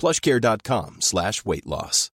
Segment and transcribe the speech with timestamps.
[0.00, 2.10] plushcare.com slash weight loss.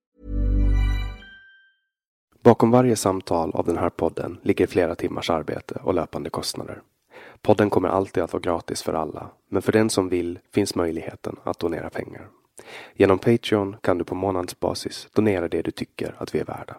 [2.44, 6.82] Bakom varje samtal av den här podden ligger flera timmars arbete och löpande kostnader.
[7.42, 11.36] Podden kommer alltid att vara gratis för alla, men för den som vill finns möjligheten
[11.44, 12.28] att donera pengar.
[12.94, 16.76] Genom Patreon kan du på månadsbasis donera det du tycker att vi är värda.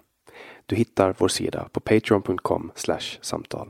[0.66, 2.72] Du hittar vår sida på patreon.com
[3.22, 3.70] samtal.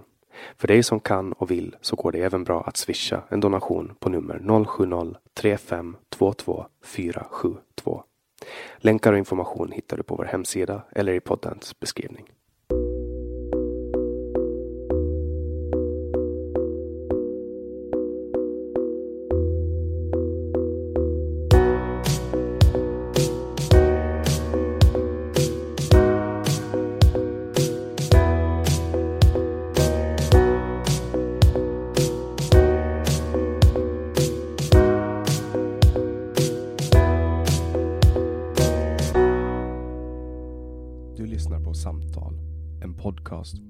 [0.58, 3.96] För dig som kan och vill så går det även bra att swisha en donation
[4.00, 8.04] på nummer 070-3522 472.
[8.78, 12.35] Länkar och information hittar du på vår hemsida eller i poddens beskrivning.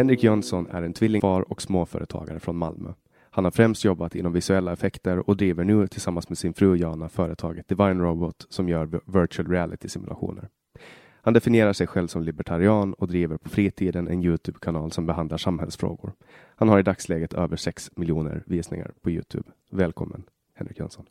[0.00, 2.92] Henrik Jönsson är en tvillingfar och småföretagare från Malmö.
[3.30, 7.08] Han har främst jobbat inom visuella effekter och driver nu tillsammans med sin fru Jana
[7.08, 10.48] företaget Divine Robot som gör virtual reality simulationer.
[11.22, 16.12] Han definierar sig själv som libertarian och driver på fritiden en Youtube-kanal som behandlar samhällsfrågor.
[16.56, 19.48] Han har i dagsläget över 6 miljoner visningar på Youtube.
[19.70, 20.22] Välkommen
[20.54, 21.04] Henrik Jönsson.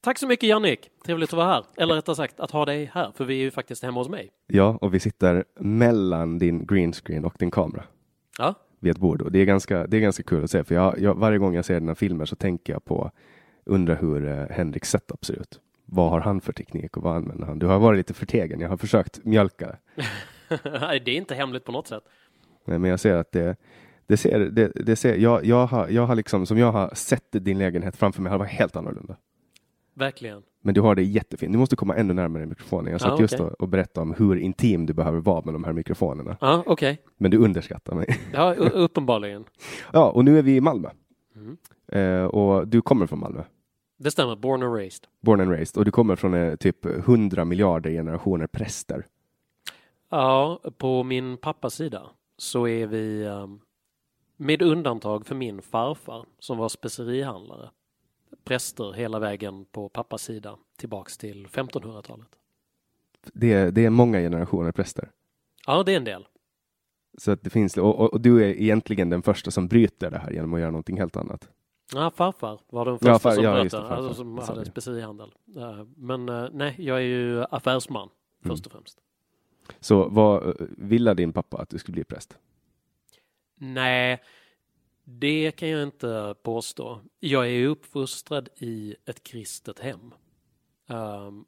[0.00, 1.64] Tack så mycket Jannik, trevligt att vara här.
[1.76, 4.30] Eller rättare sagt att ha dig här, för vi är ju faktiskt hemma hos mig.
[4.46, 7.84] Ja, och vi sitter mellan din greenscreen och din kamera
[8.38, 9.22] Ja, vid ett bord.
[9.22, 11.54] Och det, är ganska, det är ganska kul att se, för jag, jag, varje gång
[11.54, 13.10] jag ser dina filmer så tänker jag på,
[13.64, 15.60] undrar hur eh, Henriks setup ser ut.
[15.84, 17.58] Vad har han för teknik och vad använder han?
[17.58, 19.78] Du har varit lite förtegen, jag har försökt mjölka det.
[21.04, 22.02] Det är inte hemligt på något sätt.
[22.64, 23.56] Nej, Men jag ser att det,
[24.06, 27.26] det ser, det, det ser, jag, jag, har, jag har liksom, som jag har sett
[27.30, 29.16] din lägenhet framför mig, har varit helt annorlunda.
[29.94, 30.42] Verkligen.
[30.60, 31.52] Men du har det jättefint.
[31.52, 32.92] Du måste komma ännu närmare mikrofonen.
[32.92, 33.54] Jag satt Ja, just okej.
[33.58, 36.36] och, berättade om hur intim du behöver vara med de här mikrofonerna.
[36.40, 37.02] Ja, okej.
[37.16, 38.06] Men du underskattar mig.
[38.32, 39.44] Ja, uppenbarligen.
[39.92, 40.88] Ja, och nu är vi i Malmö.
[41.36, 41.56] Mm.
[41.92, 43.42] Eh, och du kommer från Malmö.
[43.98, 45.04] Det stämmer, born and raised.
[45.22, 45.78] Born and raised.
[45.78, 49.06] Och du kommer från eh, typ 100 miljarder generationer präster.
[50.10, 52.02] Ja, på min pappas sida.
[52.36, 53.60] så är vi, um,
[54.36, 57.70] med undantag för min farfar som var specerihandlare,
[58.44, 62.28] präster hela vägen på pappas sida tillbaks till 1500-talet.
[63.32, 65.10] Det är, det är många generationer präster.
[65.66, 66.26] Ja, det är en del.
[67.18, 70.18] Så att det finns, och, och, och du är egentligen den första som bryter det
[70.18, 71.50] här genom att göra någonting helt annat.
[71.94, 75.32] Ja, farfar var den första Ja, far- som ja, bröt det, alltså, som hade specerihandel.
[75.56, 78.08] Eh, Men eh, nej, jag är ju affärsman
[78.44, 78.56] Mm.
[78.56, 78.98] först och främst.
[79.80, 82.38] Så vad ville din pappa att du skulle bli präst?
[83.60, 84.20] Nej,
[85.10, 87.00] det kan jag inte påstå.
[87.20, 90.14] Jag är uppfostrad i ett kristet hem.
[90.86, 91.44] Ehm,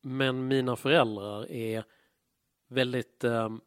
[0.00, 1.84] men mina föräldrar är
[2.68, 3.60] väldigt ehm,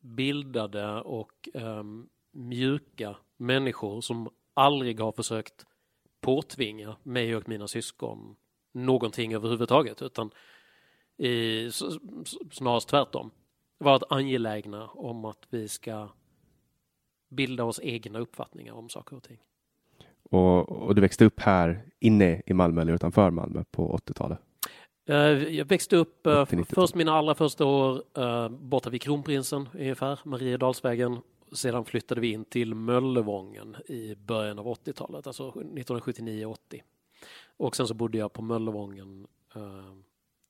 [0.00, 5.66] bildade och ehm, mjuka människor som aldrig har försökt
[6.20, 8.36] påtvinga mig och mina syskon
[8.72, 10.30] någonting överhuvudtaget utan
[11.16, 11.70] i,
[12.52, 13.30] snarast tvärtom
[13.78, 16.08] varit angelägna om att vi ska
[17.30, 19.38] bilda oss egna uppfattningar om saker och ting.
[20.22, 24.38] Och, och du växte upp här inne i Malmö eller utanför Malmö på 80-talet?
[25.08, 25.16] Eh,
[25.56, 26.64] Jag växte upp eh, 80-90-tal.
[26.64, 31.18] först mina allra första år eh, borta vid Kronprinsen ungefär, Mariedalsvägen.
[31.52, 36.56] Sedan flyttade vi in till Möllevången i början av 80-talet, alltså 1979-80.
[37.56, 39.26] Och sen så bodde jag på Möllevången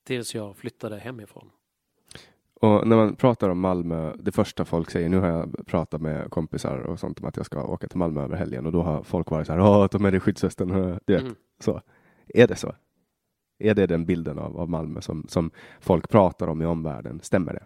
[0.07, 1.51] tills jag flyttade hemifrån.
[2.63, 6.31] Och när man pratar om Malmö, det första folk säger, nu har jag pratat med
[6.31, 9.03] kompisar och sånt om att jag ska åka till Malmö över helgen och då har
[9.03, 10.69] folk varit så här, ja, ta med dig skyddsvästen,
[11.07, 11.35] du vet, Mm.
[11.61, 11.81] så.
[12.35, 12.75] Är det så?
[13.59, 17.21] Är det den bilden av, av Malmö som, som folk pratar om i omvärlden?
[17.23, 17.65] Stämmer det?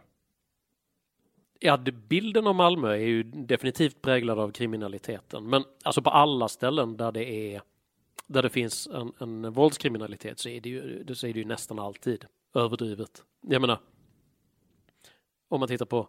[1.61, 5.49] Ja, bilden av Malmö är ju definitivt präglad av kriminaliteten.
[5.51, 7.25] Men alltså på alla ställen där det
[7.55, 7.63] är
[8.27, 11.79] där det finns en, en våldskriminalitet så är det ju, så är det ju nästan
[11.79, 12.25] alltid
[12.55, 13.23] överdrivet.
[13.41, 13.79] Jag menar,
[15.49, 16.09] om man tittar på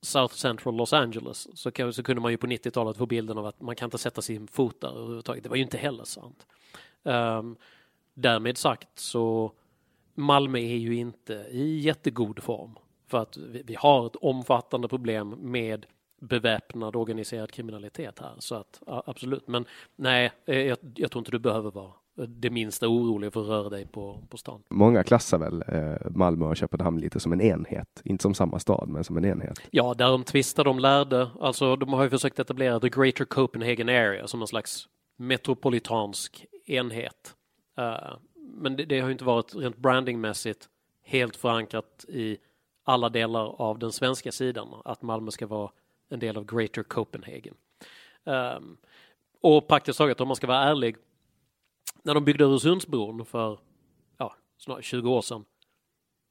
[0.00, 3.46] South Central Los Angeles så, kan, så kunde man ju på 90-talet få bilden av
[3.46, 5.42] att man kan inte sätta sin fot där överhuvudtaget.
[5.42, 6.46] Det var ju inte heller sant.
[7.02, 7.56] Um,
[8.14, 9.52] därmed sagt så
[10.14, 12.78] Malmö är ju inte i jättegod form.
[13.06, 15.86] För att vi, vi har ett omfattande problem med
[16.20, 18.34] beväpnad organiserad kriminalitet här.
[18.38, 19.64] Så att absolut, men
[19.96, 23.68] nej, eh, jag, jag tror inte du behöver vara det minsta orolig för att röra
[23.68, 24.62] dig på, på stan.
[24.70, 28.88] Många klassar väl eh, Malmö och Köpenhamn lite som en enhet, inte som samma stad,
[28.88, 29.60] men som en enhet.
[29.70, 31.30] Ja, därom tvistar de lärde.
[31.40, 37.34] Alltså, de har ju försökt etablera the Greater Copenhagen Area som en slags metropolitansk enhet.
[37.78, 40.68] Eh, men det, det har ju inte varit rent brandingmässigt
[41.04, 42.38] helt förankrat i
[42.84, 45.70] alla delar av den svenska sidan att Malmö ska vara
[46.08, 47.54] en del av Greater Copenhagen.
[48.24, 48.76] Um,
[49.40, 50.96] och praktiskt taget, om man ska vara ärlig,
[52.06, 53.58] när de byggde Öresundsbron för
[54.18, 55.44] ja, snart 20 år sedan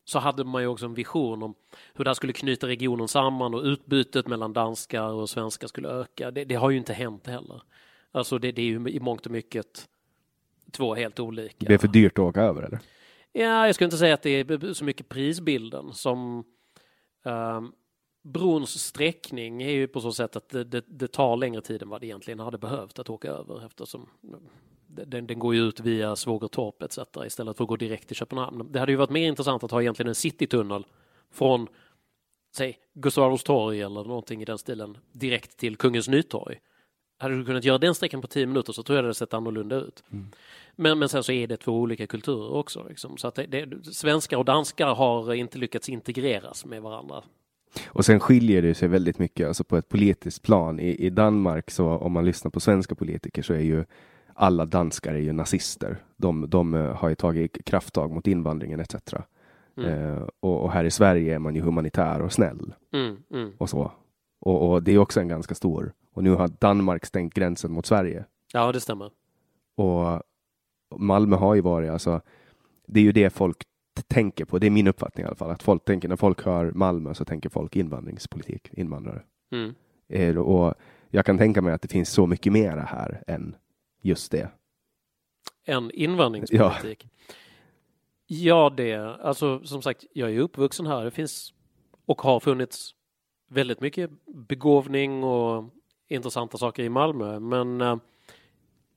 [0.06, 1.56] så hade man ju också en vision om
[1.94, 6.32] hur det här skulle knyta regionen samman och utbytet mellan danskar och svenskar skulle öka.
[6.32, 7.62] Det, det har ju inte hänt heller.
[8.12, 9.90] Alltså det, det är ju i mångt och mycket
[10.72, 11.66] två helt olika.
[11.66, 12.80] Det är för dyrt att åka över, eller?
[13.32, 16.44] Ja, jag skulle inte säga att det är så mycket prisbilden som
[17.24, 17.74] um,
[18.24, 21.90] brons sträckning är ju på så sätt att det, det, det, tar längre tid än
[21.90, 24.10] vad det egentligen hade behövt att åka över eftersom
[24.96, 27.00] den, den går ju ut via Svågertorp etc.
[27.26, 28.72] istället för att gå direkt till Köpenhamn.
[28.72, 30.86] Det hade ju varit mer intressant att ha egentligen en citytunnel
[31.34, 31.68] från
[32.56, 36.60] säg Gustav Adolfs torg eller någonting i den stilen direkt till Kungens Nytorg.
[37.18, 39.34] Hade du kunnat göra den sträckan på tio minuter så tror jag det hade sett
[39.34, 40.04] annorlunda ut.
[40.12, 40.32] Mm.
[40.76, 42.86] Men, men sen så är det två olika kulturer också.
[42.90, 43.18] Liksom.
[43.18, 47.24] Så att det, det, svenskar och danskar har inte lyckats integreras med varandra.
[47.88, 50.80] Och sen skiljer det sig väldigt mycket alltså på ett politiskt plan.
[50.80, 53.86] I, I Danmark, så om man lyssnar på svenska politiker, så är ju
[54.36, 55.98] alla danskar är ju nazister.
[56.18, 58.96] De, de eh, har ju tagit krafttag mot invandringen etc.
[59.78, 59.90] Mm.
[59.90, 63.52] Eh, och, och här i Sverige är man ju humanitär och snäll Mm, mm.
[63.58, 63.92] och så.
[64.40, 65.94] Och, och det är också en ganska stor.
[66.14, 68.26] Och nu har Danmark stängt gränsen mot Sverige.
[68.54, 69.12] Ja, det stämmer.
[69.78, 70.22] Och
[71.00, 72.22] Malmö har ju varit, alltså,
[72.88, 73.58] det är ju det folk
[74.08, 74.60] tänker på.
[74.60, 75.52] Det är min uppfattning i alla fall.
[75.52, 79.22] Att folk tänker, när folk hör Malmö så tänker folk invandringspolitik, invandrare.
[79.52, 79.76] Mm.
[80.10, 80.74] Eh, Och
[81.10, 83.56] jag kan tänka mig att det finns så mycket mera här än
[84.06, 84.50] just det.
[85.64, 87.08] En invandringspolitik.
[88.28, 88.70] Ja.
[88.70, 91.06] det, alltså som sagt, jag är uppvuxen här.
[91.06, 91.54] Det finns
[92.06, 92.96] och har funnits
[93.48, 95.74] väldigt mycket begåvning och
[96.08, 97.40] intressanta saker i Malmö.
[97.40, 97.98] Men eh,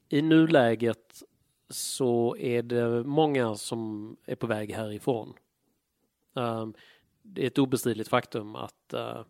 [0.09, 1.23] i nuläget
[1.69, 5.35] så är det många som är på väg härifrån.
[6.35, 6.75] Um,
[7.23, 9.23] det är ett obestridligt faktum att uh,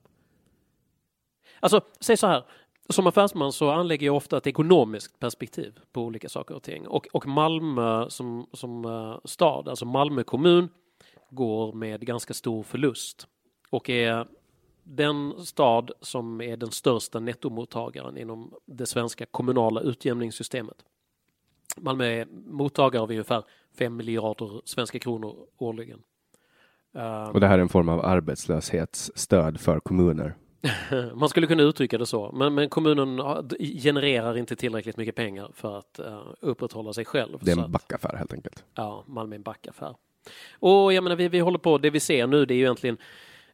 [1.60, 2.44] Alltså, säg så här.
[2.88, 6.86] Som affärsman så anlägger jag ofta ett ekonomiskt perspektiv på olika saker och ting.
[6.86, 10.68] Och, och Malmö som, som eh, stad, alltså Malmö kommun,
[11.30, 13.26] går med ganska stor förlust
[13.70, 14.26] och är
[14.82, 20.76] den stad som är den största nettomottagaren inom det svenska kommunala utjämningssystemet.
[21.76, 23.44] Malmö är mottagare av ungefär
[23.78, 25.98] 5 miljarder svenska kronor årligen.
[27.32, 30.36] Och det här är en form av arbetslöshetsstöd för kommuner?
[31.14, 33.20] Man skulle kunna uttrycka det så, men, men, kommunen
[33.82, 37.38] genererar inte tillräckligt mycket pengar för att uh, upprätthålla sig själv.
[37.40, 38.64] Det är en backaffär helt enkelt.
[38.74, 39.94] Ja, Malmö är en backaffär.
[40.52, 42.98] Och jag menar, vi, vi håller på, det vi ser nu det är ju egentligen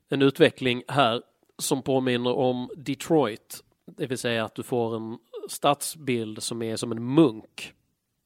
[0.09, 1.23] en utveckling här
[1.59, 3.65] som påminner om Detroit.
[3.87, 5.19] Det vill säga att du får en
[5.49, 7.73] stadsbild som är som en munk.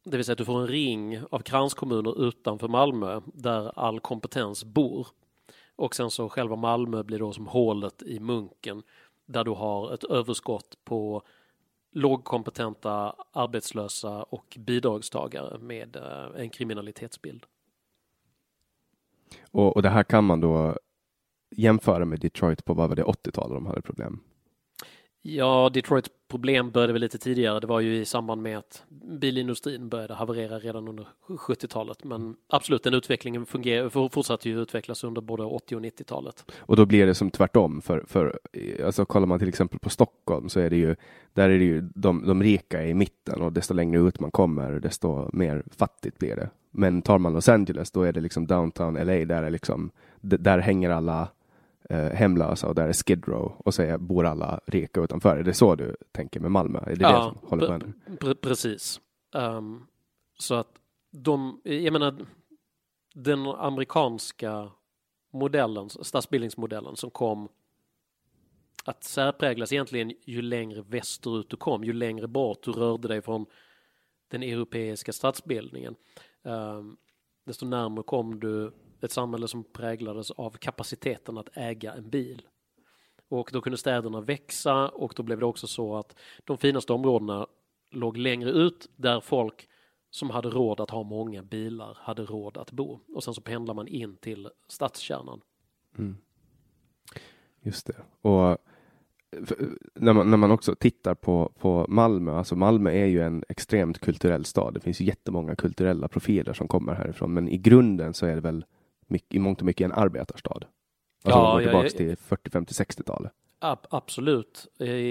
[0.05, 4.65] Det vill säga att du får en ring av kranskommuner utanför Malmö där all kompetens
[4.65, 5.07] bor.
[5.79, 8.83] Och sen så själva Malmö blir då som hålet i munken
[9.27, 11.23] där du har ett överskott på
[11.93, 17.47] lågkompetenta, arbetslösa och bidragstagare med eh, en kriminalitetsbild.
[19.51, 20.77] Och, och det här kan man då
[21.51, 24.21] jämföra med Detroit på vad var det 80-talet de hade problem?
[25.23, 27.61] Ja, Detroits problem började väl lite tidigare.
[27.61, 28.85] Det var ju i samband med att
[29.21, 32.05] bilindustrin började haverera redan under 70-talet.
[32.05, 36.45] Men absolut, den utvecklingen fungerar, fortsatte ju utvecklas under både 80 och 90-talet.
[36.59, 37.83] Och då blir det som tvärtom.
[37.83, 40.97] För, för eh, alltså, kollar man till exempel på Stockholm så är det ju,
[41.33, 44.73] där är det ju de, de rika i mitten och desto längre ut man kommer,
[44.73, 46.51] desto mer fattigt blir det.
[46.71, 50.59] Men tar man Los Angeles, då är det liksom downtown LA, där är liksom, där
[50.59, 51.29] hänger alla
[51.88, 55.37] eh, hemlösa och där är Skid Row och så är, bor alla rika utanför.
[55.37, 56.78] Är det så du tänker med Malmö?
[56.78, 59.00] Är det ja, det som håller på pre precis.
[59.35, 59.87] Um,
[60.38, 60.73] så att
[61.11, 62.26] de, jag menar,
[63.14, 64.71] den amerikanska
[65.33, 67.49] modellen, stadsbildningsmodellen som kom
[68.85, 73.47] att särpräglas egentligen ju längre västerut du kom, ju längre bort du rörde dig från
[74.28, 75.95] den europeiska stadsbildningen.
[76.42, 76.97] Um,
[77.45, 82.43] desto närmare kom du ett samhälle som präglades av kapaciteten att äga en bil.
[83.28, 87.47] Och då kunde städerna växa och då blev det också så att de finaste områdena
[87.90, 89.69] låg längre ut där folk
[90.11, 93.00] som hade råd att ha många bilar hade råd att bo.
[93.14, 95.40] Och sen så pendlar man in till stadskärnan.
[95.99, 96.17] Mm.
[97.62, 97.97] Just det.
[98.28, 98.59] Och
[99.95, 103.99] när man, när man också tittar på, på Malmö, alltså Malmö är ju en extremt
[103.99, 104.75] kulturell stad.
[104.75, 108.40] Det finns ju jättemånga kulturella profiler som kommer härifrån, men i grunden så är det
[108.40, 108.64] väl
[109.11, 110.65] mycket, i mångt och mycket en arbetarstad.
[111.25, 113.33] Alltså ja, går tillbaks ja, till 40, 50, 60-talet.
[113.59, 114.67] Ab absolut.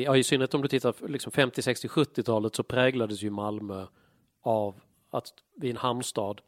[0.05, 3.85] Ja, I synnerhet om du tittar liksom 50, 60, 70-talet så präglades ju Malmö
[4.41, 6.41] av att vi är en hamnstad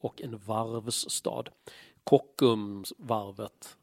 [0.00, 1.44] och en varvsstad.
[2.04, 3.76] Kockumsvarvet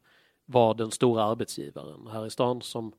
[0.44, 2.92] var den stora arbetsgivaren här i stan som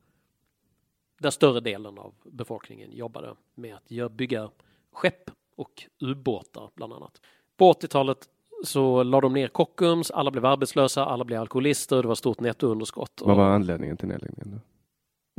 [1.18, 4.50] där större delen av befolkningen jobbade med att bygga
[4.92, 7.20] skepp och ubåtar bland annat.
[7.56, 8.28] På 80-talet
[8.64, 13.22] så la de ner Kockums, alla blev arbetslösa, alla blev alkoholister, det var stort nettounderskott.
[13.24, 14.50] Vad var anledningen till nedläggningen?
[14.50, 14.60] Då?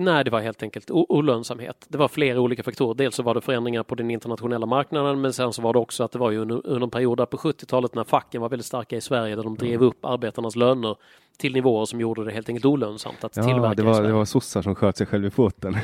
[0.03, 1.85] Nej, det var helt enkelt olönsamhet.
[1.89, 2.95] Det var flera olika faktorer.
[2.95, 6.03] Dels så var det förändringar på den internationella marknaden, men sen så var det också
[6.03, 8.65] att det var ju under, under en period där på 70-talet när facken var väldigt
[8.65, 10.95] starka i Sverige, där de drev upp arbetarnas löner
[11.37, 14.25] till nivåer som gjorde det helt enkelt olönsamt att ja, tillverka det var, det var
[14.25, 15.77] sossar som sköt sig själv i foten.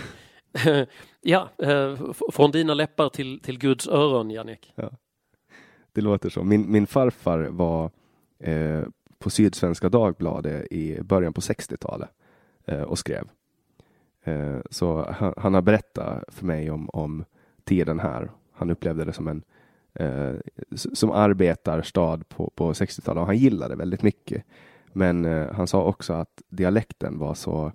[1.21, 1.95] ja, eh,
[2.31, 4.73] från dina läppar till, till Guds öron, Jannik.
[4.75, 4.89] Ja.
[5.95, 6.43] Det låter så.
[6.43, 7.91] Min, min farfar var
[8.39, 8.83] eh,
[9.19, 12.09] på Sydsvenska Dagbladet i början på 60-talet
[12.65, 13.29] eh, och skrev.
[14.23, 17.25] Eh, så han, han, har berättat för mig om, om
[17.63, 18.31] tiden här.
[18.51, 19.43] Han upplevde det som en
[19.93, 20.33] eh,
[20.75, 24.43] som arbetarstad på, på 60-talet och han gillade det väldigt mycket.
[24.93, 27.71] Men eh, han sa också att dialekten var så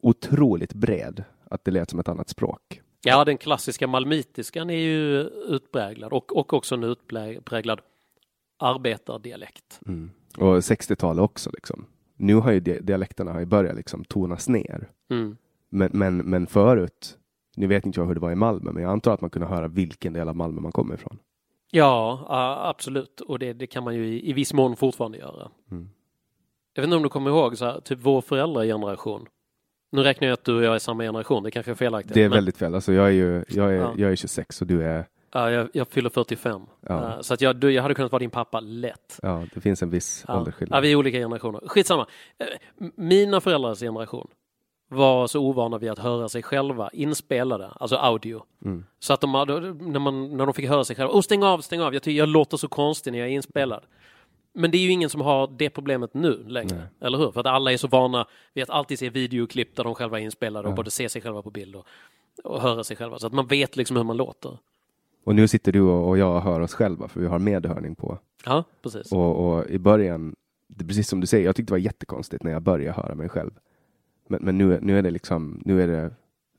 [0.00, 2.82] otroligt bred att det lät som ett annat språk.
[3.02, 7.80] Ja, den klassiska malmitiskan är ju utpräglad och, och också en utpräglad
[8.58, 9.80] arbetardialekt.
[9.86, 10.10] Mm.
[10.36, 11.86] Och 60-talet också liksom.
[12.16, 14.88] Nu har ju dialekterna har ju börjat liksom tonas ner.
[15.10, 15.36] Mm.
[15.68, 17.18] Men, men, men förut,
[17.56, 19.48] nu vet inte jag hur det var i Malmö, men jag antar att man kunde
[19.48, 21.18] höra vilken del av Malmö man kommer ifrån.
[21.70, 22.26] Ja,
[22.68, 23.20] absolut.
[23.20, 25.50] Och det, det kan man ju i, i viss mån fortfarande göra.
[25.70, 25.90] Mm.
[26.74, 29.26] Jag vet inte om du kommer ihåg, så här, typ vår föräldrageneration.
[29.90, 32.14] Nu räknar jag att du och jag är samma generation, det kanske är felaktigt.
[32.14, 32.36] Det är men...
[32.36, 32.74] väldigt fel.
[32.74, 33.94] Alltså jag är ju jag är, ja.
[33.96, 35.06] jag är 26 och du är?
[35.32, 36.62] Ja, jag, jag fyller 45.
[36.80, 36.94] Ja.
[36.94, 39.18] Uh, så att jag, du, jag hade kunnat vara din pappa lätt.
[39.22, 40.38] Ja, det finns en viss ja.
[40.38, 40.76] åldersskillnad.
[40.76, 41.60] Ja, vi är olika generationer.
[41.66, 42.06] Skitsamma.
[42.82, 44.28] Uh, mina föräldrars generation
[44.88, 48.42] var så ovana vid att höra sig själva inspelade, alltså audio.
[48.64, 48.84] Mm.
[48.98, 51.80] Så att de, när, man, när de fick höra sig själva, oh, stäng av, stäng
[51.80, 53.82] av, jag, tycker, jag låter så konstig när jag är inspelad.
[54.52, 56.86] Men det är ju ingen som har det problemet nu längre, Nej.
[57.00, 57.30] eller hur?
[57.30, 60.24] För att alla är så vana vid att alltid se videoklipp där de själva är
[60.24, 61.86] inspelade och både se sig själva på bild och,
[62.44, 63.18] och höra sig själva.
[63.18, 64.58] Så att man vet liksom hur man låter.
[65.24, 68.18] Och nu sitter du och jag och hör oss själva för vi har medhörning på.
[68.44, 69.12] Ja, precis.
[69.12, 70.36] Och, och i början,
[70.78, 73.50] precis som du säger, jag tyckte det var jättekonstigt när jag började höra mig själv.
[74.28, 76.10] Men, men nu, nu är det liksom, nu är det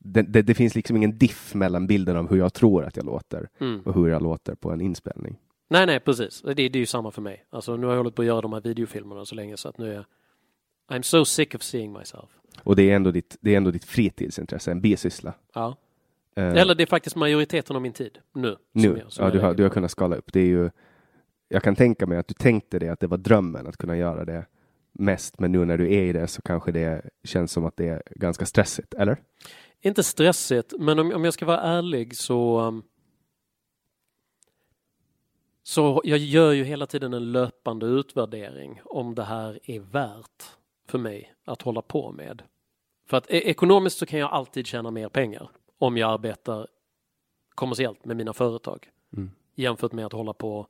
[0.04, 3.06] det, det, det, finns liksom ingen diff mellan bilden av hur jag tror att jag
[3.06, 3.82] låter Mm.
[3.82, 5.38] och hur jag låter på en inspelning.
[5.72, 6.42] Nej, nej, precis.
[6.42, 7.46] Det, det är ju samma för mig.
[7.50, 9.78] Alltså, nu har jag hållit på att göra de här videofilmerna så länge så att
[9.78, 10.06] nu är jag
[10.98, 12.30] I'm so sick of seeing myself.
[12.64, 15.34] Och det är ändå ditt, det är ändå ditt fritidsintresse, en bisyssla.
[15.54, 15.76] Ja.
[16.36, 18.58] Eh, Eller det är faktiskt majoriteten av min tid nu.
[18.72, 20.34] nu, jag- ja, du, har, du har kunnat skala upp.
[20.34, 20.70] Det är ju,
[21.50, 24.26] jag kan tänka mig att du tänkte det, att det var drömmen att kunna göra
[24.26, 24.46] det
[24.94, 27.88] mest, men nu när du är i det så kanske det känns som att det
[27.88, 29.18] är ganska stressigt, eller?
[29.82, 32.84] Inte stressigt, men om, om jag ska vara ärlig så um,
[35.72, 40.44] så jag gör ju hela tiden en löpande utvärdering om det här är värt
[40.88, 42.44] för mig att hålla på med.
[43.08, 46.68] För att e- ekonomiskt så kan jag alltid tjäna mer pengar om jag arbetar
[47.56, 49.32] kommersiellt med mina företag Mm.
[49.56, 50.68] jämfört med att hålla på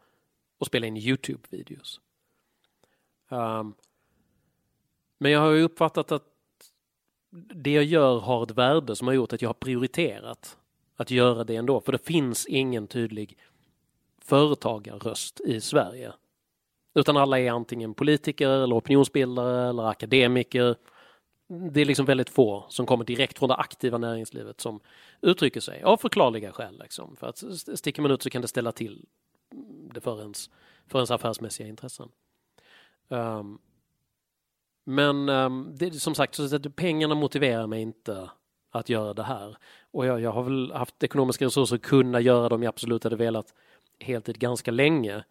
[0.58, 2.00] och spela in Youtube-videos.
[3.29, 3.74] Um,
[5.17, 6.24] men jag har ju uppfattat att
[7.55, 10.58] det jag gör har ett värde som har gjort att jag har prioriterat
[10.96, 11.81] att göra det ändå.
[11.81, 13.38] För det finns ingen tydlig
[14.25, 16.13] företagarröst i Sverige.
[16.96, 20.75] Utan alla är antingen politiker eller opinionsbildare eller akademiker.
[21.72, 24.80] Det är liksom väldigt få som kommer direkt från det aktiva näringslivet som
[25.22, 26.80] uttrycker sig av förklarliga skäl.
[26.80, 27.16] Liksom.
[27.16, 27.44] För att
[27.80, 29.06] sticker man ut så kan det ställa till
[29.94, 30.50] det för ens,
[30.88, 32.10] för ens affärsmässiga intressen.
[33.08, 33.60] Um,
[34.84, 38.30] men um, det, som sagt, så att pengarna motiverar mig inte
[38.72, 39.58] att göra det här.
[39.92, 43.04] Och jag, jag har väl haft ekonomiska resurser att kunna göra det om jag absolut
[43.04, 43.54] hade velat
[44.03, 45.24] heltid ganska länge.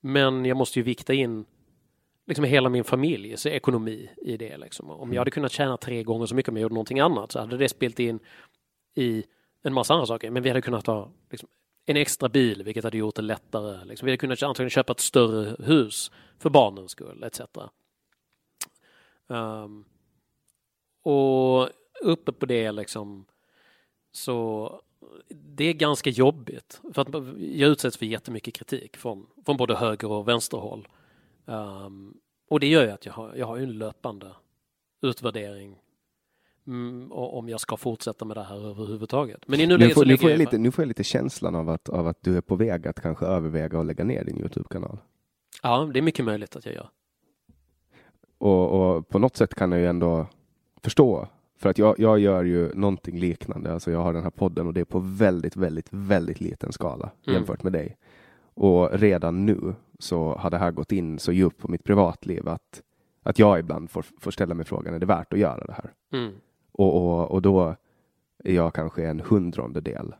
[0.00, 1.44] Men jag måste ju vikta in
[2.26, 4.56] liksom hela min familjs ekonomi i det.
[4.56, 4.90] Liksom.
[4.90, 7.40] Om jag hade kunnat tjäna tre gånger så mycket om jag gjorde någonting annat så
[7.40, 8.18] hade det spelat in
[8.94, 9.24] i
[9.62, 10.30] en massa andra saker.
[10.30, 11.48] Men vi hade kunnat ha liksom,
[11.86, 13.84] en extra bil, vilket hade gjort det lättare.
[13.84, 14.06] Liksom.
[14.06, 17.40] Vi hade kunnat antagligen köpa ett större hus för barnens skull, etc.
[19.26, 19.84] Um,
[21.02, 21.68] och
[22.00, 23.26] uppe på det liksom
[24.12, 24.80] så
[25.28, 30.10] det är ganska jobbigt för att jag utsätts för jättemycket kritik från, från både höger
[30.10, 30.88] och vänsterhåll.
[31.44, 32.16] Um,
[32.48, 34.32] och det gör ju att jag har, jag har en löpande
[35.02, 35.78] utvärdering
[36.66, 39.48] mm, om jag ska fortsätta med det här överhuvudtaget.
[39.48, 41.68] Men i Nu får, nu, får jag jag lite, nu får jag lite känslan av
[41.68, 44.98] att, av att du är på väg att kanske överväga att lägga ner din Youtube-kanal.
[45.62, 46.90] Ja, det är mycket möjligt att jag gör.
[48.38, 50.26] Och, och på något sätt kan jag ju ändå
[50.82, 51.28] förstå.
[51.56, 53.72] För att jag, jag gör ju någonting liknande.
[53.72, 57.10] Alltså jag har den här podden och det är på väldigt, väldigt, väldigt liten skala
[57.26, 57.34] Mm.
[57.36, 57.96] jämfört med dig.
[58.54, 62.82] Och redan nu så har det här gått in så djupt på mitt privatliv att,
[63.22, 65.92] att jag ibland får, får ställa mig frågan, är det värt att göra det här?
[66.12, 66.32] Mm.
[66.72, 67.76] Och, och, och då
[68.44, 70.14] är jag kanske en hundrandedel,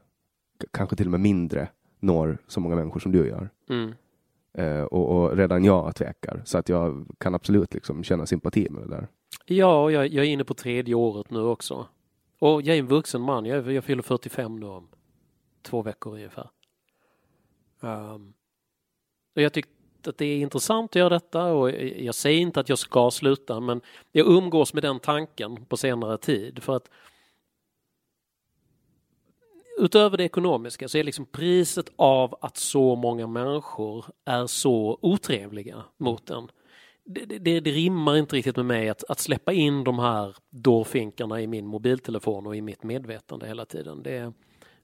[0.60, 1.68] k- kanske till och med mindre,
[2.00, 3.48] når så många människor som du gör.
[3.68, 3.92] Mm.
[4.54, 8.82] Eh, och, och redan jag tvekar, så att jag kan absolut liksom känna sympati med
[8.82, 9.08] det där.
[9.46, 11.88] Ja, jag, jag är inne på tredje året nu också.
[12.38, 13.44] Och jag är en vuxen man.
[13.44, 14.88] Jag, jag fyller 45 nu om
[15.62, 16.50] två veckor ungefär.
[17.80, 18.34] Um,
[19.34, 22.60] och jag tyckte att det är intressant att göra detta och jag, jag säger inte
[22.60, 23.80] att jag ska sluta men
[24.12, 26.90] jag umgås med den tanken på senare tid för att
[29.78, 35.84] utöver det ekonomiska så är liksom priset av att så många människor är så otrevliga
[35.96, 36.50] mot en
[37.06, 41.40] det, det, det rimmar inte riktigt med mig att, att släppa in de här dårfinkarna
[41.40, 44.02] i min mobiltelefon och i mitt medvetande hela tiden.
[44.02, 44.32] Det,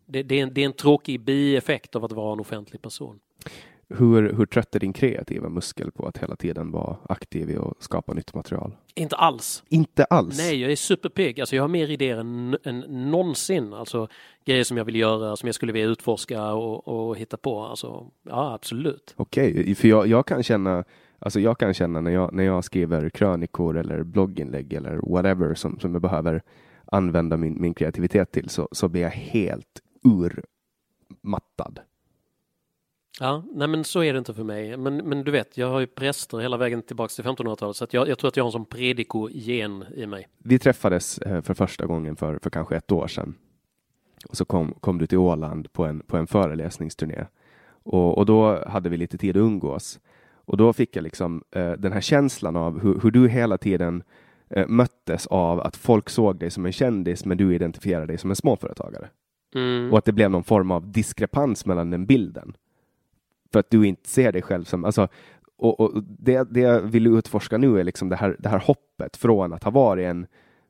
[0.07, 3.19] det, är, en, det är en tråkig bieffekt av att vara en offentlig person.
[3.89, 7.83] Hur, hur trött är din kreativa muskel på att hela tiden vara aktiv i att
[7.83, 8.77] skapa nytt material?
[8.95, 9.63] Inte alls.
[9.69, 10.39] Inte alls.
[10.39, 11.41] Nej, jag är superpigg.
[11.41, 12.81] Alltså, jag har mer idéer än, än
[13.11, 13.73] någonsin.
[13.73, 14.09] Alltså
[14.45, 17.61] grejer som jag vill göra, som jag skulle vilja utforska och, och hitta på.
[17.61, 19.15] Alltså, ja, absolut.
[19.17, 20.85] Okej, för jag, jag kan känna
[21.25, 25.79] Alltså jag kan känna när jag, när jag skriver krönikor eller blogginlägg eller whatever som,
[25.81, 26.43] som jag behöver
[26.85, 31.81] använda min, min kreativitet till så, så blir jag helt urmattad.
[33.21, 34.77] Ja, nej men så är det inte för mig.
[34.77, 38.09] Men, men du vet, jag har ju präster hela vägen tillbaks till 1500-talet så jag,
[38.09, 40.29] jag tror att jag har en sån prediko-gen i mig.
[40.39, 43.35] Vi träffades eh, för första gången för, för kanske ett år sedan.
[44.29, 47.27] Och så kom, kom du till Åland på en, på en föreläsningsturné.
[47.83, 50.01] Och, och då hade vi lite tid att umgås.
[50.53, 54.03] Och då fick jag liksom eh, den här känslan av hur, hur du hela tiden
[54.51, 58.31] eh, möttes av att folk såg dig som en kändis men du identifierade dig som
[58.31, 59.09] en småföretagare.
[59.55, 59.93] Mm.
[59.93, 62.57] Och att det blev någon form av diskrepans mellan den bilden.
[63.53, 65.09] För att du inte ser dig själv som, alltså,
[65.57, 69.17] och, och det, det jag vill utforska nu är liksom det här, det här hoppet
[69.17, 70.27] från att ha varit en,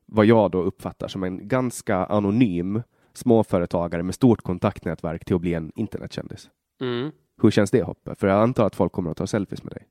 [0.07, 2.83] vad jag då uppfattar som en ganska anonym
[3.15, 6.51] småföretagare med stort kontaktnätverk till att bli en internetkändis.
[6.81, 7.11] Mm.
[7.43, 8.21] Hur känns det hoppet?
[8.21, 9.87] För jag antar att folk kommer att ta selfies med dig.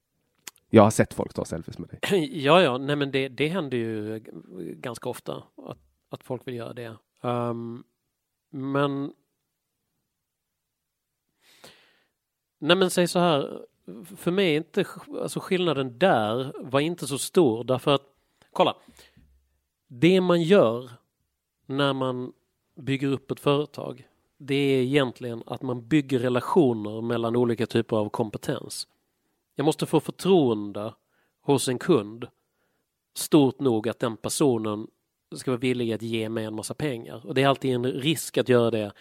[0.69, 2.29] Jag har sett folk ta selfies med dig.
[2.31, 4.19] Ja, ja, nej men det, det händer ju
[4.77, 5.77] ganska ofta att,
[6.09, 6.95] att folk vill göra det.
[7.21, 7.83] Um,
[8.49, 9.13] men
[12.63, 13.65] Nej men säg så här,
[14.17, 14.85] för mig är inte
[15.21, 18.05] alltså skillnaden där var inte så stor därför att
[18.51, 18.75] kolla.
[19.87, 20.91] Det man gör
[21.65, 22.33] när man
[22.75, 24.07] bygger upp ett företag
[24.43, 28.87] det är egentligen att man bygger relationer mellan olika typer av kompetens.
[29.55, 30.93] Jag måste få förtroende
[31.41, 32.27] hos en kund
[33.15, 34.87] stort nog att den personen
[35.35, 37.21] ska vara villig att ge mig en massa pengar.
[37.25, 38.91] Och det är alltid en risk att göra det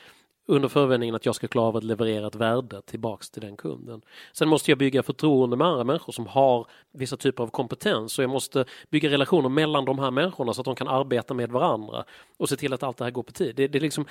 [0.46, 4.02] under förevändningen att jag ska klara av att leverera ett värde tillbaks till den kunden.
[4.32, 8.22] Sen måste jag bygga förtroende med andra människor som har vissa typer av kompetens och
[8.22, 12.04] jag måste bygga relationer mellan de här människorna så att de kan arbeta med varandra
[12.36, 13.56] och se till att allt det här går på tid.
[13.56, 14.06] Det, det är liksom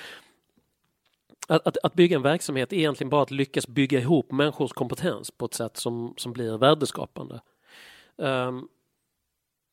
[1.50, 5.32] att, att, att, bygga en verksamhet är egentligen bara att lyckas bygga ihop människors kompetens
[5.32, 7.42] på ett sätt som, som blir värdeskapande.
[8.16, 8.68] Um,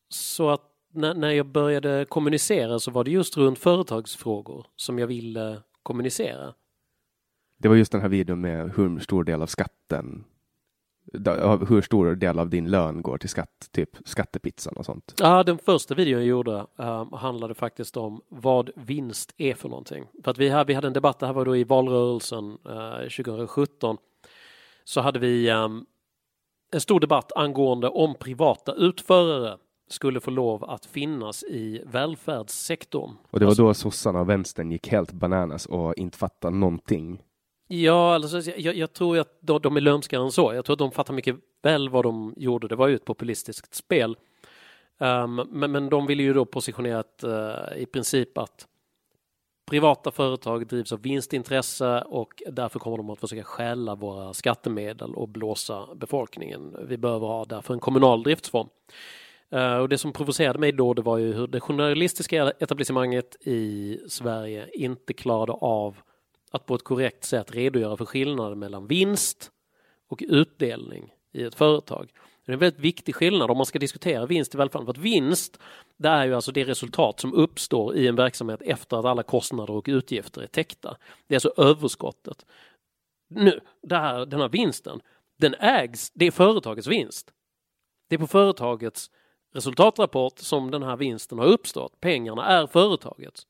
[0.08, 0.62] så att
[0.92, 6.54] när, när jag började kommunicera så var det just runt företagsfrågor som jag ville kommunicera.
[7.58, 10.24] Det var just den här videon med hur stor del av skatten
[11.69, 15.14] hur stor del av din lön går till skatt, typ skattepizzan och sånt?
[15.19, 20.05] Ja, den första videon jag gjorde um, handlade faktiskt om vad vinst är för någonting.
[20.25, 23.09] För att vi, här, vi hade en debatt, det här var då i valrörelsen uh,
[23.16, 23.97] 2017,
[24.85, 25.87] så hade vi um,
[26.73, 29.57] en stor debatt angående om privata utförare
[29.88, 33.11] skulle få lov att finnas i välfärdssektorn.
[33.31, 37.23] Och det var alltså, då sossarna och vänstern gick helt bananas och inte fattade någonting.
[37.68, 40.55] Ja, alltså, jag, jag tror att de, är lömskare än så.
[40.55, 42.68] Jag tror att de fattar mycket väl vad de gjorde.
[42.68, 44.16] Det var ju ett populistiskt spel.
[44.98, 48.66] Um, men, men de ville ju då positionera uh, i princip att
[49.70, 55.29] privata företag drivs av vinstintresse och därför kommer de att försöka stjäla våra skattemedel och
[55.29, 56.76] blåsa befolkningen.
[56.88, 58.68] Vi behöver ha därför en kommunal driftsform.
[59.55, 63.98] Uh, och det som provocerade mig då det var ju hur det journalistiska etablissemanget i
[64.09, 65.96] Sverige inte klarade av
[66.50, 69.50] att på ett korrekt sätt redogöra för skillnaden mellan vinst
[70.09, 72.12] och utdelning i ett företag.
[72.44, 74.87] Det är en väldigt viktig skillnad om man ska diskutera vinst i välfärden.
[74.87, 75.59] För att vinst,
[75.96, 79.74] det är ju alltså det resultat som uppstår i en verksamhet efter att alla kostnader
[79.74, 80.96] och utgifter är täckta.
[81.26, 82.46] Det är alltså överskottet.
[83.28, 85.00] Nu, det här, den här vinsten,
[85.37, 87.32] den ägs, det är företagets vinst.
[88.09, 89.11] Det är på företagets
[89.52, 92.00] resultatrapport som den här vinsten har uppstått.
[92.00, 93.46] Pengarna är företagets.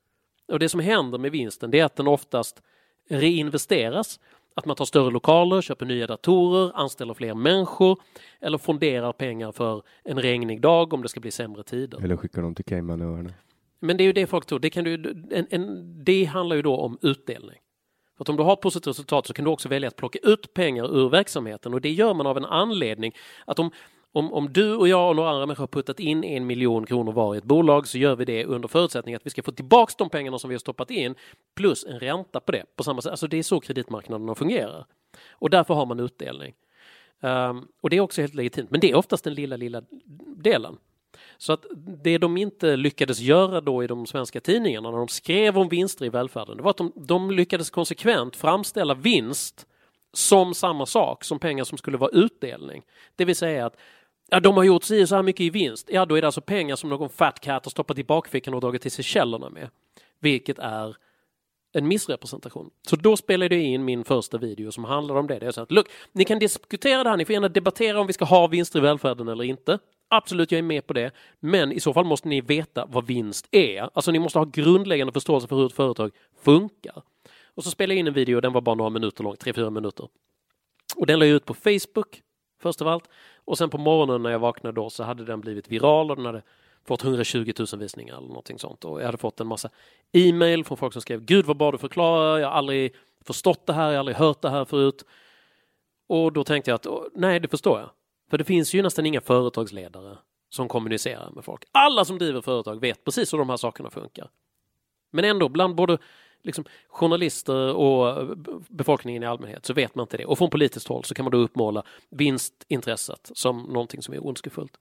[0.48, 2.62] Och det som händer med vinsten det är att den oftast
[3.08, 4.20] reinvesteras.
[4.54, 7.98] Att man tar större lokaler, köper nya datorer, anställer fler människor
[8.40, 12.04] eller fonderar pengar för en regnig dag om det ska bli sämre tider.
[12.04, 13.30] Eller skickar dem till Caymanöarna.
[13.80, 14.58] Men det är ju det folk tror.
[14.58, 14.94] Det, kan du,
[15.30, 17.58] en, en, det handlar ju då om utdelning.
[18.16, 20.54] För att om du har positivt resultat så kan du också välja att plocka ut
[20.54, 23.12] pengar ur verksamheten och det gör man av en anledning.
[23.44, 23.70] Att om,
[24.16, 27.12] om, om du och jag och några andra människor har puttat in en miljon kronor
[27.12, 29.96] var i ett bolag så gör vi det under förutsättning att vi ska få tillbaks
[29.96, 31.14] de pengarna som vi har stoppat in
[31.54, 32.64] plus en ränta på det.
[32.76, 33.10] På samma sätt.
[33.10, 34.86] Alltså det är så kreditmarknaderna fungerar.
[35.30, 36.54] Och därför har man utdelning.
[37.20, 39.82] Um, och det är också helt legitimt, men det är oftast den lilla, lilla
[40.36, 40.76] delen.
[41.38, 41.64] Så att
[42.02, 46.04] det de inte lyckades göra då i de svenska tidningarna när de skrev om vinster
[46.04, 49.66] i välfärden, det var att de, de lyckades konsekvent framställa vinst
[50.12, 52.82] som samma sak som pengar som skulle vara utdelning.
[53.16, 53.76] Det vill säga att
[54.28, 55.88] Ja, de har gjort så här mycket i vinst.
[55.92, 58.60] Ja, då är det alltså pengar som någon fat cat har stoppat i bakfickan och
[58.60, 59.68] dragit till sig källorna med.
[60.20, 60.96] Vilket är
[61.72, 62.70] en missrepresentation.
[62.88, 65.38] Så då spelade jag in min första video som handlar om det.
[65.38, 68.06] Det är så att, look, ni kan diskutera det här, ni får gärna debattera om
[68.06, 69.78] vi ska ha vinster i välfärden eller inte.
[70.08, 71.10] Absolut, jag är med på det.
[71.40, 73.90] Men i så fall måste ni veta vad vinst är.
[73.94, 76.10] Alltså ni måste ha grundläggande förståelse för hur ett företag
[76.44, 77.02] funkar.
[77.54, 79.70] Och så spelade jag in en video, den var bara några minuter lång, tre fyra
[79.70, 80.08] minuter.
[80.96, 82.22] Och den la jag ut på Facebook,
[82.58, 83.08] först av allt.
[83.44, 86.26] Och sen på morgonen när jag vaknade då så hade den blivit viral och den
[86.26, 86.42] hade
[86.84, 88.84] fått 120 000 visningar eller någonting sånt.
[88.84, 89.70] Och jag hade fått en massa
[90.12, 93.72] e-mail från folk som skrev Gud vad bra du förklarar, jag har aldrig förstått det
[93.72, 95.04] här, jag har aldrig hört det här förut.
[96.06, 97.90] Och då tänkte jag att nej, det förstår jag.
[98.30, 101.64] För det finns ju nästan inga företagsledare som kommunicerar med folk.
[101.72, 104.30] Alla som driver företag vet precis hur de här sakerna funkar.
[105.10, 105.98] Men ändå, bland både
[106.42, 108.36] liksom, journalister och
[108.68, 110.26] befolkningen i allmänhet så vet man inte det.
[110.26, 114.72] Och från politiskt håll så kan man då uppmåla vinstintresset som någonting som är ondskefullt.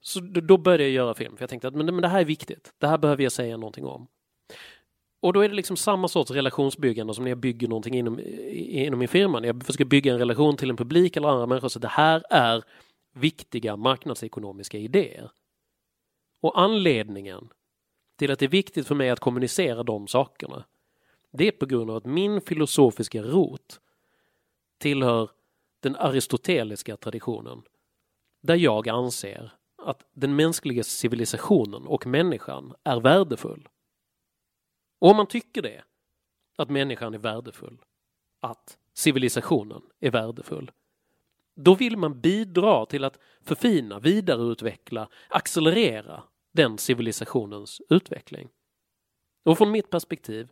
[0.00, 2.24] Så då började jag göra film, för jag tänkte att men, men det här är
[2.24, 2.72] viktigt.
[2.78, 4.06] Det här behöver jag säga någonting om.
[5.20, 8.20] Och då är det liksom samma sorts relationsbyggande som när jag bygger någonting inom,
[8.50, 9.40] inom min firma.
[9.40, 11.68] När jag försöker bygga en relation till en publik eller andra människor.
[11.68, 12.62] Så det här är
[13.14, 15.30] viktiga marknadsekonomiska idéer.
[16.42, 17.48] Och anledningen
[18.18, 20.64] till att det är viktigt för mig att kommunicera de sakerna
[21.38, 23.80] det är på grund av att min filosofiska rot
[24.78, 25.30] tillhör
[25.80, 27.62] den aristoteliska traditionen.
[28.40, 33.68] där jag anser att den mänskliga civilisationen och människan är värdefull.
[34.98, 35.84] Och om man tycker det,
[36.56, 37.78] att människan är värdefull,
[38.40, 40.70] att civilisationen är värdefull,
[41.54, 46.22] då vill man bidra till att förfina, vidareutveckla, accelerera
[46.52, 48.48] den civilisationens utveckling.
[49.42, 50.48] Och från mitt perspektiv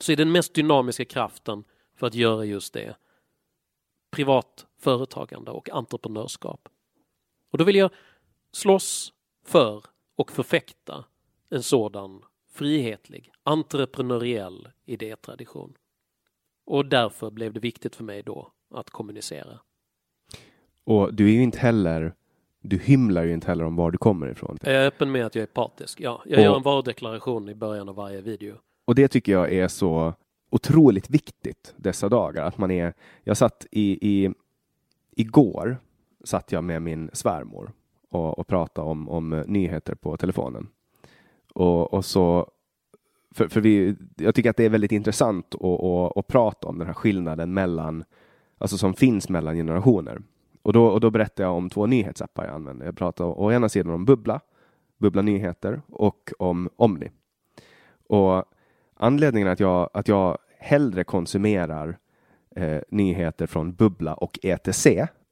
[0.00, 1.64] så är den mest dynamiska kraften
[1.96, 2.96] för att göra just det
[4.10, 6.68] privat företagande och entreprenörskap.
[7.52, 7.90] Och då vill jag
[8.52, 9.12] slåss
[9.46, 9.84] för
[10.16, 11.04] och förfäkta
[11.50, 15.74] en sådan frihetlig, entreprenöriell idétradition.
[16.66, 19.58] Och därför blev det viktigt för mig då att kommunicera.
[20.84, 22.14] Och du är ju inte heller,
[22.60, 24.58] du hymlar ju inte heller om var du kommer ifrån.
[24.62, 26.22] Jag är öppen med att jag är partisk, ja.
[26.26, 28.56] Jag Och- gör en varudeklaration i början av varje video.
[28.88, 30.14] Och det tycker jag är så
[30.50, 32.44] otroligt viktigt dessa dagar.
[32.44, 34.34] Att man är, jag satt i, i
[35.10, 35.78] igår
[36.24, 37.72] satt jag med min svärmor
[38.10, 40.68] och, och pratade om, om nyheter på telefonen.
[41.54, 42.50] Och, och så,
[43.30, 46.78] för, för vi, jag tycker att det är väldigt intressant att, att, att prata om
[46.78, 48.04] den här skillnaden mellan,
[48.58, 50.22] alltså som finns mellan generationer.
[50.62, 52.86] Och då, och då berättade jag om två nyhetsappar jag använder.
[52.86, 54.40] Jag pratar å ena sidan om Bubbla,
[54.98, 57.10] Bubbla Nyheter och om Omni.
[58.06, 58.44] Och
[58.98, 61.98] anledningen att jag, att jag hellre konsumerar
[62.56, 64.86] eh, nyheter från Bubbla och ETC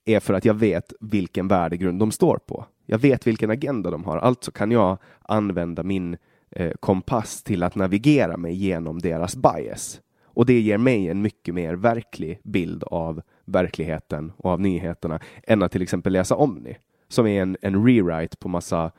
[0.05, 2.65] är för att jag vet vilken värdegrund de står på.
[2.87, 6.17] Jag vet vilken agenda de har, alltså kan jag använda min
[6.51, 10.01] eh, kompass till att navigera mig genom deras bias.
[10.25, 15.63] Och det ger mig en mycket mer verklig bild av verkligheten och av nyheterna än
[15.63, 16.77] att till exempel läsa Omni,
[17.09, 18.91] som är en, en rewrite på massa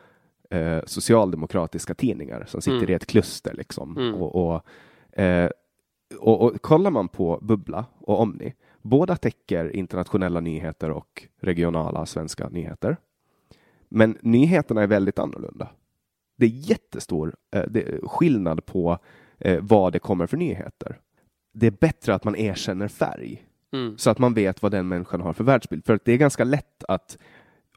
[0.50, 2.90] eh, socialdemokratiska tidningar som sitter Mm.
[2.90, 3.54] i ett kluster.
[3.54, 3.98] Liksom.
[3.98, 4.14] Mm.
[4.16, 5.50] Och, och, eh,
[6.20, 12.50] och, och kollar man på Bubbla och Omni, båda täcker internationella nyheter och regionala svenska
[12.50, 12.98] nyheter.
[13.90, 15.70] Men nyheterna är väldigt annorlunda.
[16.38, 18.98] Det är jättestor eh, det skillnad på
[19.40, 21.00] eh, vad det kommer för nyheter.
[21.54, 23.98] Det är bättre att man erkänner färg Mm.
[23.98, 25.86] så att man vet vad den människan har för världsbild.
[25.86, 27.18] För att det är ganska lätt att,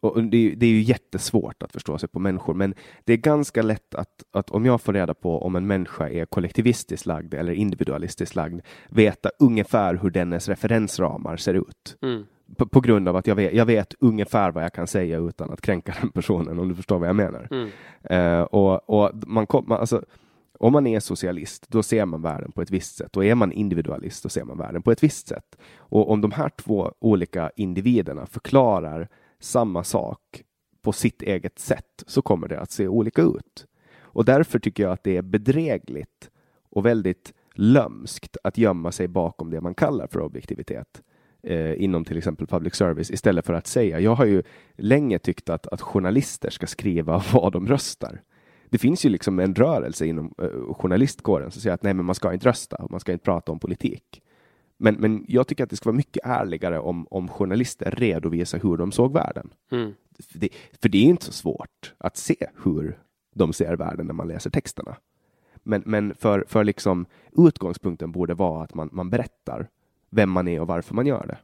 [0.01, 3.17] och det är, det är ju jättesvårt att förstå sig på människor, men det är
[3.17, 7.35] ganska lätt att, att om jag får reda på om en människa är kollektivistiskt lagd
[7.35, 11.97] eller individualistiskt lagd, veta ungefär hur dennes referensramar ser ut.
[12.03, 12.27] Mm.
[12.57, 15.51] På, på grund av att jag vet, jag vet ungefär vad jag kan säga utan
[15.51, 17.49] att kränka den personen, om du förstår vad jag menar.
[17.51, 17.71] Mm.
[18.03, 20.03] Eh, och, och man kom, man, alltså,
[20.59, 23.17] om man är socialist, då ser man världen på ett visst sätt.
[23.17, 25.57] Och är man individualist, då ser man världen på ett visst sätt.
[25.77, 29.09] Och om de här två olika individerna förklarar
[29.41, 30.43] samma sak
[30.83, 33.67] på sitt eget sätt, så kommer det att se olika ut.
[34.01, 36.31] Och därför tycker jag att det är bedrägligt
[36.71, 41.03] och väldigt lömskt att gömma sig bakom det man kallar för objektivitet
[41.43, 44.43] eh, inom till exempel public service istället för att säga, jag har ju
[44.77, 48.23] länge tyckt att, att journalister ska skriva vad de röstar.
[48.69, 52.15] Det finns ju liksom en rörelse inom eh, journalistkåren som säger att nej, men man
[52.15, 54.23] ska inte rösta och man ska inte prata om politik.
[54.83, 58.77] Men, men jag tycker att det ska vara mycket ärligare om, om journalister redovisar hur
[58.77, 59.51] de såg världen.
[59.73, 59.95] Mm.
[60.33, 60.49] För det,
[60.83, 62.99] för det är inte så svårt att se hur
[63.35, 64.97] de ser världen när man läser texterna.
[65.63, 69.69] Men, men för, för liksom utgångspunkten borde vara att man, man berättar
[70.11, 71.39] vem man är och varför man gör det.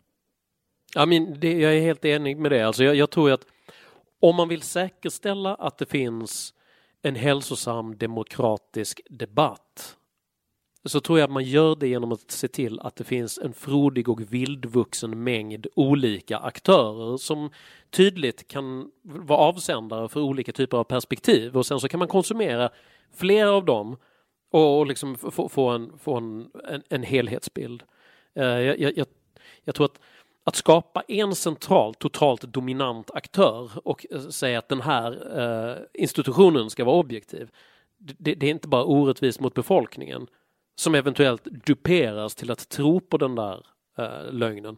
[0.94, 2.62] Ja, men det, jag är helt enig med det.
[2.62, 3.46] Alltså jag, jag tror att
[4.20, 6.54] om man vill säkerställa att det finns
[7.02, 9.95] en hälsosam demokratisk debatt
[10.86, 13.52] så tror jag att man gör det genom att se till att det finns en
[13.52, 17.50] frodig och vildvuxen mängd olika aktörer som
[17.90, 22.70] tydligt kan vara avsändare för olika typer av perspektiv och sen så kan man konsumera
[23.14, 23.96] flera av dem
[24.50, 27.82] och, liksom få, få, en, få en, en, en helhetsbild.
[28.34, 29.06] Eh, jag, jag, jag,
[29.64, 30.00] jag tror att
[30.46, 36.70] att skapa en central, totalt dominant aktör och eh, säga att den här eh, institutionen
[36.70, 37.50] ska vara objektiv.
[37.98, 40.26] Det, det är inte bara orättvist mot befolkningen
[40.76, 43.66] som eventuellt duperas till att tro på den där
[43.98, 44.76] eh, lögnen.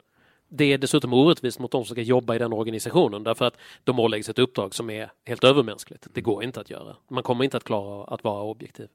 [0.48, 4.00] Det är dessutom orättvist mot de som ska jobba i den organisationen därför att de
[4.00, 6.06] åläggs ett uppdrag som är helt övermänskligt.
[6.12, 6.96] Det går inte att göra.
[7.10, 8.88] Man kommer inte att klara att vara objektiv.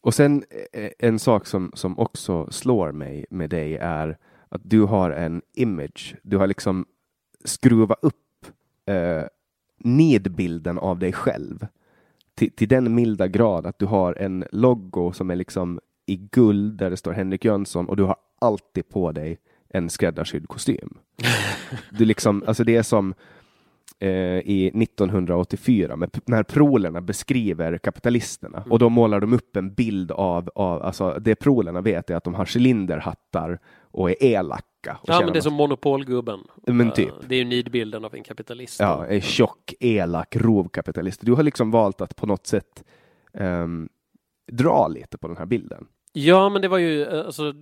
[0.00, 4.18] Och sen eh, en sak som, som också slår mig med dig är
[4.48, 6.14] att du har en image.
[6.22, 6.86] Du har liksom
[7.44, 8.46] skruvat upp
[8.86, 9.22] eh,
[9.78, 11.66] nidbilden av dig själv
[12.38, 16.78] till, till den milda grad att du har en logo som är liksom i guld
[16.78, 20.98] där det står Henrik Jönsson och du har alltid på dig en skräddarsydd kostym.
[21.90, 23.14] Du liksom, alltså det är som
[23.98, 30.10] eh, i 1984 med, när prolerna beskriver kapitalisterna och då målar de upp en bild
[30.10, 33.58] av, av alltså det prolerna vet är att de har cylinderhattar
[33.90, 36.40] och är elaka och Ja, men det är som monopolgubben.
[36.66, 37.14] Men Eh, typ.
[37.28, 38.80] Det är ju nidbilden av en kapitalist.
[38.80, 41.20] Ja, en tjock, elak, rov kapitalist.
[41.22, 42.84] Du har liksom valt att på något sätt
[43.34, 43.88] ehm,
[44.52, 45.86] dra lite på den här bilden.
[46.12, 47.52] Ja, men det var ju, eh, alltså,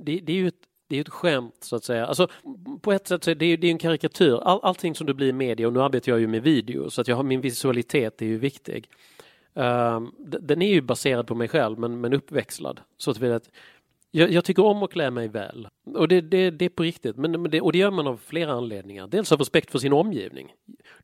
[0.00, 0.54] det, det är ju ett,
[0.88, 2.06] det är ett skämt så att säga.
[2.06, 2.28] Alltså,
[2.80, 4.40] på ett sätt så är det, det är en karikatyr.
[4.42, 7.00] All, allting som du blir i media, och nu arbetar jag ju med video, så
[7.00, 8.88] att jag har, min visualitet är ju viktig.
[9.54, 12.80] Um, den är ju baserad på mig själv, men, men uppväxlad.
[12.96, 13.50] Så att
[14.10, 15.68] jag, jag tycker om att klä mig väl.
[15.94, 17.16] Och det, det, det är på riktigt.
[17.16, 19.06] Men, men det, och det gör man av flera anledningar.
[19.06, 20.52] Dels av respekt för sin omgivning.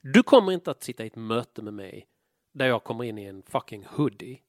[0.00, 2.06] Du kommer inte att sitta i ett möte med mig
[2.54, 4.40] där jag kommer in i en fucking hoodie.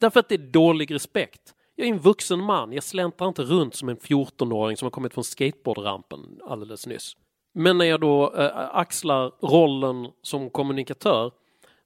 [0.00, 1.54] Därför att det är dålig respekt.
[1.74, 2.72] Jag är en vuxen man.
[2.72, 7.16] Jag släntrar inte runt som en 14-åring som har kommit från skateboardrampen alldeles nyss.
[7.54, 11.32] Men när jag då äh, axlar rollen som kommunikatör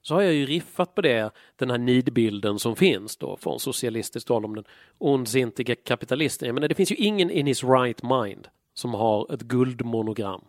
[0.01, 4.29] så har jag ju riffat på det, den här nidbilden som finns då från socialistiskt
[4.29, 4.63] håll om den
[4.97, 6.45] ondsintiga kapitalisten.
[6.45, 10.41] Jag menar, det finns ju ingen in his right mind som har ett guldmonogram.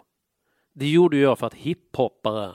[0.73, 2.53] Det gjorde jag för att hiphoppare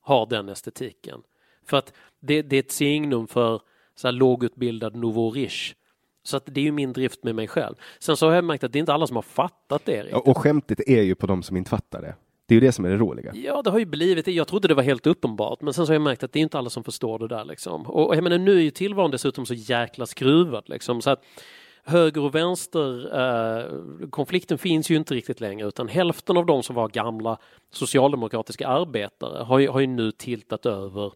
[0.00, 1.22] har den estetiken.
[1.66, 3.60] För att det, det är ett signum för
[3.94, 5.74] så här lågutbildad nouveau riche.
[6.22, 7.74] Så att det är ju min drift med mig själv.
[7.98, 10.02] Sen så har jag märkt att det är inte alla som har fattat det.
[10.02, 10.28] riktigt.
[10.28, 12.14] Och, skämtet är ju på de som inte fattar det.
[12.50, 13.32] Det är ju det som är det roliga.
[13.34, 14.32] Ja, det har ju blivit det.
[14.32, 16.42] Jag trodde det var helt uppenbart, men sen så har jag märkt att det är
[16.42, 17.86] inte alla som förstår det där liksom.
[17.86, 21.24] Och och jag menar, nu är ju tillvaron dessutom så jäkla skruvad liksom, så att
[21.84, 26.76] höger och vänster eh, konflikten finns ju inte riktigt längre, utan hälften av de som
[26.76, 27.38] var gamla
[27.72, 31.12] socialdemokratiska arbetare har ju, har ju nu tiltat över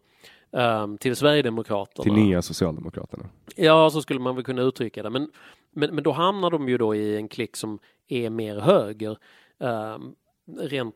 [0.57, 2.03] eh, till Sverigedemokraterna.
[2.03, 3.25] Till nya Socialdemokraterna.
[3.55, 5.09] Ja, så skulle man väl kunna uttrycka det.
[5.09, 5.31] Men,
[5.73, 9.17] men, men då hamnar de ju då i en klick som är mer höger.
[9.57, 10.15] Um,
[10.59, 10.95] rent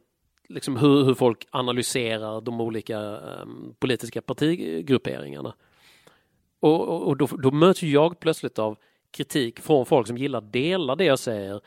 [0.49, 5.53] liksom hur, hur folk analyserar de olika um, politiska partigrupperingarna.
[6.59, 8.77] Och, och, och då, då möts jag plötsligt av
[9.11, 11.61] kritik från folk som gillar dela det jag säger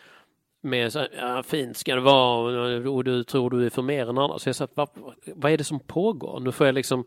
[0.61, 4.09] med så här, ja, fint ska det vara och du tror du är för mer
[4.09, 4.39] än andra.
[4.39, 4.89] Så jag säger, vad,
[5.27, 6.41] vad är det som pågår?
[6.41, 7.05] Nu får jag liksom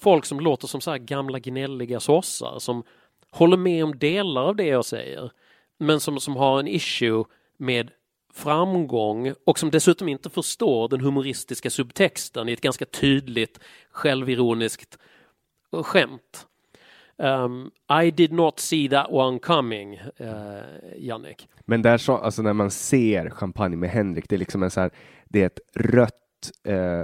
[0.00, 2.82] folk som låter som så här gamla gnälliga sossar som
[3.30, 5.30] håller med om delar av det jag säger
[5.78, 7.24] men som, som har en issue
[7.56, 7.90] med
[8.34, 14.98] framgång och som dessutom inte förstår den humoristiska subtexten i ett ganska tydligt självironiskt
[15.72, 16.46] eh, skämt.
[17.16, 17.70] Um,
[18.02, 21.48] I did not see that one coming, uh, Jannik.
[21.64, 24.80] Men där så, alltså när man ser champagne med Henrik, det är liksom en så
[24.80, 24.90] här,
[25.28, 27.02] det är ett rött eh,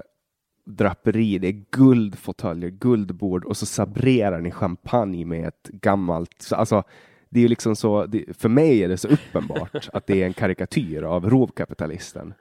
[0.67, 6.85] draperi, det är guldfåtöljer, guldbord och så sabrerar ni champagne med ett gammalt, så, alltså
[7.31, 10.33] det är liksom så, det, för mig är det så uppenbart att det är en
[10.33, 12.35] karikatyr av rovkapitalisten.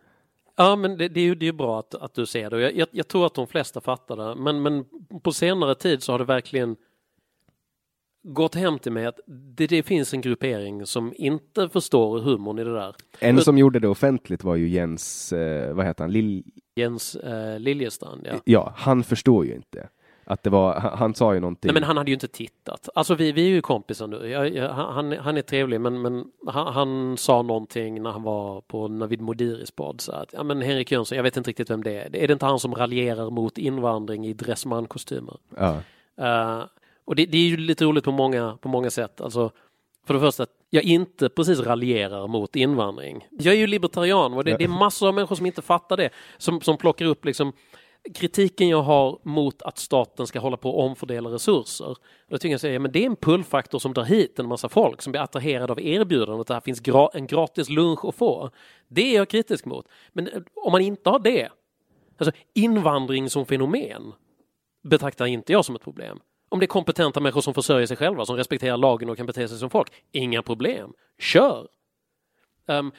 [0.57, 2.61] Ja, men det, det är ju det är bra att, att du ser det.
[2.61, 4.35] Jag, jag, jag tror att de flesta fattar det.
[4.35, 4.85] Men, men
[5.23, 6.75] på senare tid så har det verkligen
[8.23, 12.63] gått hem till mig att det, det finns en gruppering som inte förstår humorn i
[12.63, 12.95] det där.
[13.19, 16.43] En som gjorde det offentligt var ju Jens, eh, vad heter han, Lill,
[16.75, 18.41] Jens eh, Liljestrand, ja.
[18.43, 19.89] ja, han förstår ju inte.
[20.29, 21.67] Att det var, han, han sa ju någonting.
[21.67, 22.89] Nej, men han hade ju inte tittat.
[22.95, 24.29] Alltså vi, vi är ju kompisar nu.
[24.29, 28.61] Jag, jag, han, han är trevlig, men, men han, han sa någonting när han var
[28.61, 30.01] på Navid Modiris podd.
[30.01, 32.15] Så att, ja, men Henrik Jönsson, jag vet inte riktigt vem det är.
[32.15, 35.37] Är det inte han som raljerar mot invandring i Dressman-kostymer?
[35.57, 35.77] ja.
[36.21, 36.65] Uh,
[37.05, 39.21] och det, det, är ju lite roligt på många, på många sätt.
[39.21, 39.51] Alltså,
[40.05, 43.27] för det första, jag inte precis raljerar mot invandring.
[43.29, 46.09] Jag är ju libertarian och det, det är massor av människor som inte fattar det.
[46.37, 47.53] Som, som plockar upp liksom
[48.13, 51.97] kritiken jag har mot att staten ska hålla på och omfördela resurser.
[52.29, 55.01] Då tycker jag säga, men det är en pullfaktor som drar hit en massa folk
[55.01, 58.51] som blir attraherade av erbjudandet att det här finns gra en gratis lunch att få.
[58.87, 59.87] Det är jag kritisk mot.
[60.13, 61.49] Men eh, om man inte har det,
[62.17, 64.13] alltså invandring som fenomen
[64.83, 66.19] betraktar inte jag som ett problem.
[66.49, 69.47] Om det är kompetenta människor som försörjer sig själva, som respekterar lagen och kan bete
[69.47, 70.93] sig som folk, inga problem.
[71.19, 71.67] Kör!
[72.65, 72.91] Um,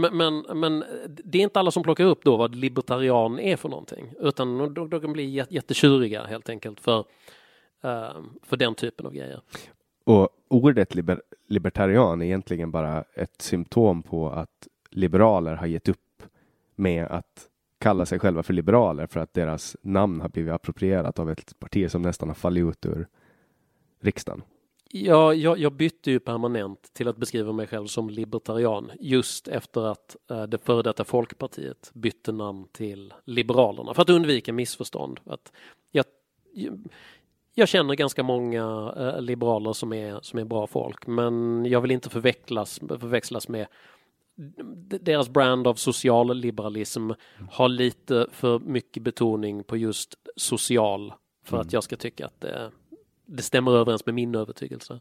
[0.00, 3.68] men, men, men, det är inte alla som plockar upp då vad libertarian är för
[3.68, 7.04] någonting, utan de, de kan bli jättetjuriga helt enkelt för,
[7.82, 9.40] ehm, för den typen av grejer.
[10.04, 16.22] Och ordet liber, libertarian är egentligen bara ett symptom på att liberaler har gett upp
[16.74, 21.30] med att kalla sig själva för liberaler för att deras namn har blivit approprierat av
[21.30, 23.06] ett parti som nästan har fallit ut ur
[24.00, 24.42] riksdagen.
[24.90, 29.86] Ja, jag, jag bytte ju permanent till att beskriva mig själv som libertarian just efter
[29.86, 35.20] att uh, det före detta Folkpartiet bytte namn till Liberalerna för att undvika missförstånd.
[35.26, 35.52] Att
[35.90, 36.04] jag,
[37.54, 41.90] jag känner ganska många uh, liberaler som är, som är bra folk men jag vill
[41.90, 43.66] inte förväxlas, förväxlas med
[45.00, 47.10] deras brand av socialliberalism
[47.50, 51.12] har lite för mycket betoning på just social
[51.44, 51.66] för mm.
[51.66, 52.70] att jag ska tycka att det,
[53.28, 55.00] det stämmer överens med min övertygelse.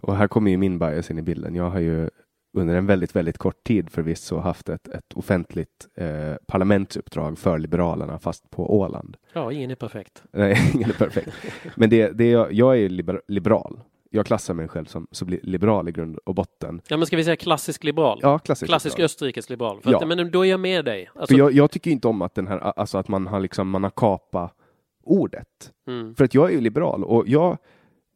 [0.00, 1.54] Och här kommer ju min bias in i bilden.
[1.54, 2.10] Jag har ju
[2.52, 8.18] under en väldigt, väldigt kort tid förvisso haft ett, ett offentligt eh, parlamentsuppdrag för Liberalerna,
[8.18, 9.16] fast på Åland.
[9.32, 10.22] Ja, ingen är perfekt.
[10.32, 11.30] Nej, ingen är perfekt.
[11.76, 13.80] Men det, det jag, jag är liber, liberal.
[14.10, 16.80] Jag klassar mig själv som, som liberal i grund och botten.
[16.88, 18.18] Ja, men ska vi säga klassisk liberal?
[18.22, 19.04] Ja, klassisk, klassisk liberal.
[19.04, 19.80] österrikisk liberal.
[19.82, 19.98] För Ja.
[20.02, 21.10] att, men då är jag med dig.
[21.14, 23.70] Alltså, För jag, jag tycker inte om att den här, alltså att man har liksom,
[23.70, 24.54] man har kapat
[25.06, 25.72] ordet.
[25.88, 26.14] mm.
[26.14, 27.58] För att jag är ju liberal och jag,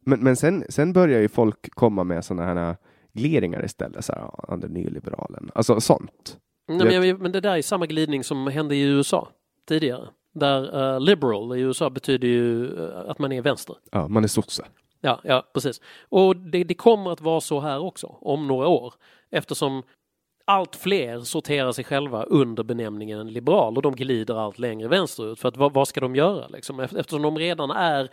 [0.05, 2.75] men, men sen, sen börjar ju folk komma med sådana här
[3.13, 6.37] glidningar istället, så här, han är nyliberalen, alltså sånt.
[6.67, 9.27] Nej, men, men det där är samma glidning som hände i USA
[9.67, 10.07] tidigare.
[10.33, 13.75] Där eh, liberal i USA betyder ju eh, att man är vänster.
[13.91, 14.65] Ja, man är sosse.
[15.01, 15.81] Ja, ja precis.
[16.09, 18.93] Och det, det kommer att vara så här också om några år
[19.31, 19.83] eftersom
[20.49, 25.39] allt fler sorterar sig själva under benämningen liberal och de glider allt längre vänsterut.
[25.39, 26.79] För att vad, vad ska de göra liksom?
[26.79, 28.09] Eftersom de redan är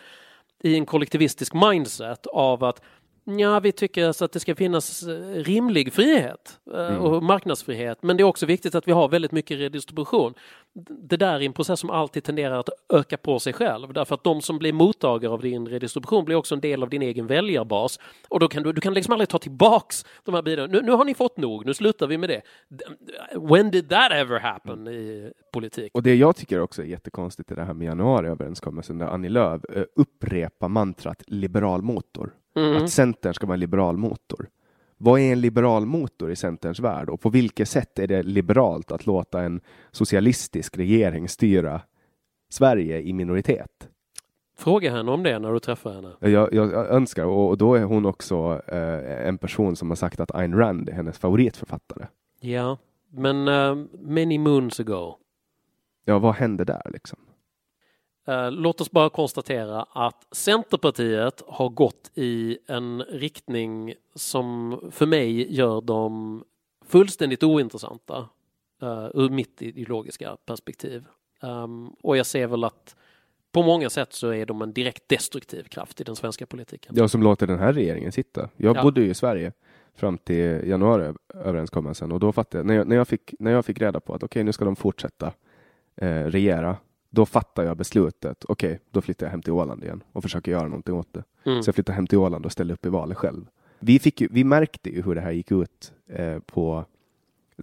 [0.62, 2.82] i en kollektivistisk mindset av att
[3.28, 8.02] Ja, vi tycker alltså att det ska finnas eh, rimlig frihet eh, och marknadsfrihet.
[8.02, 10.34] Men det är också viktigt att vi har väldigt mycket redistribution.
[10.88, 13.92] Det där är en process som alltid tenderar att öka på sig själv.
[13.92, 17.02] Därför att de som blir mottagare av din redistribution blir också en del av din
[17.02, 18.00] egen väljarbas.
[18.28, 20.70] Och då kan du, du kan liksom aldrig ta tillbaks de här bidragen.
[20.70, 22.42] Nu, nu har ni fått nog, nu slutar vi med det.
[23.50, 25.90] When did that ever happen i politik?
[25.94, 29.64] Och det jag tycker också är jättekonstigt i det här med januariöverenskommelsen där Annie Lööf
[29.64, 32.32] eh, upprepar mantrat liberal motor.
[32.57, 32.76] Mm.
[32.76, 34.48] Att Centern ska vara en liberal motor.
[34.98, 38.92] Vad är en liberal motor i Centerns värld och på vilket sätt är det liberalt
[38.92, 41.80] att låta en socialistisk regering styra
[42.48, 43.88] Sverige i minoritet?
[44.59, 46.12] Fråga henne om det när du träffar henne.
[46.20, 50.34] Jag, jag önskar, och, då är hon också eh, en person som har sagt att
[50.34, 52.07] Ayn Rand är hennes favoritförfattare.
[52.40, 52.78] Ja,
[53.11, 55.16] men eh, many moons ago.
[56.04, 57.18] Ja, vad hände där liksom?
[58.26, 65.54] Eh, Låt oss bara konstatera att Centerpartiet har gått i en riktning som för mig
[65.54, 66.44] gör dem
[66.86, 68.28] fullständigt ointressanta
[68.82, 71.04] uh, ur mitt ideologiska perspektiv.
[71.42, 72.96] Um, och jag ser väl att
[73.52, 76.94] på många sätt så är de en direkt destruktiv kraft i den svenska politiken.
[76.98, 78.48] Ja, som låter den här regeringen sitta.
[78.56, 78.82] Jag Ja.
[78.82, 79.52] bodde ju i Sverige
[79.94, 83.80] fram till januariöverenskommelsen och då fattade jag, när jag, när jag, fick, när jag fick
[83.80, 85.32] reda på att okej, nu ska de fortsätta
[85.96, 86.76] eh, regera,
[87.16, 88.44] då fattar jag beslutet.
[88.48, 91.24] Okej, då flyttar jag hem till Åland igen och försöker göra någonting åt det.
[91.44, 91.62] Mm.
[91.62, 93.46] Så jag flyttade hem till Åland och ställde upp i valet själv.
[93.78, 96.84] Vi, fick ju, vi märkte ju hur det här gick ut eh, på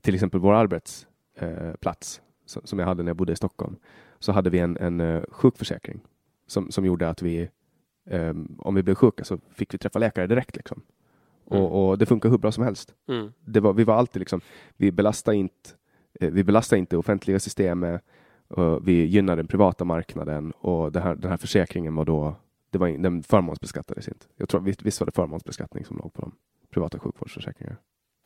[0.01, 2.21] till exempel vår arbetsplats
[2.55, 3.75] eh, som, jag hade när jag bodde i Stockholm.
[4.19, 5.99] Så hade vi en, en eh, sjukförsäkring
[6.47, 7.49] som, som gjorde att vi,
[8.05, 10.55] eh, om vi blev sjuka så fick vi träffa läkare direkt.
[10.55, 10.81] Liksom.
[11.51, 11.63] Mm.
[11.63, 12.93] Och, och det funkar hur bra som helst.
[13.07, 13.33] Mm.
[13.45, 14.41] Det var, vi var alltid liksom,
[14.77, 15.69] vi belastade inte,
[16.19, 18.01] eh, vi belastade inte offentliga systemet.
[18.81, 22.35] Vi gynnade den privata marknaden och här, den här försäkringen var då,
[22.69, 24.25] det var, in- den förmånsbeskattades inte.
[24.35, 26.31] Jag tror, visst, visst var det förmånsbeskattning som låg på de
[26.73, 27.77] privata sjukvårdsförsäkringarna?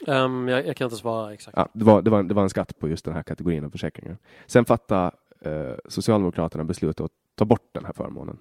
[0.07, 1.57] Um, jag, jag kan inte svara exakt.
[1.57, 3.69] Ja, det, var, det, var, det var en skatt på just den här kategorin av
[3.69, 4.17] försäkringar.
[4.45, 5.11] Sen fattade
[5.41, 8.37] eh, Socialdemokraterna beslutet att ta bort den här förmånen.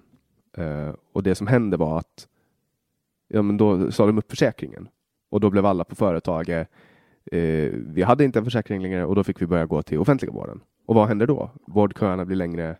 [0.57, 2.27] Eh, och det som hände var att
[3.27, 4.87] ja, men då sa de upp försäkringen
[5.29, 6.69] och då blev alla på företaget
[7.31, 10.31] eh, vi hade inte en försäkring längre och då fick vi börja gå till offentliga
[10.31, 10.61] vården.
[10.87, 11.49] Och vad händer då?
[11.65, 12.75] Vårdköerna blir längre.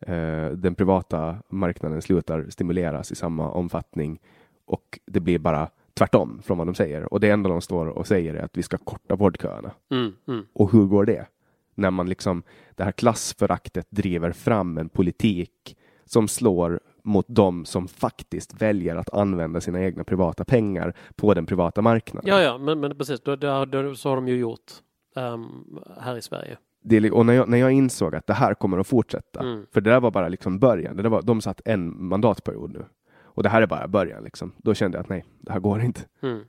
[0.00, 4.20] Eh, den privata marknaden slutar stimuleras i samma omfattning
[4.66, 7.12] och det blir bara tvärtom från vad de säger.
[7.12, 9.70] Och det enda de står och säger är att vi ska korta vårdköerna.
[9.90, 10.46] Mm, mm.
[10.52, 11.26] Och hur går det?
[11.74, 12.42] När man liksom,
[12.74, 19.14] det här klassföraktet driver fram en politik som slår mot de som faktiskt väljer att
[19.14, 22.28] använda sina egna privata pengar på den privata marknaden.
[22.28, 24.72] Ja, ja, men, men precis, då, då, då, så har de ju gjort
[25.14, 26.56] um, här i Sverige.
[26.88, 29.66] Det och när jag, när jag insåg att det här kommer att fortsätta, Mm.
[29.72, 32.84] för det där var bara liksom början, det där var, de satt en mandatperiod nu.
[33.22, 34.52] Och det här är bara början liksom.
[34.56, 36.00] Då kände jag att nej, det här går inte.
[36.22, 36.40] Mm.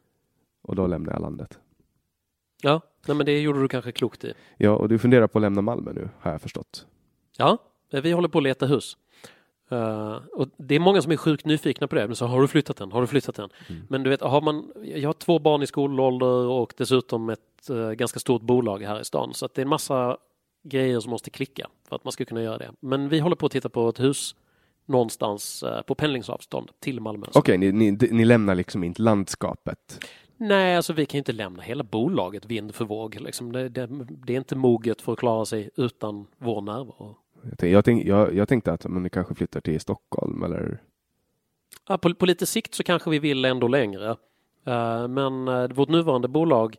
[0.61, 1.59] Och då lämnade jag landet.
[2.61, 4.33] Ja, nej, men det gjorde du kanske klokt i.
[4.57, 6.85] Ja, och du funderar på att lämna Malmö nu, har jag förstått.
[7.37, 7.57] Ja,
[7.93, 8.97] eh, vi håller på att leta hus.
[9.69, 12.07] Eh, och det är många som är sjukt nyfikna på det.
[12.07, 12.91] Men så har du flyttat än?
[12.91, 13.49] Har du flyttat än?
[13.87, 17.91] Men du vet, har man, jag har två barn i skolålder och dessutom ett eh,
[17.91, 19.33] ganska stort bolag här i stan.
[19.33, 20.17] Så att det är en massa
[20.69, 22.71] grejer som måste klicka för att man ska kunna göra det.
[22.79, 24.35] Men vi håller på att titta på ett hus
[24.85, 27.27] någonstans eh, på pendlingsavstånd till Malmö.
[27.33, 29.99] Okej, ni, ni, ni lämnar liksom inte landskapet.
[30.37, 33.21] Nej, alltså vi kan inte lämna hela bolaget vind för våg.
[33.21, 33.51] Liksom.
[33.51, 33.87] Det, det,
[34.25, 37.15] det är inte moget för att klara sig utan vår närvaro.
[37.41, 40.79] Jag, tänk, jag, tänk, jag, jag tänkte att men ni kanske flyttar till Stockholm eller
[41.87, 44.09] Ja, på, på lite sikt så kanske vi vill ändå längre.
[44.65, 46.75] Eh, men eh, vårt nuvarande bolag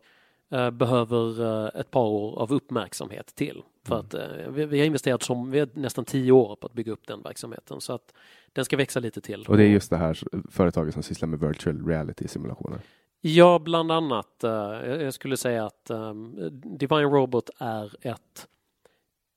[0.51, 3.63] eh, behöver eh, ett par år av uppmärksamhet till.
[3.89, 6.73] För att eh, vi, vi har investerat som, vi har nästan tio år på att
[6.73, 7.81] bygga upp den verksamheten.
[7.81, 8.13] Så att
[8.53, 9.45] den ska växa lite till.
[9.47, 10.17] Och det är just det här
[10.51, 12.81] företaget som sysslar med virtual reality simulationer.
[13.21, 14.43] Ja, bland annat.
[14.43, 14.51] Uh,
[14.85, 16.35] jag skulle säga att um,
[16.77, 18.47] Divine Robot är ett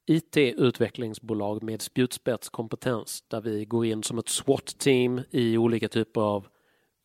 [0.07, 6.47] IT-utvecklingsbolag med spjutspetskompetens där vi går in som ett SWAT-team i olika typer av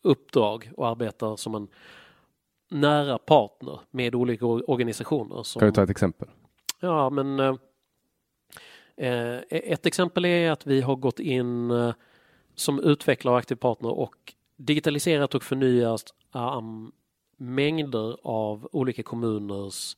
[0.03, 1.67] uppdrag och arbetar som en
[2.69, 5.43] nära partner med olika organisationer.
[5.43, 6.27] Som, kan du ta ett exempel?
[6.79, 7.55] Ja, men eh,
[8.97, 11.93] eh, ett exempel är att vi har gått in eh,
[12.55, 16.91] som utvecklare och aktiv partner och digitaliserat och förnyat um,
[17.37, 19.97] mängder av olika kommuners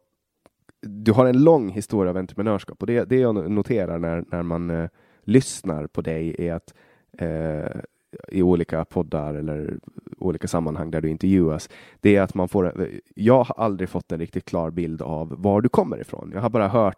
[0.81, 4.69] du har en lång historia av entreprenörskap och det, det jag noterar när, när man
[4.69, 4.89] uh,
[5.23, 6.73] lyssnar på dig är att
[7.21, 7.81] uh,
[8.27, 9.79] i olika poddar eller
[10.17, 14.19] olika sammanhang där du intervjuas, det är att man får, jag har aldrig fått en
[14.19, 16.31] riktigt klar bild av var du kommer ifrån.
[16.33, 16.97] Jag har bara hört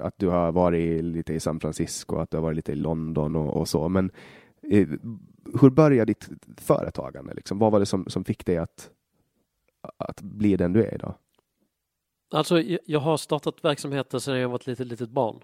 [0.00, 3.36] att du har varit lite i San Francisco, att du har varit lite i London
[3.36, 3.88] och, och så.
[3.88, 4.10] Men
[4.62, 4.88] eh,
[5.60, 7.34] hur började ditt företagande?
[7.34, 7.58] Liksom?
[7.58, 8.90] Vad var det som, som fick dig att,
[9.96, 11.14] att bli den du är idag?
[12.30, 15.40] Alltså, jag har startat verksamheter sedan jag var ett litet, litet barn.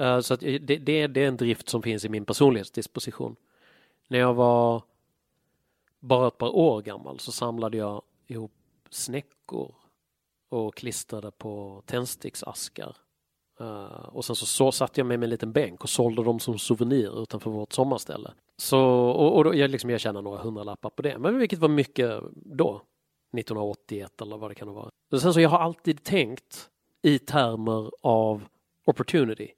[0.00, 3.36] Uh, så att det, det, det, är en drift som finns i min personlighetsdisposition.
[4.08, 4.82] När jag var
[6.00, 8.52] bara ett par år gammal så samlade jag ihop
[8.90, 9.74] snäckor
[10.48, 12.96] och klistrade på tändsticksaskar
[13.60, 16.40] Uh, och sen så, så satte jag mig med en liten bänk och sålde dem
[16.40, 18.30] som souvenir utanför vårt sommarställe.
[18.56, 21.68] Så, och, och då, jag, liksom, jag tjänade några hundralappar på det, men vilket var
[21.68, 22.82] mycket då.
[23.38, 24.90] 1981 eller vad det kan vara.
[25.12, 26.70] Och sen så jag har alltid tänkt
[27.02, 28.44] i termer av
[28.84, 29.50] opportunity.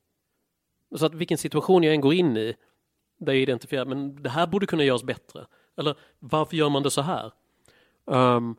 [0.96, 2.54] Så att vilken situation jag än går in i,
[3.18, 5.46] där jag identifierar, men det här borde kunna göras bättre.
[5.76, 7.32] Eller varför gör man det så här?
[8.04, 8.56] Um,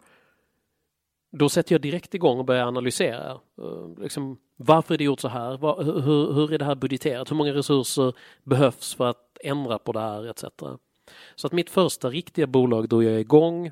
[1.37, 3.39] då sätter jag direkt igång och börjar analysera.
[3.61, 5.57] Uh, liksom, varför är det gjort så här?
[5.57, 7.31] Var, hur, hur är det här budgeterat?
[7.31, 8.13] Hur många resurser
[8.43, 10.43] behövs för att ändra på det här etc.
[11.35, 13.67] Så att mitt första riktiga bolag då jag är igång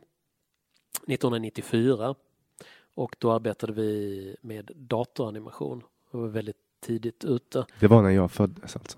[1.08, 2.16] 1994
[2.96, 5.84] och då arbetade vi med datoranimation.
[6.12, 7.66] Jag var väldigt tidigt ute.
[7.80, 8.98] Det var när jag föddes alltså?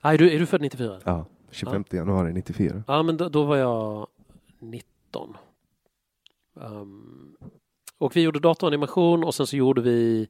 [0.00, 1.00] Nej, är du född 94?
[1.04, 1.96] Ja, 25 ja.
[1.96, 2.84] januari 94.
[2.86, 4.06] Ja, men då, då var jag
[4.58, 5.36] 19.
[6.54, 7.36] Um,
[8.02, 10.28] och vi gjorde datoranimation och sen så gjorde vi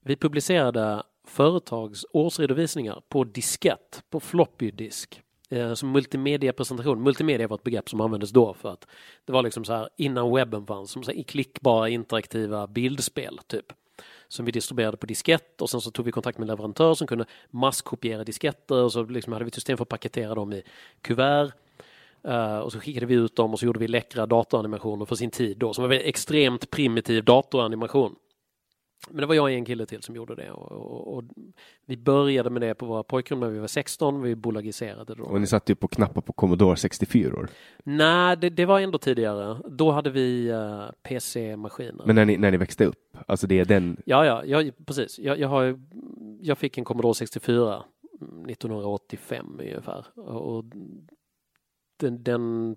[0.00, 7.02] vi publicerade företags årsredovisningar på diskett, på floppy disk eh, som multimediapresentation.
[7.02, 8.86] Multimedia var ett begrepp som användes då för att
[9.24, 13.72] det var liksom så här innan webben fanns, som så här, klickbara interaktiva bildspel typ.
[14.28, 17.24] Som vi distribuerade på diskett och sen så tog vi kontakt med leverantör som kunde
[17.50, 20.62] masskopiera disketter och så liksom hade vi ett system för att paketera dem i
[21.00, 21.52] kuvert.
[22.28, 25.30] Uh, och så skickade vi ut dem och så gjorde vi läckra datoranimationer för sin
[25.30, 28.16] tid då som var en extremt primitiv datoranimation.
[29.10, 31.24] Men det var jag och en kille till som gjorde det och, och, och
[31.86, 35.24] vi började med det på våra pojkrum när vi var 16, vi bolagiserade då.
[35.24, 37.48] Och ni satt ju på knappar på Commodore 64 år?
[37.82, 39.58] Nej, det, det, var ändå tidigare.
[39.68, 42.04] Då hade vi uh, eh, PC-maskiner.
[42.06, 43.96] Men när ni, när ni växte upp, alltså det är den?
[44.06, 45.18] Ja, ja, ja precis.
[45.18, 45.80] Jag, jag, har,
[46.40, 47.82] jag fick en Commodore 64
[48.48, 50.64] 1985 ungefär och
[51.96, 52.76] den, den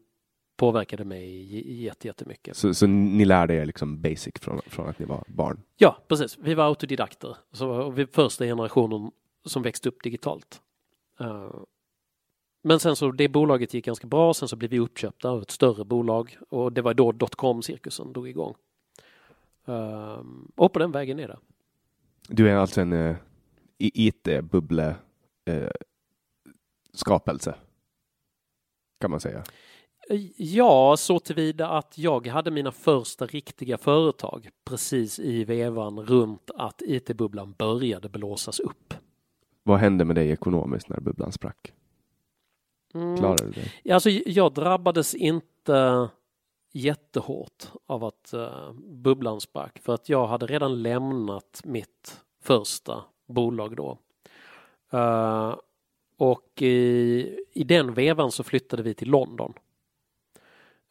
[0.58, 2.58] påverkade mig jätte, jättemycket.
[2.58, 5.62] Så, så ni lärde er liksom basic från, från att ni var barn?
[5.78, 6.38] Ja, precis.
[6.38, 7.38] Vi var autodidakter.
[7.52, 9.12] Så vi första generationen
[9.46, 10.62] som växte upp digitalt.
[11.22, 11.64] Uh,
[12.64, 14.34] men sen så det bolaget gick ganska bra.
[14.34, 18.30] Sen så blev vi uppköpta av ett större bolag och det var då dotcom-cirkusen drog
[18.30, 18.56] igång.
[19.70, 20.24] Uh,
[20.56, 21.38] och på den vägen är det.
[22.30, 23.16] Du är alltså en uh,
[23.78, 24.96] IT-bubbla
[25.50, 25.70] uh,
[26.94, 27.56] skapelse
[29.00, 29.44] kan man säga.
[30.38, 36.82] Ja, så tillvida att jag hade mina första riktiga företag precis i vevan runt att
[36.82, 38.94] IT-bubblan började blåsas upp.
[39.64, 41.74] Vad hände med dig ekonomiskt när bubblan sprack?
[42.94, 43.18] Mm.
[43.18, 43.52] Klarade du
[43.84, 43.92] det?
[43.94, 46.10] Alltså, jag drabbades inte
[46.74, 53.76] jättehårt av att uh, bubblan sprack för att jag hade redan lämnat mitt första bolag
[53.76, 53.98] då.
[54.94, 55.56] Uh,
[56.18, 59.54] och i, i den vevan så flyttade vi till London.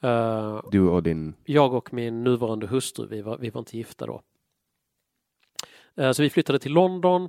[0.04, 1.34] Uh, du och din?
[1.44, 4.22] Jag och min nuvarande hustru, vi var, vi var inte gifta då.
[6.00, 7.28] Uh, så vi flyttade till London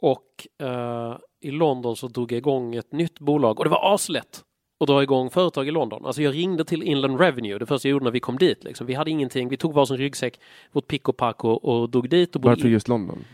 [0.00, 4.44] och uh, i London så drog jag igång ett nytt bolag och det var aslätt
[4.80, 6.06] att dra igång företag i London.
[6.06, 8.64] Alltså jag ringde till Inland Revenue det första jag gjorde när vi kom dit.
[8.64, 8.86] Liksom.
[8.86, 10.40] Vi hade ingenting, vi tog varsin ryggsäck,
[10.72, 12.36] vårt pick och pack och, och drog dit.
[12.36, 13.24] Och Varför just London?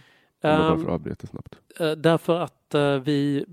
[0.43, 1.59] Um, för snabbt.
[1.97, 2.75] därför att
[3.05, 3.45] vi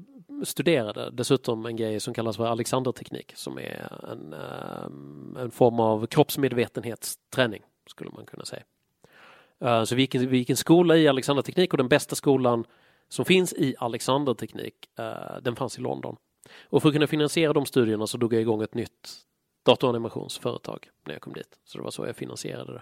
[0.44, 6.06] studerade dessutom en grej som kallas för Alexanderteknik som är en, ehm, en form av
[6.06, 8.64] kroppsmedvetenhetsträning skulle man kunna säga.
[9.60, 12.66] Eh, så vi gick, vi gick en skola i Alexanderteknik och den bästa skolan
[13.10, 16.16] som finns i Alexanderteknik eh, den fanns i London.
[16.64, 19.10] Och för att kunna finansiera de studierna så drog jag igång ett nytt
[19.66, 21.60] datoranimationsföretag när jag kom dit.
[21.64, 22.82] Så det var så jag finansierade det.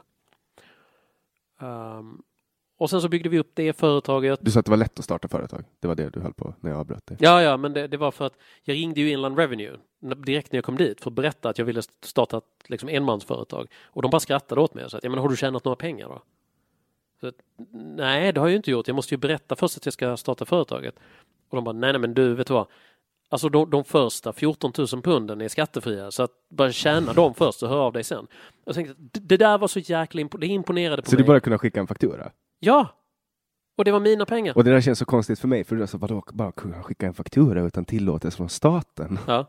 [1.65, 2.23] Um,
[2.81, 4.39] och sen så byggde vi upp det företaget.
[4.41, 5.63] Du sa att det var lätt att starta företag.
[5.79, 7.17] Det var det du höll på när jag avbröt dig.
[7.19, 9.77] Ja, ja, men det, det, var för att jag ringde ju Inland Revenue
[10.17, 13.67] direkt när jag kom dit för att berätta att jag ville starta ett liksom, enmansföretag.
[13.85, 15.75] Och de bara skrattade åt mig och sa att, ja, men har du tjänat några
[15.75, 16.21] pengar då?
[17.19, 17.31] Så,
[17.95, 18.87] nej, det har jag inte gjort.
[18.87, 20.95] Jag måste ju berätta först att jag ska starta företaget.
[21.49, 22.67] Och de bara, nej, nej, men du, vet du vad?
[23.29, 27.63] Alltså de, de första 14 000 punden är skattefria så att bara tjäna dem först
[27.63, 28.27] och hör av dig sen.
[28.65, 31.19] Jag tänkte, det där var så jäkla impo det imponerade på så mig.
[31.19, 32.31] Så du bara kunna skicka en faktura?
[32.63, 32.87] Ja!
[33.77, 34.57] Och det var mina pengar.
[34.57, 37.07] Och det där känns så konstigt för mig, för du alltså, vadå, bara kunna skicka
[37.07, 39.19] en faktura utan tillåtelse från staten?
[39.27, 39.45] Ja.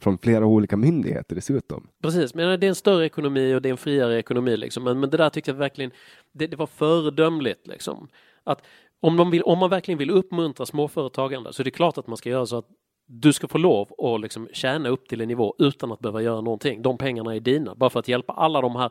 [0.00, 1.88] Från flera olika myndigheter dessutom.
[2.02, 4.84] Precis, men det är en större ekonomi och det är en friare ekonomi liksom.
[4.84, 5.90] Men, men det där tyckte jag verkligen,
[6.32, 8.08] det, det var föredömligt liksom.
[8.44, 8.62] Att
[9.00, 12.16] om, de vill, om man verkligen vill uppmuntra småföretagande så är det klart att man
[12.16, 12.68] ska göra så att
[13.06, 16.40] du ska få lov att liksom tjäna upp till en nivå utan att behöva göra
[16.40, 16.82] någonting.
[16.82, 18.90] De pengarna är dina, bara för att hjälpa alla de här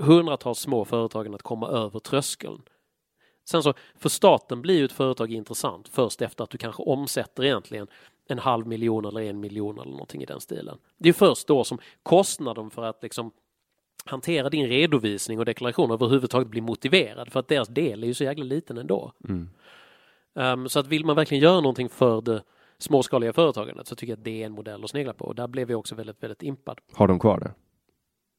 [0.00, 2.62] hundratals små företagen att komma över tröskeln.
[3.44, 7.44] Sen så, för staten blir ju ett företag intressant först efter att du kanske omsätter
[7.44, 7.86] egentligen
[8.28, 10.78] en halv miljon eller en miljon eller någonting i den stilen.
[10.98, 13.30] Det är först då som kostnaden för att liksom
[14.04, 18.24] hantera din redovisning och deklaration överhuvudtaget blir motiverad för att deras del är ju så
[18.24, 19.12] jäkla liten ändå.
[19.28, 19.48] Mm.
[20.34, 22.42] Um, så att vill man verkligen göra någonting för det
[22.78, 25.46] småskaliga företagandet så tycker jag att det är en modell att snegla på och där
[25.46, 26.78] blev jag också väldigt, väldigt impad.
[26.92, 27.54] Har de kvar det?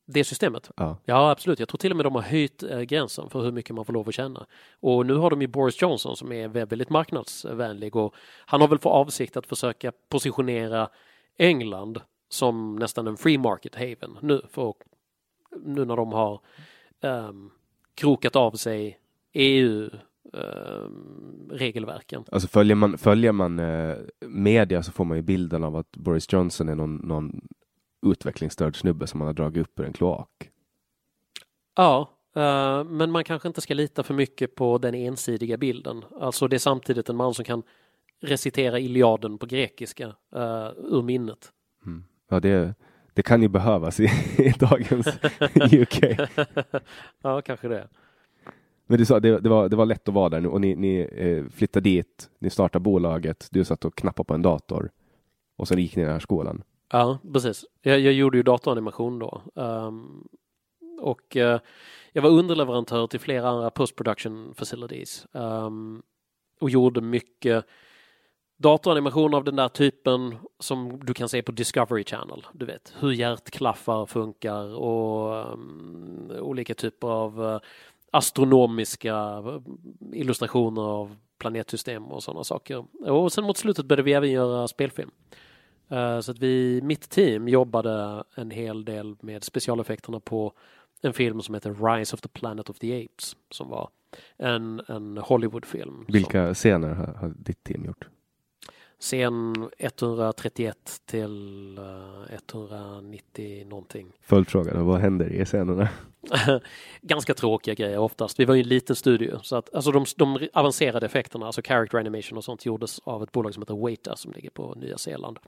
[0.06, 0.72] Det systemet?
[0.76, 0.98] Ja.
[1.06, 1.60] ja, absolut.
[1.60, 3.94] Jag tror till och med de har höjt eh, gränsen för hur mycket man får
[3.94, 4.46] lov att tjäna.
[4.80, 8.80] Och nu har de ju Boris Johnson som är väldigt marknadsvänlig och han har väl
[8.80, 10.90] för avsikt att försöka positionera
[11.38, 14.74] England som nästan en free market haven nu för
[15.66, 16.42] nu när de har
[17.02, 17.52] um,
[17.96, 19.00] krokat av sig
[19.34, 19.90] EU
[20.34, 22.24] um, regelverken.
[22.32, 23.98] Alltså följer man, följer man uh,
[24.28, 27.42] media så får man ju bilden av att Boris Johnson är någon, någon
[28.04, 30.50] utvecklingsstörd snubbe som man har dragit upp ur en kloak.
[31.76, 36.06] Ja, uh, men man kanske inte ska lita för mycket på den ensidiga bilden.
[36.20, 37.64] Alltså det är samtidigt en man som kan
[38.22, 41.52] recitera Iliaden på grekiska uh, ur minnet.
[41.86, 42.04] Mm.
[42.30, 42.76] Ja, det,
[43.14, 44.04] det kan ju behövas i,
[44.38, 45.08] i dagens
[45.74, 46.04] UK.
[47.22, 47.88] ja, kanske det.
[48.88, 50.76] Men du sa det, det, var, det var lätt att vara där nu och ni,
[50.76, 54.92] ni eh, flyttade dit, ni startade bolaget, du satt och knappade på en dator
[55.56, 56.64] och sen gick ni i den här skolan.
[56.94, 57.66] Ja, precis.
[57.82, 59.42] Jag, jag gjorde ju datoranimation då.
[59.56, 60.28] Um,
[61.00, 61.60] och uh,
[62.12, 65.28] jag var underleverantör till flera andra post production facilities.
[65.32, 66.04] Um,
[66.60, 67.66] och gjorde mycket
[68.58, 72.46] datoranimation av den där typen som du kan se på Discovery Channel.
[72.54, 77.60] Du vet hur hjärtklaffar funkar och um, olika typer av uh,
[78.12, 79.62] astronomiska eh,
[80.14, 82.86] illustrationer av planetsystem och sådana saker.
[83.10, 85.12] Och sen mot slutet började vi även göra spelfilm.
[85.94, 90.54] Eh, så att vi, mitt team jobbade en hel del med specialeffekterna på
[91.02, 93.90] en film som heter Rise of the Planet of the Apes som var
[94.38, 96.06] en, en Hollywoodfilm.
[96.08, 96.56] Vilka som...
[96.56, 98.08] scener har, har ditt team gjort?
[99.04, 104.08] Scen 131 till uh, 190 någonting.
[104.22, 105.90] Följdfråga, vad händer i scenerna?
[107.02, 108.40] Ganska tråkiga grejer oftast.
[108.40, 111.98] Vi var ju en liten studio så att alltså de, de avancerade effekterna, alltså character
[111.98, 115.40] animation och sånt gjordes av ett bolag som heter Weta som ligger på Nya Zeeland.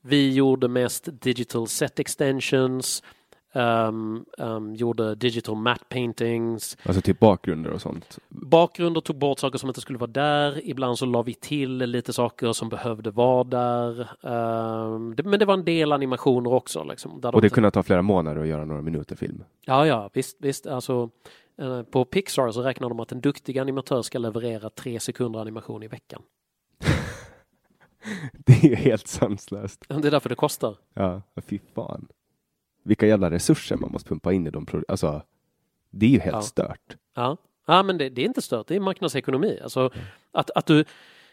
[0.00, 3.02] Vi gjorde mest digital set extensions,
[3.52, 6.76] Um, um, gjorde digital matte paintings.
[6.82, 8.18] Alltså typ bakgrunder och sånt?
[8.28, 10.68] Bakgrunder tog bort saker som inte skulle vara där.
[10.68, 14.00] Ibland så la vi till lite saker som behövde vara där.
[14.20, 16.84] Um, det, men det var en del animationer också.
[16.84, 17.50] Liksom, och det de...
[17.50, 19.44] kunde ta flera månader att göra några minuter film?
[19.64, 20.66] Ja, ja, visst, visst.
[20.66, 21.10] Alltså,
[21.62, 25.82] uh, på Pixar så räknar de att en duktig animatör ska leverera tre sekunder animation
[25.82, 26.22] i veckan.
[28.32, 29.84] det är ju helt sanslöst.
[29.88, 30.76] Det är därför det kostar.
[30.94, 32.08] Ja, fy fan
[32.82, 35.22] vilka jävla resurser man måste pumpa in i de Alltså,
[35.90, 36.42] det är ju helt ja.
[36.42, 36.96] stört.
[37.14, 39.58] Ja, ja men det, det, är inte stört, det är marknadsekonomi.
[39.62, 39.90] Alltså,
[40.32, 40.84] att, att du,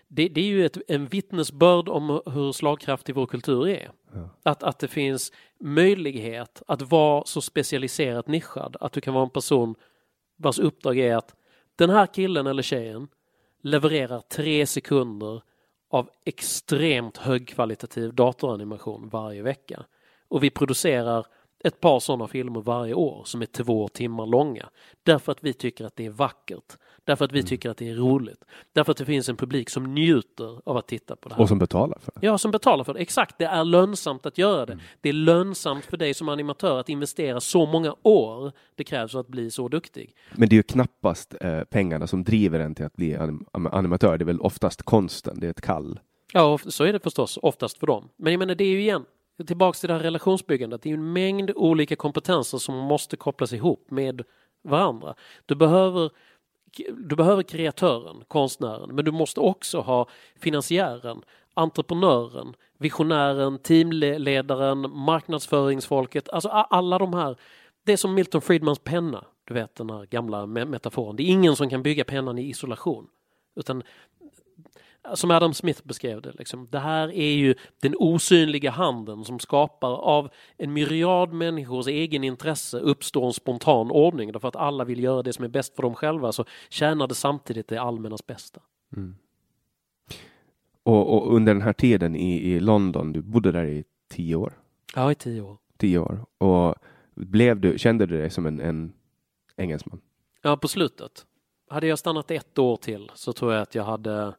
[0.07, 3.91] det, det, är ju ett, en vittnesbörd om hur slagkraftig vår kultur är.
[4.13, 4.29] Ja.
[4.43, 9.29] Att, att det finns möjlighet att vara så specialiserat nischad att du kan vara en
[9.29, 9.75] person
[10.35, 11.35] vars uppdrag är att
[11.75, 13.07] den här killen eller tjejen
[13.61, 15.41] levererar tre sekunder
[15.89, 19.85] av extremt högkvalitativ datoranimation varje vecka.
[20.27, 21.25] Och vi producerar
[21.67, 24.69] ett par sådana filmer varje år som är två timmar långa.
[25.03, 26.77] Därför att vi tycker att det är vackert.
[27.03, 27.47] Därför att vi mm.
[27.47, 28.45] tycker att det är roligt.
[28.73, 31.41] Därför att det finns en publik som njuter av att titta på det här.
[31.41, 32.27] Och som betalar för det.
[32.27, 32.99] Ja, som betalar för det.
[32.99, 34.73] Exakt, det är lönsamt att göra det.
[34.73, 34.85] Mm.
[35.01, 39.19] Det är lönsamt för dig som animatör att investera så många år det krävs för
[39.19, 40.15] att bli så duktig.
[40.35, 44.17] Men det är ju knappast eh, pengarna som driver en till att bli anim animatör.
[44.17, 45.99] Det är väl oftast konsten, det är ett kall.
[46.33, 48.09] Ja, så är det förstås oftast för dem.
[48.17, 49.05] Men jag menar, det är ju igen,
[49.45, 50.81] tillbaks till det här relationsbyggandet.
[50.81, 54.21] Det är en mängd olika kompetenser som måste kopplas ihop med
[54.63, 55.15] varandra.
[55.45, 56.11] Du behöver
[56.97, 60.07] du behöver kreatören, konstnären, men du måste också ha
[60.39, 61.21] finansiären,
[61.53, 67.37] entreprenören, visionären, teamledaren, marknadsföringsfolket, alltså alla de här.
[67.85, 71.15] Det är som Milton Friedmans penna, du vet den här gamla metaforen.
[71.15, 73.07] Det är ingen som kan bygga pennan i isolation.
[73.55, 73.83] Utan
[75.13, 79.93] som Adam Smith beskrev det, liksom, det här är ju den osynliga handen som skapar
[79.93, 85.23] av en myriad människors egen intresse uppstår en spontan ordning därför att alla vill göra
[85.23, 88.61] det som är bäst för dem själva så tjänar det samtidigt det allmännas bästa.
[88.95, 89.15] Mm.
[90.83, 94.53] Och, och, under den här tiden i, i London, du bodde där i tio år?
[94.95, 95.57] Ja, i tio år.
[95.77, 96.25] Tio år.
[96.37, 96.75] Och
[97.15, 98.93] blev du, kände du dig som en, en
[99.57, 100.01] engelsman?
[100.41, 101.25] Ja, på slutet.
[101.69, 104.33] Hade jag stannat ett år till så tror jag att jag hade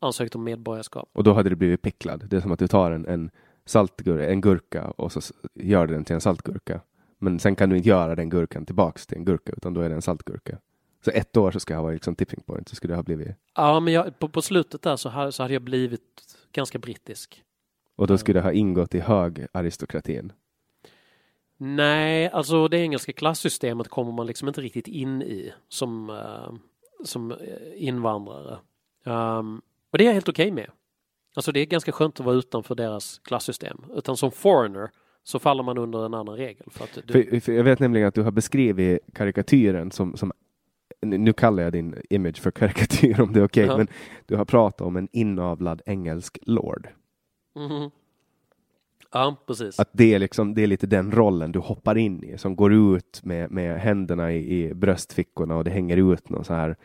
[0.00, 1.08] ansökt om medborgarskap.
[1.12, 2.24] Och då hade det blivit picklad.
[2.30, 3.30] Det är som att du tar en, en
[3.66, 5.20] saltgurka, en gurka och så
[5.54, 6.80] gör du den till en saltgurka.
[7.18, 9.88] Men sen kan du inte göra den gurkan tillbaks till en gurka utan då är
[9.88, 10.58] det en saltgurka.
[11.04, 13.28] Så ett år så ska jag ha liksom tipping point så skulle det ha blivit.
[13.54, 17.44] Ja, men jag, på, på slutet där så, här, så hade jag blivit ganska brittisk.
[17.96, 20.32] Och då skulle det ha ingått i hög aristokratin?
[21.56, 26.54] Nej, alltså det engelska klassystemet kommer man liksom inte riktigt in i som, uh,
[27.04, 27.34] som
[27.76, 28.58] invandrare.
[29.04, 30.70] Um, och det är jag helt okej okay med.
[31.36, 33.84] Alltså det är ganska skönt att vara utanför deras klassystem.
[33.94, 34.90] Utan som foreigner
[35.22, 36.66] så faller man under en annan regel.
[36.70, 37.12] För att du...
[37.12, 40.32] för, för jag vet nämligen att du har beskrivit karikatyren som, som
[41.02, 43.76] nu kallar jag din image för karikatyr om det är okej, okay, uh -huh.
[43.76, 43.88] men
[44.26, 46.88] du har pratat om en inavlad engelsk lord.
[47.56, 47.90] Mm -hmm.
[49.12, 49.80] Ja, precis.
[49.80, 52.72] Att det är, liksom, det är lite den rollen du hoppar in i, som går
[52.72, 56.76] ut med, med händerna i, i bröstfickorna och det hänger ut någon så här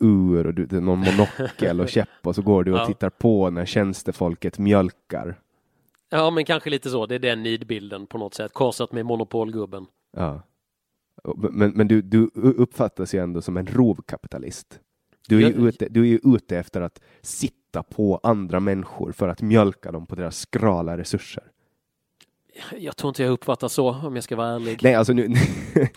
[0.00, 2.86] ur och du, någon monokel och käpp och så går du och ja.
[2.86, 5.40] tittar på när tjänstefolket mjölkar.
[6.10, 7.06] Ja, men kanske lite så.
[7.06, 9.86] Det är den nidbilden på något sätt, korsat med monopolgubben.
[10.16, 10.42] Ja.
[11.36, 14.80] Men, men du, du uppfattas ju ändå som en rovkapitalist.
[15.28, 19.28] Du är, ju ute, du är ju ute efter att sitta på andra människor för
[19.28, 21.44] att mjölka dem på deras skrala resurser.
[22.78, 24.80] Jag tror inte jag uppfattar så om jag ska vara ärlig.
[24.82, 25.34] Nej, alltså nu,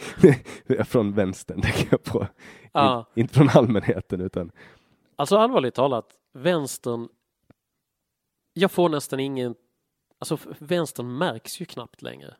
[0.85, 2.27] från vänstern tänker jag på.
[2.72, 3.05] Ja.
[3.15, 4.51] In, inte från allmänheten utan.
[5.15, 7.07] Alltså allvarligt talat, vänstern.
[8.53, 9.55] Jag får nästan ingen,
[10.20, 12.36] alltså vänstern märks ju knappt längre.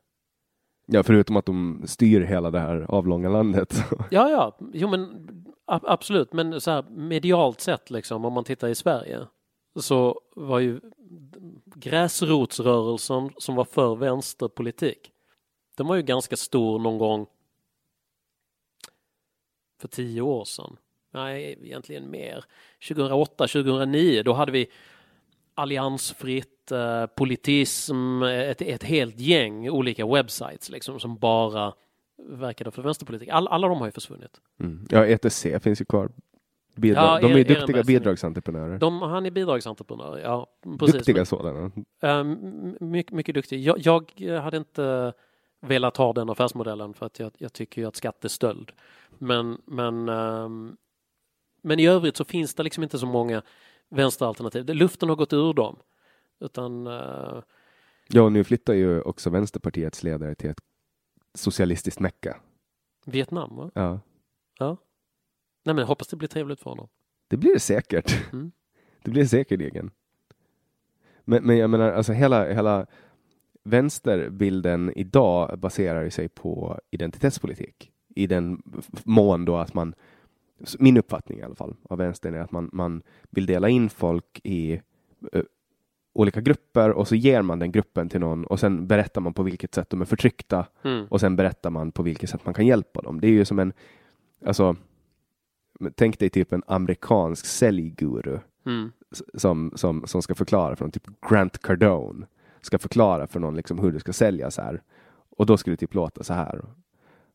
[0.86, 3.84] Ja, förutom att de styr hela det här avlånga landet.
[4.12, 5.30] ja, ja, jo men
[5.66, 9.28] absolut, men så här medialt sett liksom om man tittar i Sverige
[9.80, 10.80] så var ju
[11.76, 15.12] gräsrotsrörelsen som var för vänsterpolitik.
[15.78, 17.28] Den var ju ganska stor någon gång
[19.80, 20.78] för tio år sedan.
[21.14, 22.46] Nej, egentligen mer.
[22.88, 24.68] 2008, 2009, då hade vi
[25.56, 31.74] alliansfritt, eh, politism, ett, ett helt gäng olika webbsites liksom som bara
[32.30, 33.30] verkade för vänsterpolitik.
[33.30, 34.42] All, alla de har ju försvunnit.
[34.60, 34.88] Mm.
[34.90, 36.10] Ja, ETC finns ju kvar
[36.76, 37.04] Bidrag.
[37.04, 38.78] Ja, de är ju er- duktiga Ehrenbergs- bidragsentreprenörer.
[38.78, 40.48] De, han är bidragsentreprenör, ja
[40.80, 40.96] precis.
[40.96, 41.72] duktiga sådana.
[42.02, 43.62] Um, mycket, mycket duktig.
[43.62, 43.80] Jag,
[44.16, 45.14] jag hade inte
[45.62, 48.72] velat ha den affärsmodellen för att jag, jag tycker ju att skatt är stöld.
[49.18, 50.78] Men, men, ehm,
[51.62, 53.42] men i övrigt så finns det liksom inte så många
[53.90, 54.66] vänsteralternativ.
[54.66, 55.76] Luften har gått ur dem.
[56.40, 57.42] Utan eh,
[58.08, 60.62] Ja, och nu flyttar ju också Vänsterpartiets ledare till ett
[61.34, 62.38] socialistiskt mecka.
[63.06, 63.72] Vietnam, va?
[63.74, 64.00] Ja,
[65.68, 66.88] Nej men jag hoppas det blir trevligt för honom.
[67.28, 68.34] det blir det säkert.
[68.34, 68.52] Mm.
[69.04, 69.92] Det blir det säkerligen.
[71.24, 72.88] Men, men jag menar, alltså hela, hela
[73.68, 77.92] vänsterbilden idag baserar sig på identitetspolitik.
[78.16, 78.62] I den
[79.04, 79.94] mån då att man,
[80.80, 84.42] min uppfattning i alla fall av vänstern är att man, man vill dela in folk
[84.44, 84.82] i
[85.34, 85.42] eh,
[86.14, 89.44] olika grupper och så ger man den gruppen till någon och sen berättar man på
[89.44, 91.06] vilket sätt de är förtryckta Mm.
[91.06, 93.22] och sen berättar man på vilket sätt man kan hjälpa dem.
[93.22, 93.74] Det är ju som en,
[94.46, 94.76] alltså,
[95.96, 98.92] tänk dig typ en amerikansk säljguru Mm.
[99.34, 102.26] som, som, som ska förklara för någon, typ Grant Cardone,
[102.68, 104.82] ska förklara för någon liksom hur du ska sälja så här.
[105.30, 106.62] Och då ska det typ låta så här.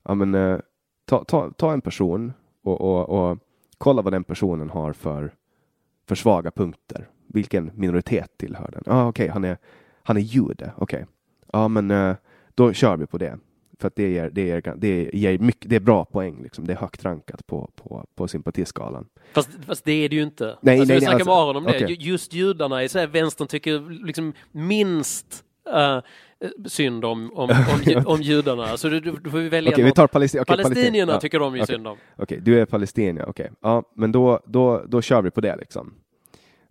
[0.02, 0.58] Ja, men, eh,
[1.04, 3.38] ta, ta, ta en person och, och, och
[3.78, 5.34] kolla vad den personen har för,
[6.08, 7.08] för svaga punkter.
[7.26, 8.82] Vilken minoritet tillhör den?
[8.86, 9.58] Ah, okej, han är,
[10.02, 10.72] han är jude.
[10.76, 11.06] Okej.
[11.52, 12.16] Ja, men eh,
[12.54, 13.38] då kör vi på det.
[13.82, 16.42] För att det ger, det ger, det ger mycket, det är bra poäng.
[16.42, 16.66] Liksom.
[16.66, 19.06] Det är högt rankat på, på, på sympatiskalan.
[19.32, 20.44] Fast, fast det är det ju inte.
[20.44, 21.78] Nej, alltså, nej, vi nej, snackade alltså, med Aron om det.
[21.78, 25.98] Ju- Just judarna så här, vänstern tycker liksom minst eh,
[26.66, 28.76] synd om, om, om, om judarna.
[28.76, 30.40] Så du, du, får välja Okej, vi tar Palestin.
[30.40, 31.74] okej, Palestinierna Palestin- ja, tycker de ju okej.
[31.74, 31.96] synd om.
[32.16, 33.28] Okej, du är palestinier.
[33.28, 35.94] Okej, ja, men då, då, då kör vi på det liksom.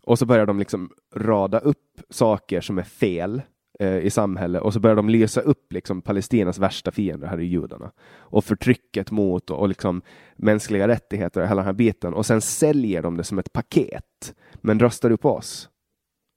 [0.03, 3.41] Och så börjar de liksom rada upp saker som är fel
[3.79, 7.91] i samhället och så börjar de lysa upp liksom Palestinas värsta fiender, här är judarna.
[8.17, 10.01] Och förtrycket mot och, och liksom
[10.35, 12.13] mänskliga rättigheter och hela den här biten.
[12.13, 14.35] Och sen säljer de det som ett paket.
[14.61, 15.69] Men röstar du på oss,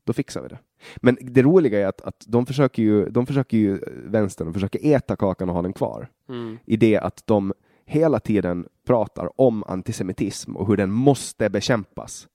[0.05, 0.59] då fixar vi det.
[0.97, 4.95] Men det roliga är att, att de försöker ju, de försöker ju vänstern, de försöker
[4.95, 6.59] äta kakan och ha den kvar Mm.
[6.66, 7.53] i det att de
[7.87, 12.28] hela tiden pratar om antisemitism och hur den måste bekämpas.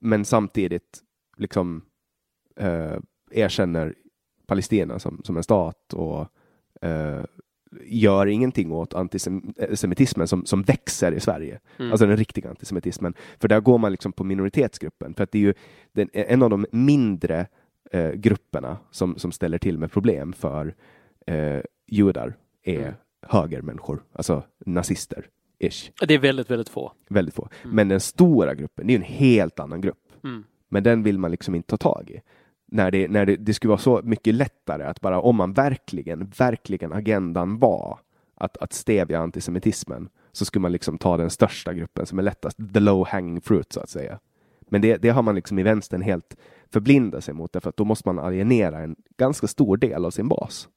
[0.00, 1.02] Men samtidigt
[1.36, 1.82] liksom
[2.56, 2.96] eh,
[3.30, 3.94] erkänner
[4.48, 6.26] Palestina som, som en stat och
[6.82, 7.24] eh,
[7.84, 11.60] gör ingenting åt antisemitismen som, som växer i Sverige.
[11.78, 11.92] Mm.
[11.92, 13.14] Alltså den riktiga antisemitismen.
[13.40, 15.14] För där går man liksom på minoritetsgruppen.
[15.14, 15.54] För att det är ju
[15.92, 17.46] den, en av de mindre
[17.90, 20.74] eh, grupperna som, som ställer till med problem för
[21.26, 22.94] eh, judar är Mm.
[23.22, 25.26] högermänniskor, alltså nazister.
[25.58, 25.90] Ish.
[26.06, 26.92] Det är väldigt, väldigt få.
[27.08, 27.48] Väldigt få.
[27.64, 29.98] Men den stora gruppen, det är en helt annan grupp.
[30.24, 30.44] Mm.
[30.68, 32.20] Men den vill man liksom inte ta tag i.
[32.70, 36.32] När, det, när det, det skulle vara så mycket lättare att bara om man verkligen,
[36.38, 37.98] verkligen agendan var
[38.34, 42.58] att, att stävja antisemitismen så skulle man liksom ta den största gruppen som är lättast,
[42.74, 44.18] the low hanging fruit så att säga.
[44.68, 46.36] Men det, det har man liksom i vänstern helt
[46.72, 50.28] förblindat sig mot därför att då måste man alienera en ganska stor del av sin
[50.28, 50.68] bas.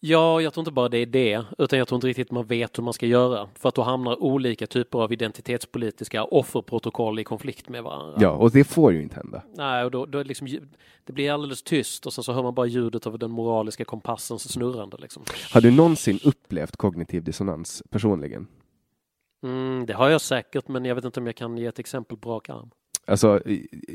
[0.00, 2.78] Ja, jag tror inte bara det är det, utan jag tror inte riktigt man vet
[2.78, 3.48] hur man ska göra.
[3.54, 8.18] För att då hamnar olika typer av identitetspolitiska offerprotokoll i konflikt med varandra.
[8.20, 9.42] Ja, och det får ju inte hända.
[9.54, 10.48] Nej, och då, då liksom,
[11.04, 14.52] det blir alldeles tyst och sen så hör man bara ljudet av den moraliska kompassens
[14.52, 14.96] snurrande.
[15.00, 15.22] Liksom.
[15.52, 18.46] Har du någonsin upplevt kognitiv dissonans personligen?
[19.42, 22.18] Mm, det har jag säkert, men jag vet inte om jag kan ge ett exempel
[22.18, 22.70] på rak arm.
[23.06, 23.42] Alltså,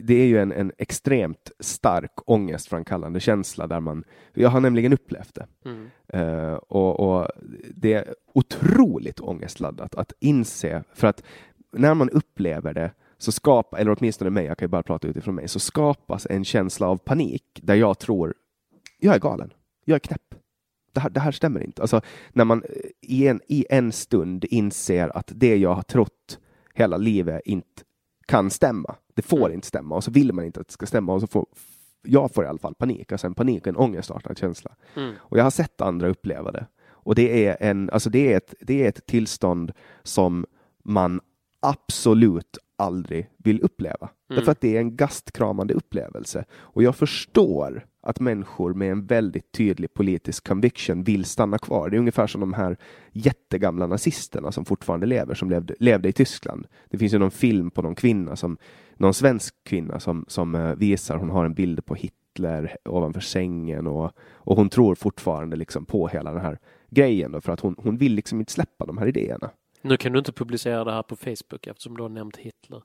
[0.03, 4.03] det är ju en, en extremt stark ångestframkallande känsla där man,
[4.33, 5.47] jag har nämligen upplevt det.
[5.65, 5.89] Mm.
[6.07, 7.27] Eh, och, och
[7.75, 11.23] det är otroligt ångestladdat att inse, för att
[11.71, 15.35] när man upplever det så skapar, eller åtminstone mig, jag kan ju bara prata utifrån
[15.35, 18.33] mig, så skapas en känsla av panik där jag tror,
[18.99, 19.53] jag är galen,
[19.85, 20.35] jag är knäpp.
[20.93, 21.81] Det här, det här stämmer inte.
[21.81, 22.01] Alltså,
[22.33, 22.69] när man eh,
[23.01, 26.39] i en, i en stund inser att det jag har trott
[26.73, 27.83] hela livet inte
[28.31, 28.95] kan stämma.
[29.13, 29.53] Det får Mm.
[29.53, 31.45] inte stämma och så vill man inte att det ska stämma och så får
[32.03, 34.71] jag får i alla fall panik, alltså en panik, en ångestartad känsla.
[34.95, 35.13] Mm.
[35.19, 36.65] Och jag har sett andra uppleva det.
[37.03, 39.71] Och det är, en, alltså det är, ett, det är ett tillstånd
[40.03, 40.45] som
[40.83, 41.19] man
[41.59, 44.09] absolut aldrig vill uppleva.
[44.29, 44.39] Mm.
[44.39, 46.45] Därför att det är en gastkramande upplevelse.
[46.53, 51.89] Och jag förstår att människor med en väldigt tydlig politisk conviction vill stanna kvar.
[51.89, 52.77] Det är ungefär som de här
[53.11, 56.67] jättegamla nazisterna som fortfarande lever, som levde, levde i Tyskland.
[56.89, 58.57] Det finns ju någon film på någon kvinna, som,
[58.97, 63.87] någon svensk kvinna som, som eh, visar, hon har en bild på Hitler ovanför sängen
[63.87, 66.59] och, och hon tror fortfarande liksom på hela den här
[66.89, 69.49] grejen då, för att hon, hon vill liksom inte släppa de här idéerna.
[69.81, 72.81] Nu kan du inte publicera det här på Facebook eftersom du har nämnt Hitler.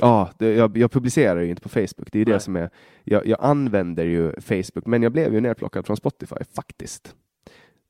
[0.00, 2.12] Ja, det, jag, jag publicerar ju inte på Facebook.
[2.12, 2.34] Det är ju Nej.
[2.34, 2.70] det som är...
[3.04, 7.14] Jag, jag använder ju Facebook, men jag blev ju nerplockad från Spotify faktiskt.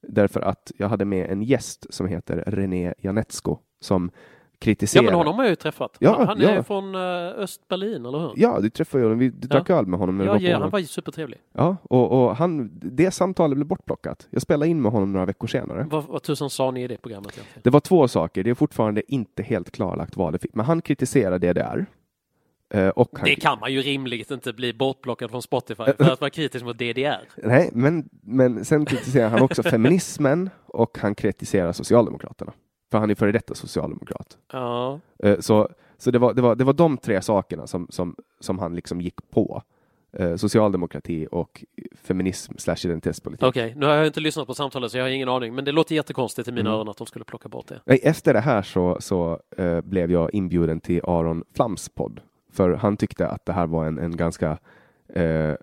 [0.03, 4.11] Därför att jag hade med en gäst som heter René Janetsko som
[4.59, 5.03] kritisera.
[5.03, 5.97] Ja, men honom har jag ju träffat.
[5.99, 6.63] Ja, han är ja.
[6.63, 7.01] från uh,
[7.39, 8.33] Östberlin, eller hur?
[8.37, 9.19] Ja, du träffade honom.
[9.19, 9.79] Vi du drack Ja.
[9.79, 10.63] öl med honom när ja, var ja, honom.
[10.63, 11.39] han var supertrevlig.
[11.53, 14.29] Ja, och, och han, det samtalet blev bortplockat.
[14.31, 15.87] Jag spelade in med honom några veckor senare.
[15.91, 17.61] Vad, vad tusan sa ni i det programmet egentligen?
[17.65, 18.45] Det var två saker.
[18.45, 20.55] Det är fortfarande inte helt klarlagt vad det fick.
[20.55, 21.87] Men han kritiserade DDR.
[22.75, 26.21] Eh, och han, Det kan man ju rimligt inte bli bortplockad från Spotify för att
[26.21, 27.29] vara kritisk mot DDR.
[27.37, 32.53] Nej, men, men sen kritiserar han också feminismen och han kritiserar Socialdemokraterna.
[32.91, 34.39] För han är före detta socialdemokrat.
[34.53, 35.69] Ja, Eh, Så,
[35.99, 39.01] så det, var, det, var, det var de tre sakerna som, som, som han liksom
[39.01, 39.63] gick på.
[40.13, 41.65] Eh, Socialdemokrati och
[42.03, 43.49] feminism slash identitetspolitik.
[43.49, 43.75] okej.
[43.77, 45.55] Nu har jag inte lyssnat på samtalet så jag har ingen aning.
[45.55, 46.73] Men det låter jättekonstigt i mina Mm.
[46.79, 47.81] öron att de skulle plocka bort det.
[47.85, 52.21] Nej, Efter det här så, så eh, blev jag inbjuden till Aron Flams podd.
[52.53, 54.59] För han tyckte att det här var en, en ganska
[55.09, 55.55] eh,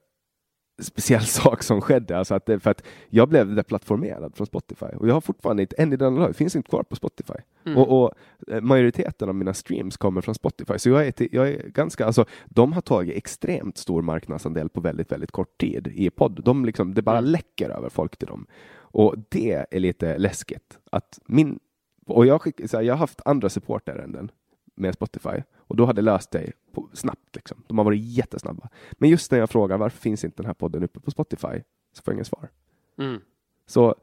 [0.80, 2.17] speciell sak som skedde.
[2.17, 5.93] Alltså att för att jag blev deplattformerad från Spotify och jag har fortfarande inte, än
[5.93, 7.34] i denna dag, finns inte kvar på Spotify.
[7.65, 7.78] Mm.
[7.78, 8.13] Och, och
[8.47, 10.80] eh, majoriteten av mina streams kommer från Spotify.
[10.80, 14.82] Så jag är, till, jag är ganska, alltså de har tagit extremt stor marknadsandel på
[14.82, 16.41] väldigt, väldigt kort tid i podd.
[16.43, 17.32] De liksom, det bara Mm.
[17.32, 18.47] läcker över folk till dem.
[18.78, 20.80] Och det är lite läskigt.
[20.91, 21.59] Att min,
[22.05, 24.32] och jag, skick, så här, jag har haft andra supportärenden
[24.76, 26.53] med Spotify och då hade det löst sig
[26.93, 27.36] snabbt.
[27.36, 27.63] Liksom.
[27.68, 28.70] De har varit jättesnabba.
[28.91, 31.61] Men just när jag frågar varför finns inte den här podden uppe på Spotify
[31.93, 32.49] så får jag inget svar.
[32.97, 33.22] Mm.
[33.68, 33.95] Så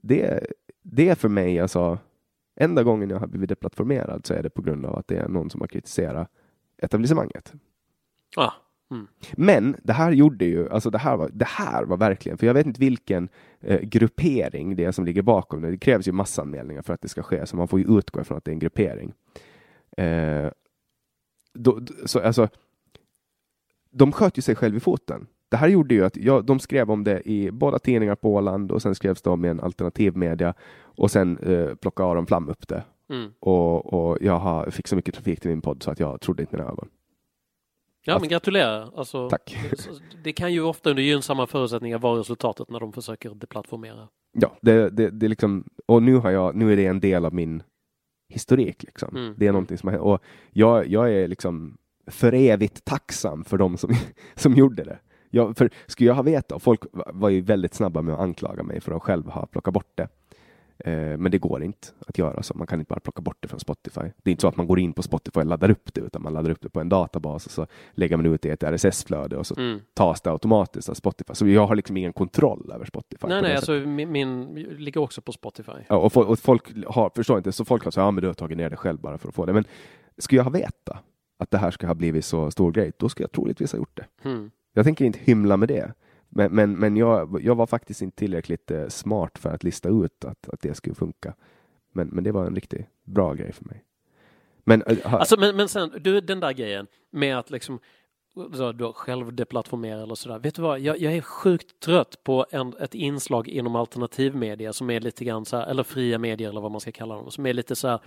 [0.00, 0.46] det,
[0.82, 1.98] det är för mig, alltså,
[2.56, 5.28] enda gången jag har blivit deplattformerad så är det på grund av att det är
[5.28, 6.28] någon som har kritiserat
[6.78, 7.52] etablissemanget.
[8.36, 8.52] Ah.
[8.90, 9.06] Mm.
[9.32, 12.54] Men det här gjorde ju, alltså det här var, det här var verkligen, för jag
[12.54, 13.28] vet inte vilken
[13.60, 15.70] eh, gruppering det är som ligger bakom det.
[15.70, 18.38] Det krävs ju massanmälningar för att det ska ske, så man får ju utgå ifrån
[18.38, 19.12] att det är en gruppering.
[19.96, 20.50] Eh,
[21.54, 22.48] då, så, alltså,
[23.90, 25.26] de sköt ju sig själv i foten.
[25.48, 28.72] Det här gjorde ju att jag, de skrev om det i båda tidningar på Åland
[28.72, 32.48] och sen skrevs det om i en alternativ media och sen eh, plockade Aron Flam
[32.48, 32.84] upp det.
[33.10, 33.32] Mm.
[33.40, 36.42] Och, och jag har, fick så mycket trafik till min podd så att jag trodde
[36.42, 36.88] inte mina ögon.
[38.04, 38.90] Ja, men gratulerar.
[38.96, 39.56] Alltså, Tack.
[40.24, 44.08] Det kan ju ofta under gynnsamma förutsättningar vara resultatet när de försöker deplattformera.
[44.32, 47.24] Ja, det, det, det är liksom, och nu, har jag, nu är det en del
[47.24, 47.62] av min
[48.30, 48.82] historik.
[48.82, 49.16] Liksom.
[49.16, 49.34] Mm.
[49.36, 50.04] Det är någonting som har hänt.
[50.04, 51.76] Och jag, jag är liksom
[52.06, 53.94] för evigt tacksam för de som,
[54.34, 54.98] som gjorde det.
[55.30, 58.80] Jag, för skulle jag ha vetat, folk var ju väldigt snabba med att anklaga mig
[58.80, 60.08] för att själv ha plockat bort det.
[60.84, 62.54] Eh, men det går inte att göra så.
[62.54, 64.00] Man kan inte bara plocka bort det från Spotify.
[64.00, 66.22] Det är inte så att man går in på Spotify och laddar upp det, utan
[66.22, 68.62] man laddar upp det på en databas och så lägger man ut det i ett
[68.62, 69.80] RSS-flöde och så Mm.
[69.94, 71.34] tas det automatiskt av Spotify.
[71.34, 73.26] Så jag har liksom ingen kontroll över Spotify.
[73.28, 75.72] Nej, nej, alltså min, min ligger också på Spotify.
[75.88, 78.34] Ja, och, och folk har, förstår inte, så folk har sagt ja men du har
[78.34, 79.52] tagit ner det själv bara för att få det.
[79.52, 79.64] Men
[80.18, 81.04] skulle jag ha vetat
[81.38, 83.96] att det här ska ha blivit så stor grej, då skulle jag troligtvis ha gjort
[83.96, 84.28] det.
[84.28, 84.50] Mm.
[84.72, 85.92] Jag tänker inte hymla med det.
[86.30, 90.24] Men, men, men jag, jag var faktiskt inte tillräckligt eh, smart för att lista ut
[90.24, 91.34] att, att det skulle funka.
[91.92, 93.84] Men, men det var en riktigt bra grej för mig.
[94.64, 97.78] Men, eh, Alltså, men, men sen, du, den där grejen med att liksom
[98.34, 100.38] så, då eller sådär.
[100.38, 104.90] Vet du vad, jag, jag är sjukt trött på en, ett inslag inom alternativmedia som
[104.90, 107.46] är lite grann så här, eller fria medier eller vad man ska kalla dem, som
[107.46, 108.00] är lite så här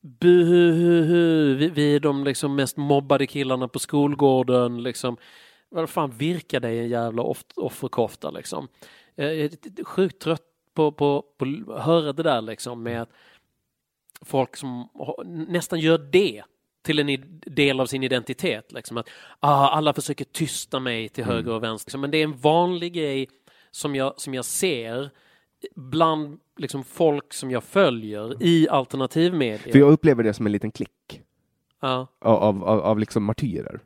[0.00, 5.16] Buhuhu, vi, vi är de liksom mest mobbade killarna på skolgården liksom.
[5.72, 8.68] Vad fan virkar dig en jävla off, offerkofta liksom.
[9.14, 10.42] Jag är sjukt trött
[10.74, 13.10] på, på, på att höra det där liksom med att
[14.24, 14.88] folk som
[15.48, 16.42] nästan gör det
[16.82, 18.72] till en del av sin identitet.
[18.72, 19.08] Liksom att
[19.40, 21.88] ah, alla försöker tysta mig till höger och vänster.
[21.88, 22.00] Liksom.
[22.00, 23.28] Men det är en vanlig grej
[23.70, 25.10] som jag, som jag ser
[25.74, 29.72] bland liksom, folk som jag följer i alternativmedia.
[29.72, 31.22] för jag upplever det som en liten klick
[31.80, 32.06] Ja.
[32.20, 33.80] av, av, av liksom martyrer.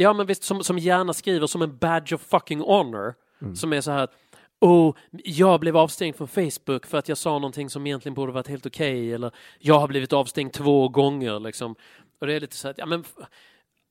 [0.00, 3.14] Ja, men visst, som, som gärna skriver som en badge of fucking honor.
[3.54, 4.14] Som är så här att,
[4.60, 8.48] oh, jag blev avstängd från Facebook för att jag sa någonting som egentligen borde varit
[8.48, 9.12] helt okej.
[9.12, 11.40] eller jag har blivit avstängd två gånger.
[11.40, 11.74] Liksom.
[12.20, 13.04] Och det är lite så att, ja men,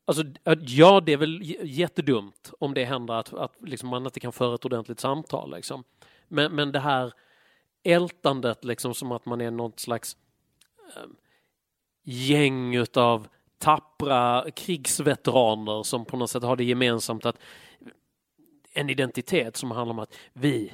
[0.06, 0.24] alltså,
[0.60, 4.56] ja det är väl jättedumt om det händer att, att liksom, man inte kan föra
[4.56, 5.52] ett ordentligt samtal.
[5.52, 5.84] Liksom.
[6.28, 7.14] Men, men det här
[7.84, 10.18] ältandet, liksom som att man är något slags
[10.96, 11.10] eh,
[12.04, 13.28] gäng utav
[13.58, 17.38] tappra krigsveteraner som på något sätt har det gemensamt att
[18.74, 20.74] en identitet som handlar om att vi,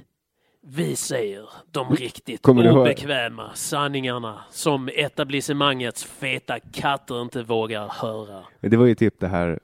[0.61, 8.43] vi säger de riktigt Kommer obekväma sanningarna som etablissemangets feta katter inte vågar höra.
[8.59, 9.59] Det var ju typ det här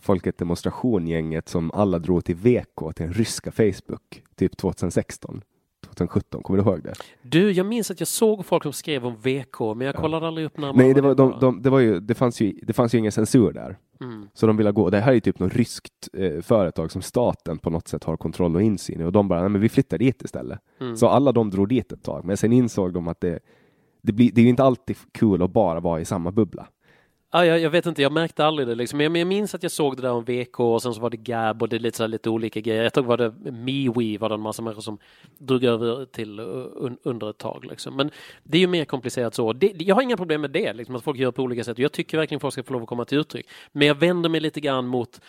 [0.00, 5.42] Folket demonstration-gänget som alla drog till VK, till den ryska Facebook, typ 2016.
[6.06, 6.94] 2017, kommer du ihåg det?
[7.22, 10.46] Du, jag minns att jag såg folk som skrev om VK, men jag kollade aldrig
[10.46, 10.76] upp närmare.
[10.76, 13.12] Nej, det, var, de, de, det, var ju, det, fanns ju, det fanns ju ingen
[13.12, 13.78] censur där.
[14.00, 14.28] Mm.
[14.34, 17.58] Så de ville gå, det här är ju typ något ryskt eh, företag som staten
[17.58, 19.98] på något sätt har kontroll och insyn i och de bara, nej men vi flyttar
[19.98, 20.58] dit istället.
[20.80, 20.96] Mm.
[20.96, 23.38] Så alla de drog dit ett tag, men sen insåg de att det,
[24.02, 26.66] det, blir, det är ju inte alltid kul att bara vara i samma bubbla.
[27.30, 28.98] Ja, jag, jag vet inte, jag märkte aldrig det liksom.
[28.98, 31.16] Men jag minns att jag såg det där om VK och sen så var det
[31.16, 32.84] Gab och det lite, så här, lite olika grejer.
[32.84, 34.98] Ett tag var det MeWe var det en massa människor som
[35.38, 37.96] drog över till un, under ett tag liksom.
[37.96, 38.10] Men
[38.42, 39.52] det är ju mer komplicerat så.
[39.52, 41.78] Det, jag har inga problem med det, liksom, att folk gör på olika sätt.
[41.78, 43.46] Jag tycker verkligen folk ska få lov att komma till uttryck.
[43.72, 45.20] Men jag vänder mig lite grann mot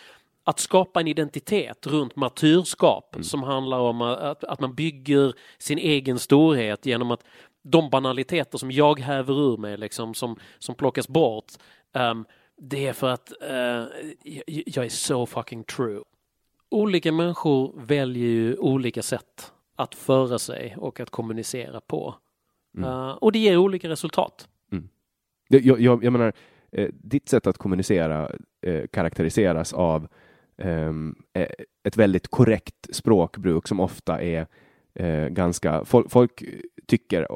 [0.44, 3.24] att skapa en identitet runt martyrskap mm.
[3.24, 7.24] som handlar om att, att man bygger sin egen storhet genom att
[7.62, 11.52] de banaliteter som jag häver ur mig, liksom, som, som plockas bort,
[11.92, 12.24] um,
[12.56, 13.86] det är för att uh,
[14.44, 16.00] jag är så fucking true.
[16.68, 22.14] Olika människor väljer ju olika sätt att föra sig och att kommunicera på.
[22.76, 22.90] Mm.
[22.90, 24.48] Uh, och det ger olika resultat.
[24.72, 24.88] Mm.
[25.48, 26.32] Jag, jag, jag menar,
[26.72, 28.30] eh, ditt sätt att kommunicera
[28.62, 30.08] eh, karaktäriseras av
[30.58, 31.48] ehm, eh,
[31.84, 34.46] ett väldigt korrekt språkbruk som ofta är
[34.94, 35.84] eh, ganska...
[35.84, 36.44] Folk, folk
[36.86, 37.28] tycker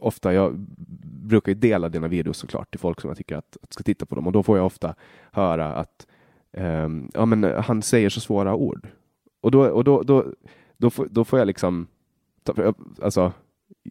[0.00, 0.54] ofta, jag
[1.22, 4.06] brukar ju dela dina videos såklart till folk som jag tycker att, att ska titta
[4.06, 4.94] på dem och då får jag ofta
[5.32, 6.06] höra att
[6.52, 8.88] um, ja, men eh, han säger så svåra ord.
[9.40, 10.24] Och då, och då, då,
[10.76, 11.86] då, får, då får jag liksom,
[13.02, 13.32] alltså,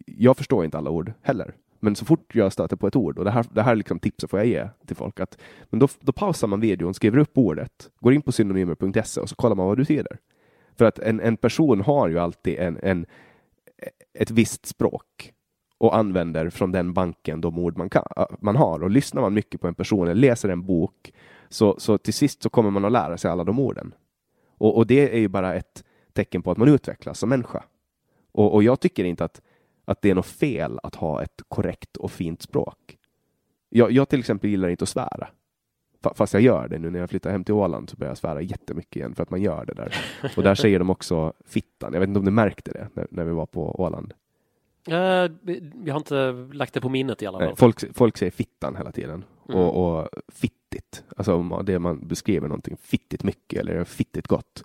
[0.06, 1.54] jag förstår inte alla ord heller.
[1.80, 4.30] Men så fort jag stöter på ett ord, och det här, det här liksom tipset
[4.30, 5.38] får jag ge till folk, att
[5.70, 9.34] men då, då pausar man videon, skriver upp ordet, går in på synonymer.se och så
[9.34, 10.18] kollar man vad du tyder.
[10.76, 13.06] För att en, en person har ju alltid en, en,
[14.18, 15.32] ett visst språk
[15.90, 18.82] använder från den banken de ord man, kan, äh, man har.
[18.82, 21.12] Och lyssnar man mycket på en person eller läser en bok
[21.48, 23.94] så, så till sist så kommer man att lära sig alla de orden.
[24.58, 27.64] Och, och det är ju bara ett tecken på att man utvecklas som människa.
[28.32, 29.40] Och, och, jag tycker inte att,
[29.84, 32.98] att det är något fel att ha ett korrekt och fint språk.
[33.68, 35.28] Jag, jag till exempel gillar inte att svära.
[36.14, 38.40] Fast jag gör det nu när jag flyttar hem till Åland så börjar jag svära
[38.40, 39.94] jättemycket igen för att man gör det där.
[40.36, 41.92] Och där säger de också fittan.
[41.92, 44.14] Jag vet inte om du märkte det när, när vi var på Åland.
[44.88, 44.94] Uh,
[45.84, 47.56] jag har inte lagt det på minnet i alla fall.
[47.56, 49.24] folk, folk säger fittan hela tiden.
[49.48, 49.60] Mm.
[49.60, 54.64] Och, och fittigt, alltså det man beskriver någonting fittigt mycket eller fittigt gott.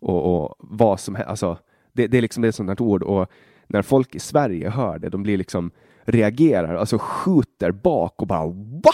[0.00, 1.58] Och, och vad som helst, alltså
[1.92, 3.30] det, det, är liksom det är sånt här ord och
[3.66, 5.70] när folk i Sverige hör det, de blir liksom
[6.04, 8.92] reagerar, alltså skjuter bak och bara VA?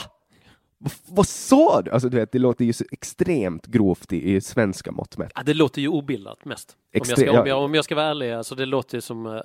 [1.06, 1.90] Vad sa du?
[1.90, 5.32] Alltså, du vet, det låter ju så extremt grovt i, i svenska mått mätt.
[5.34, 6.76] Ja, det låter ju obildat mest.
[6.92, 9.00] Extre om, jag ska, om, jag, om jag ska vara ärlig, alltså, det låter ju
[9.00, 9.40] som, uh,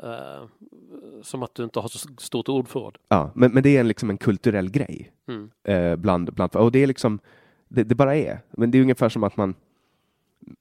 [1.22, 2.98] som att du inte har så stort ordförråd.
[3.08, 5.12] Ja, men, men det är en, liksom en kulturell grej.
[5.28, 5.52] Mm.
[5.70, 7.20] Uh, bland, bland, och det är liksom,
[7.68, 8.40] det, det, bara är.
[8.52, 9.56] Men det är ungefär som att man,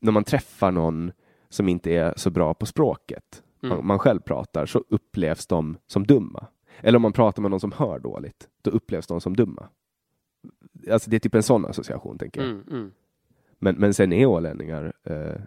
[0.00, 1.12] när man träffar någon
[1.48, 3.76] som inte är så bra på språket, mm.
[3.76, 6.46] man, man själv pratar, så upplevs de som dumma.
[6.80, 9.68] Eller om man pratar med någon som hör dåligt, då upplevs de som dumma
[10.90, 12.50] alltså det är typ en sån association, tänker jag.
[12.50, 12.92] Mm, mm.
[13.58, 15.40] Men, men sen är ålänningar, eh,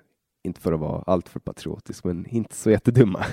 [0.44, 3.26] inte för att vara alltför patriotisk, men inte så jättedumma.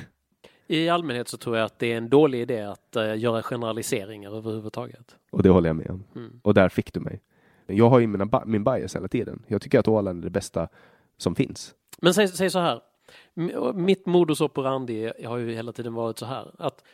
[0.66, 4.36] I allmänhet så tror jag att det är en dålig idé att uh, göra generaliseringar
[4.36, 5.16] överhuvudtaget.
[5.30, 6.04] Och det håller jag med om.
[6.14, 6.40] Mm.
[6.42, 7.20] Och där fick du mig.
[7.66, 9.42] Jag har ju mina, min bias hela tiden.
[9.46, 10.68] Jag tycker att Åland är det bästa
[11.16, 11.74] som finns.
[11.98, 12.80] Men säg, säg så här.
[13.74, 16.54] Mitt modus operandi har ju hela tiden varit så här.
[16.58, 16.84] Att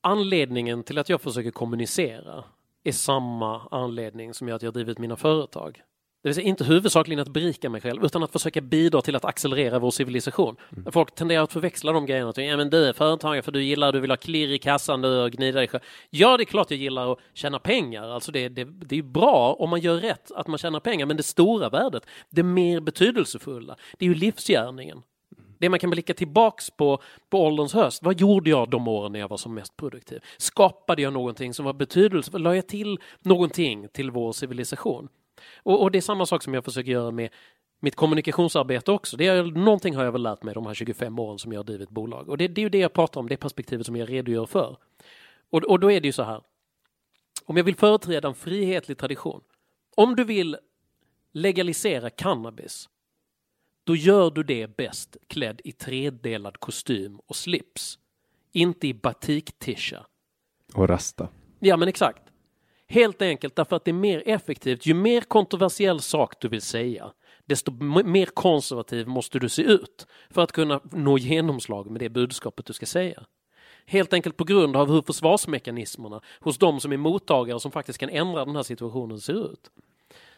[0.00, 2.44] anledningen till att jag försöker kommunicera
[2.84, 5.82] är samma anledning som gör att jag drivit mina företag.
[6.22, 9.24] Det vill säga inte huvudsakligen att berika mig själv utan att försöka bidra till att
[9.24, 10.56] accelerera vår civilisation.
[10.76, 10.92] Mm.
[10.92, 12.32] Folk tenderar att förväxla de grejerna.
[12.36, 15.22] Ja, men du är företagare för du gillar, du vill ha klirr i kassan du
[15.22, 15.82] och gnida dig själv.
[16.10, 18.08] Ja, det är klart jag gillar att tjäna pengar.
[18.08, 21.06] Alltså det, det, det är bra om man gör rätt att man tjänar pengar.
[21.06, 25.02] Men det stora värdet, det mer betydelsefulla, det är ju livsgärningen.
[25.62, 26.98] Det man kan blicka tillbaks på
[27.30, 28.02] på ålderns höst.
[28.02, 30.20] Vad gjorde jag de åren när jag var som mest produktiv?
[30.36, 32.42] Skapade jag någonting som var betydelsefullt?
[32.42, 35.08] Lade jag till någonting till vår civilisation?
[35.56, 37.30] Och, och, det är samma sak som jag försöker göra med
[37.80, 39.16] mitt kommunikationsarbete också.
[39.16, 41.64] Det är, någonting har jag väl lärt mig de här 25 åren som jag har
[41.64, 42.28] drivit bolag.
[42.28, 44.76] Och det, det är ju det jag pratar om, det perspektivet som jag redogör för.
[45.50, 46.42] Och, och då är det ju så här.
[47.44, 49.40] Om jag vill företräda en frihetlig tradition.
[49.96, 50.56] Om du vill
[51.32, 52.88] legalisera cannabis
[53.84, 57.98] då gör du det bäst klädd i tredelad kostym och slips.
[58.52, 60.06] Inte i batiktisha.
[60.74, 61.28] Och rasta.
[61.60, 62.22] Ja, men exakt.
[62.86, 64.86] Helt enkelt därför att det är mer effektivt.
[64.86, 67.12] Ju mer kontroversiell sak du vill säga,
[67.44, 67.72] desto
[68.04, 72.72] mer konservativ måste du se ut för att kunna nå genomslag med det budskapet du
[72.72, 73.24] ska säga.
[73.86, 78.08] Helt enkelt på grund av hur försvarsmekanismerna hos de som är mottagare som faktiskt kan
[78.08, 79.70] ändra den här situationen ser ut.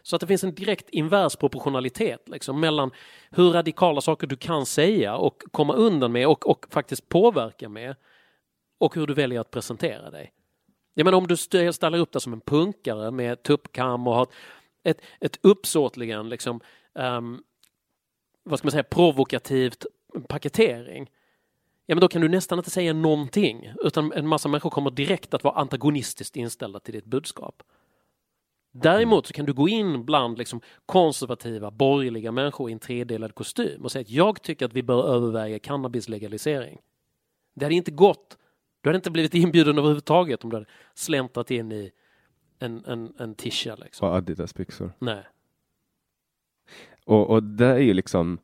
[0.06, 2.90] Så att det finns en direkt invers proportionalitet liksom, mellan
[3.30, 7.96] hur radikala saker du kan säga och komma undan med och, och faktiskt påverka med
[8.78, 10.32] och hur du väljer att presentera dig.
[10.94, 11.36] Jag menar om du
[11.72, 14.26] ställer upp dig som en punkare med tuppkam och har
[14.82, 16.60] ett, ett uppsåtligen liksom,
[16.94, 17.42] um,
[18.42, 19.86] vad ska man säga, provokativt
[20.28, 21.10] paketering.
[21.86, 25.34] Ja men då kan du nästan inte säga någonting utan en massa människor kommer direkt
[25.34, 27.62] att vara antagonistiskt inställda till ditt budskap.
[28.76, 33.82] Däremot så kan du gå in bland liksom konservativa, borgerliga människor i en tredelad kostym
[33.82, 36.78] och säga att jag tycker att vi bör överväga cannabislegalisering.
[37.54, 38.38] Det hade inte gått.
[38.80, 41.90] Du hade inte blivit inbjuden överhuvudtaget om du hade släntrat in i
[42.58, 43.74] en, en, en tisha.
[43.74, 44.08] Liksom.
[44.08, 44.92] Och Adidas-byxor.
[44.98, 45.22] Nej.
[47.04, 48.38] Och, och det är ju liksom,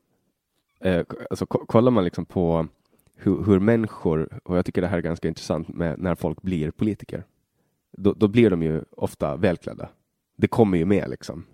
[0.80, 2.66] eh, alltså ko- kollar man liksom på
[3.14, 6.70] hur, hur människor, och jag tycker det här är ganska intressant med när folk blir
[6.70, 7.24] politiker,
[7.92, 9.88] då, då blir de ju ofta välklädda.
[10.40, 11.46] Det kommer ju med liksom.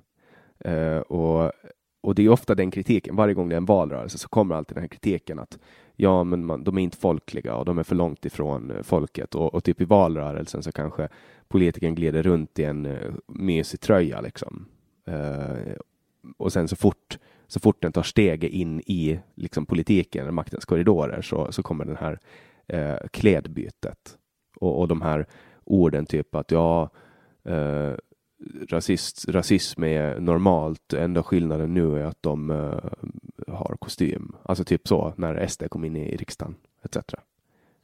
[0.66, 1.52] Uh, och,
[2.00, 4.76] och det är ofta den kritiken, varje gång det är en valrörelse så kommer alltid
[4.76, 5.58] den här kritiken att
[5.96, 9.34] ja, men man, de är inte folkliga och de är för långt ifrån eh, folket
[9.34, 11.08] och, och typ i valrörelsen så kanske
[11.48, 14.66] politikern glider runt i en uh, mysig tröja liksom.
[15.08, 15.76] Uh,
[16.36, 20.64] och sen så fort, så fort den tar steget in i liksom, politiken eller maktens
[20.64, 22.18] korridorer så, så kommer den här
[22.66, 24.18] eh, klädbytet
[24.60, 25.26] och, och de här
[25.64, 26.90] orden typ att ja,
[27.44, 27.92] eh,
[28.68, 34.36] rasist, rasism är normalt, enda skillnaden nu är att de eh, har kostym.
[34.42, 36.96] Alltså typ så när SD kom in i riksdagen etc.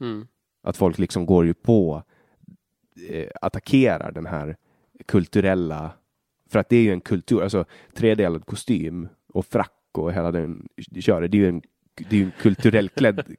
[0.01, 0.27] Mm.
[0.63, 2.03] Att folk liksom går ju på,
[3.09, 4.57] eh, attackerar den här
[5.05, 5.91] kulturella,
[6.49, 10.67] för att det är ju en kultur, alltså tredelad kostym och frack och hela den
[10.99, 11.61] köret, det är ju en,
[11.95, 13.23] det är ju en kulturell klädd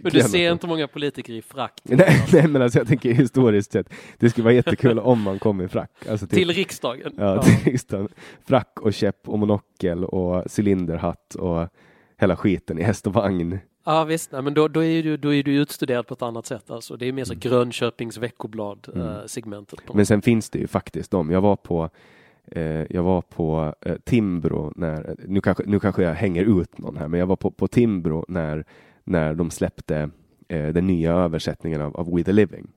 [0.00, 3.72] Men du ser inte många politiker i frack Nej, nej, men alltså jag tänker historiskt
[3.72, 5.90] sett, det skulle vara jättekul om man kom i frack.
[6.10, 7.12] Alltså typ, till riksdagen.
[7.18, 8.08] ja, till riksdagen.
[8.46, 11.68] Frack och käpp och monokel och cylinderhatt och
[12.16, 13.58] hela skiten i häst och vagn.
[13.84, 16.46] Ja visst, nej, men då, då, är du, då är du utstuderad på ett annat
[16.46, 16.70] sätt.
[16.70, 16.96] Alltså.
[16.96, 19.08] Det är mer så Grönköpings veckoblad Mm.
[19.08, 21.30] eh, Men sen finns det ju faktiskt de.
[21.30, 21.90] Jag var på
[22.88, 27.08] jag var på eh, Timbro när, nu kanske, nu kanske jag hänger ut någon här,
[27.08, 28.64] men jag var på, på Timbro när,
[29.04, 30.10] när de släppte
[30.48, 32.72] eh, den nya översättningen av, av We the Living.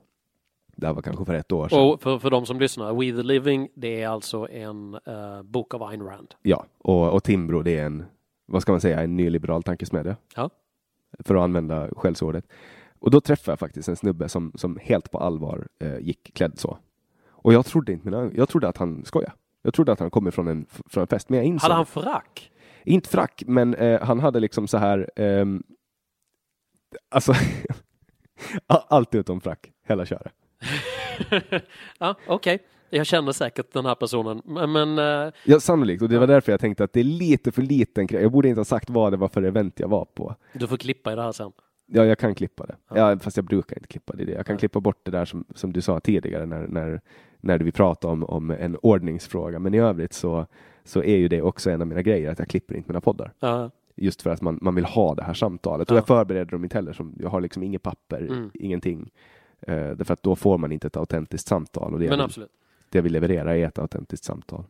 [0.75, 1.79] Det här var kanske för ett år sedan.
[1.79, 5.73] Och för, för de som lyssnar, We the Living, det är alltså en eh, bok
[5.73, 6.33] av Ayn Rand.
[6.41, 8.05] Ja, och, och Timbro det är en,
[8.45, 10.15] vad ska man säga, en nyliberal tankesmedja.
[10.35, 10.49] Ja.
[11.19, 12.47] För att använda skällsordet.
[12.99, 16.59] Och då träffade jag faktiskt en snubbe som, som helt på allvar eh, gick klädd
[16.59, 16.77] så.
[17.29, 18.31] Och jag trodde inte mina.
[18.35, 19.33] Jag trodde att han skojade.
[19.63, 21.61] Jag trodde att han kom från en, från en fest, men jag insåg.
[21.61, 22.51] Hade han frack?
[22.83, 25.09] Inte frack, men eh, han hade liksom så här.
[25.15, 25.63] ehm,
[27.09, 27.33] alltså.
[28.67, 30.33] allt utom frack, hela köret.
[31.99, 32.59] ja, okej.
[32.89, 34.41] Jag känner säkert den här personen.
[34.45, 36.01] Men, eh, Ja, sannolikt.
[36.01, 38.07] Och det var därför jag tänkte att det är lite för liten.
[38.11, 40.35] Jag borde inte ha sagt vad det var för event jag var på.
[40.53, 41.51] du får klippa i det här sen.
[41.85, 42.75] Ja, jag kan klippa det.
[42.89, 43.11] Ja.
[43.11, 44.23] Ja, fast jag brukar inte klippa det.
[44.23, 44.59] Jag kan Nej.
[44.59, 47.01] klippa bort det där som, som du sa tidigare när, när,
[47.43, 49.59] när vi pratade om, om en ordningsfråga.
[49.59, 50.45] Men i övrigt så,
[50.83, 53.33] så är ju det också en av mina grejer, att jag klipper inte mina poddar.
[53.39, 55.91] Ja, Just för att man, man vill ha det här samtalet.
[55.91, 55.99] Och Ja.
[55.99, 56.93] jag förbereder dem inte heller.
[56.93, 58.51] Som, jag har liksom inget papper, Mm.
[58.53, 59.11] ingenting.
[59.69, 61.93] Uh, därför att då får man inte ett autentiskt samtal.
[61.93, 62.49] Och det, jag men vill, absolut.
[62.89, 64.63] det jag vill leverera är ett autentiskt samtal.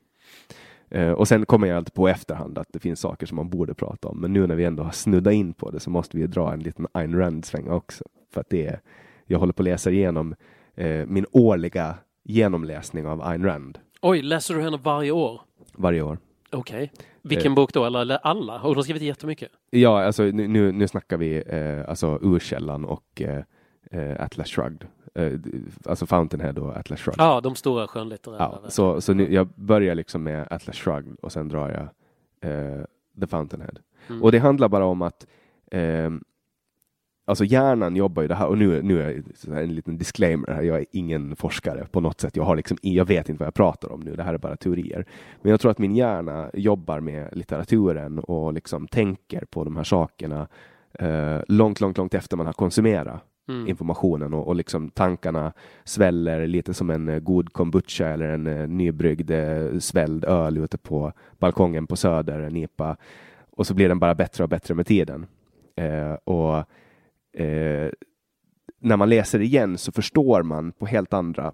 [0.89, 3.73] Eh, och sen kommer jag alltid på efterhand att det finns saker som man borde
[3.73, 4.17] prata om.
[4.21, 6.59] Men nu när vi ändå har snuddat in på det så måste vi dra en
[6.59, 8.03] liten Ayn Rand-sväng också.
[8.33, 8.79] För att det är,
[9.25, 10.35] jag håller på att läsa igenom
[10.75, 15.41] eh, min årliga genomläsning av Ayn Rand Oj, läser du henne varje år?
[15.75, 16.17] varje år.
[16.51, 16.91] Okej.
[17.21, 17.85] Vilken bok då?
[17.85, 18.57] Eller, eller alla?
[18.57, 19.49] Hon har skrivit jättemycket.
[19.69, 23.43] Ja, alltså nu, nu, nu snackar vi eh, alltså Urkällan och eh,
[23.91, 24.87] eh, Atlas Shrugged.
[25.15, 25.33] Eh,
[25.85, 27.19] alltså Fountainhead och Atlas Shrugged.
[27.21, 28.59] Ja, de stora skönlitterära.
[28.63, 31.81] Ja, så, så nu, jag börjar liksom med Atlas Shrugged och sen drar jag
[32.51, 32.83] eh,
[33.19, 33.75] The Fountainhead.
[34.09, 34.23] Mm.
[34.23, 35.27] Och det handlar bara om att
[35.71, 36.23] ehm,
[37.25, 40.61] Alltså hjärnan jobbar ju det här och nu, nu är jag en liten disclaimer här.
[40.61, 42.35] Jag är ingen forskare på något sätt.
[42.35, 44.15] Jag har liksom, jag vet inte vad jag pratar om nu.
[44.15, 45.05] Det här är bara teorier.
[45.41, 49.83] Men jag tror att min hjärna jobbar med litteraturen och liksom tänker på de här
[49.83, 50.47] sakerna
[50.99, 53.67] eh, långt, långt, långt efter man har konsumerat Mm.
[53.67, 58.67] informationen och, och liksom tankarna sväller lite som en eh, god kombucha eller en eh,
[58.67, 62.97] nybryggd eh, svälld öl ute på balkongen på Söder, en IPA.
[63.51, 65.25] Och så blir den bara bättre och bättre med tiden.
[65.75, 66.63] Eh, och
[67.33, 67.89] eh,
[68.79, 71.53] när man läser igen så förstår man på helt andra,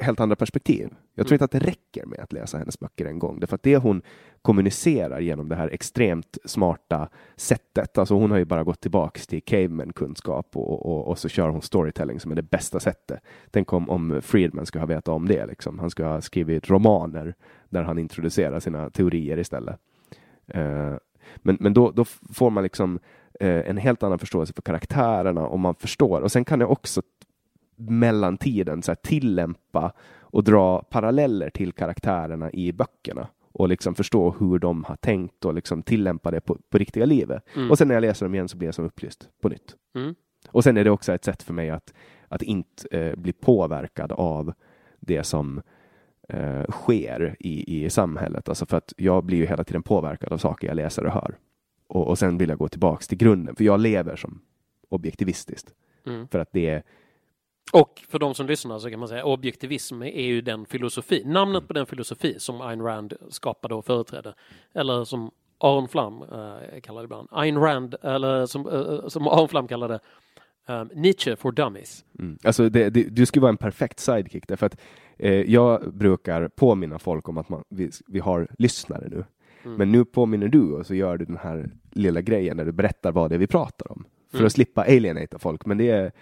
[0.00, 0.88] helt andra perspektiv.
[1.14, 3.62] Jag tror inte att det räcker med att läsa hennes böcker en gång, därför att
[3.62, 4.02] det hon
[4.42, 9.42] kommunicerar genom det här extremt smarta sättet, alltså hon har ju bara gått tillbaks till
[9.42, 13.20] caveman-kunskap och, och, och så kör hon storytelling som är det bästa sättet.
[13.50, 15.78] Tänk om, om Friedman ska ha vetat om det, liksom.
[15.78, 17.34] han ska ha skrivit romaner
[17.68, 19.80] där han introducerar sina teorier istället.
[20.46, 20.94] Eh,
[21.36, 22.98] men men då, då får man liksom
[23.40, 26.20] en helt annan förståelse för karaktärerna och man förstår.
[26.20, 27.02] Och sen kan jag också
[27.76, 34.34] mellan tiden så här, tillämpa och dra paralleller till karaktärerna i böckerna och liksom förstå
[34.38, 37.42] hur de har tänkt och liksom tillämpa det på, på riktiga livet.
[37.56, 37.70] Mm.
[37.70, 39.76] Och sen när jag läser dem igen så blir jag som upplyst på nytt.
[39.94, 40.14] Mm.
[40.50, 41.94] Och sen är det också ett sätt för mig att,
[42.28, 44.52] att inte eh, bli påverkad av
[45.00, 45.62] det som
[46.28, 48.48] eh, sker i, i samhället.
[48.48, 51.36] Alltså för att jag blir ju hela tiden påverkad av saker jag läser och hör.
[51.86, 54.40] Och, och sen vill jag gå tillbaks till grunden, för jag lever som
[54.88, 55.74] objektivistiskt.
[56.06, 56.28] Mm.
[56.28, 56.82] För att det är
[57.72, 61.68] Och för de som lyssnar så kan man säga objektivism är ju den filosofi, namnet
[61.68, 64.34] på den filosofi som Ayn Rand skapade och företrädde.
[64.74, 67.28] Eller som Aron Flam uh, kallade det ibland.
[67.30, 70.00] Ayn Rand, eller som, uh, som Aron Flam kallade
[70.66, 72.04] um, Nietzsche for dummies.
[72.18, 72.38] Mm.
[72.44, 74.80] Alltså det, det, du skulle vara en perfekt sidekick därför att
[75.18, 79.24] eh, jag brukar påminna folk om att man, vi, vi har lyssnare nu.
[79.64, 79.76] Mm.
[79.78, 83.12] Men nu påminner du och så gör du den här lilla grejen när du berättar
[83.12, 84.04] vad det är vi pratar om.
[84.30, 84.46] För Mm.
[84.46, 85.66] att slippa alienata folk.
[85.66, 86.12] Men det är...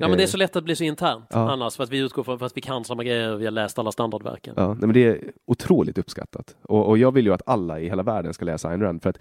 [0.00, 1.50] Ja men det är eh, så lätt att bli så internt Ja.
[1.52, 3.78] annars för att vi utgår från att vi kan samma grejer och vi har läst
[3.78, 4.54] alla standardverken.
[4.56, 6.56] Ja, nej, men det är otroligt uppskattat.
[6.62, 9.10] Och, och jag vill ju att alla i hela världen ska läsa Ayn Rand för
[9.10, 9.18] att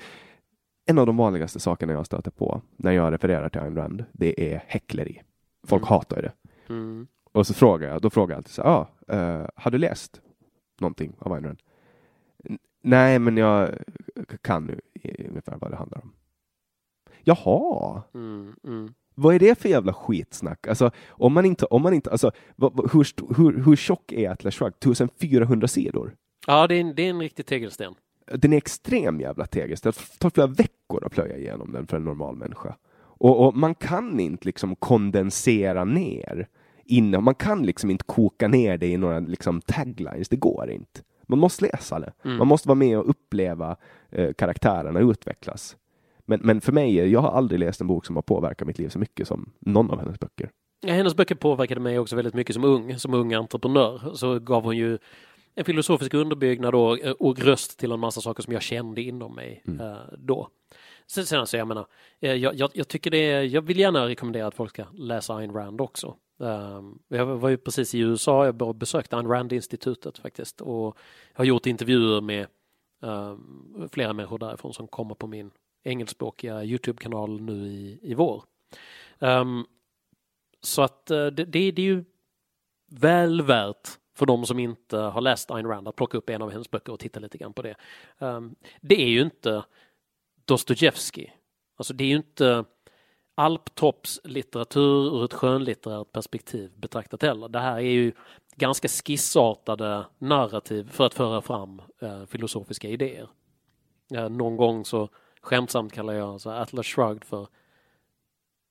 [0.89, 4.53] en av de vanligaste sakerna jag stöter på när jag refererar till Ayn Rand, det
[4.53, 5.21] är häckleri.
[5.67, 5.89] Folk Mm.
[5.89, 6.31] hatar det.
[6.73, 7.07] Mm.
[7.33, 10.21] Och så frågar jag, då frågar jag alltid så här, ah, eh, har du läst
[10.79, 11.59] någonting av Ayn Rand?
[12.88, 13.69] "N- Nej, men jag
[14.41, 14.80] kan nu
[15.30, 16.14] ungefär vad det handlar om.
[17.23, 18.53] Jaha, Mm.
[18.64, 18.93] Mm.
[19.15, 20.68] vad är det för jävla skitsnack?
[20.68, 24.76] Alltså, om man inte, om man inte, alltså, hur, hur, hur tjock är Atlas Shrugged?
[24.77, 26.15] 1400 sidor?
[26.47, 27.93] Ja det är, en, det är en riktig tegelsten.
[28.35, 29.91] Den är extrem jävla tegelsten.
[29.95, 32.76] Det tar flera veckor att plöja igenom den för en normal människa.
[33.19, 36.47] Och, och man kan inte liksom kondensera ner.
[36.85, 40.30] Innan, man kan liksom inte koka ner det i några liksom taglines.
[40.30, 41.01] Det går inte.
[41.27, 42.13] Man måste läsa det.
[42.23, 42.37] Mm.
[42.37, 43.75] Man måste vara med och uppleva
[44.09, 45.77] eh, karaktärerna utvecklas.
[46.25, 48.89] Men, men för mig, jag har aldrig läst en bok som har påverkat mitt liv
[48.89, 50.49] så mycket som någon av hennes böcker.
[50.81, 54.11] Ja, hennes böcker påverkade mig också väldigt mycket som ung, som ung entreprenör.
[54.13, 54.97] Så gav hon ju
[55.55, 59.63] en filosofisk underbyggnad och, och röst till en massa saker som jag kände inom mig
[59.79, 60.49] eh, då.
[61.07, 61.88] Sen, sen alltså, jag menar,
[62.19, 65.35] eh, jag, jag, jag tycker det är, jag vill gärna rekommendera att folk ska läsa
[65.35, 66.15] Ayn Rand också.
[66.39, 70.97] Ehm, jag var ju precis i USA, jag besökte Ayn Rand-institutet faktiskt och
[71.34, 72.47] har gjort intervjuer med
[73.03, 75.51] ehm, flera människor därifrån som kommer på min
[75.84, 78.43] engelskspråkiga Youtube-kanal nu i, i vår.
[79.19, 79.65] Ehm,
[80.61, 82.05] så att eh, det, det, det är ju
[82.91, 86.51] väl värt för de som inte har läst Ayn Rand att plocka upp en av
[86.51, 87.75] hennes böcker och titta lite grann på det.
[88.19, 89.63] Um, det är ju inte
[90.48, 91.34] Dostojevskij.
[91.78, 92.65] Alltså det är ju inte
[93.36, 97.49] alptoppslitteratur ur ett skönlitterärt perspektiv betraktat heller.
[97.49, 98.14] Det här är ju
[98.56, 103.30] ganska skissartade narrativ för att föra fram eh, filosofiska idéer.
[104.14, 105.10] Eh, någon gång så
[105.41, 107.48] skämtsamt kallar jag så Atlas Shrugged för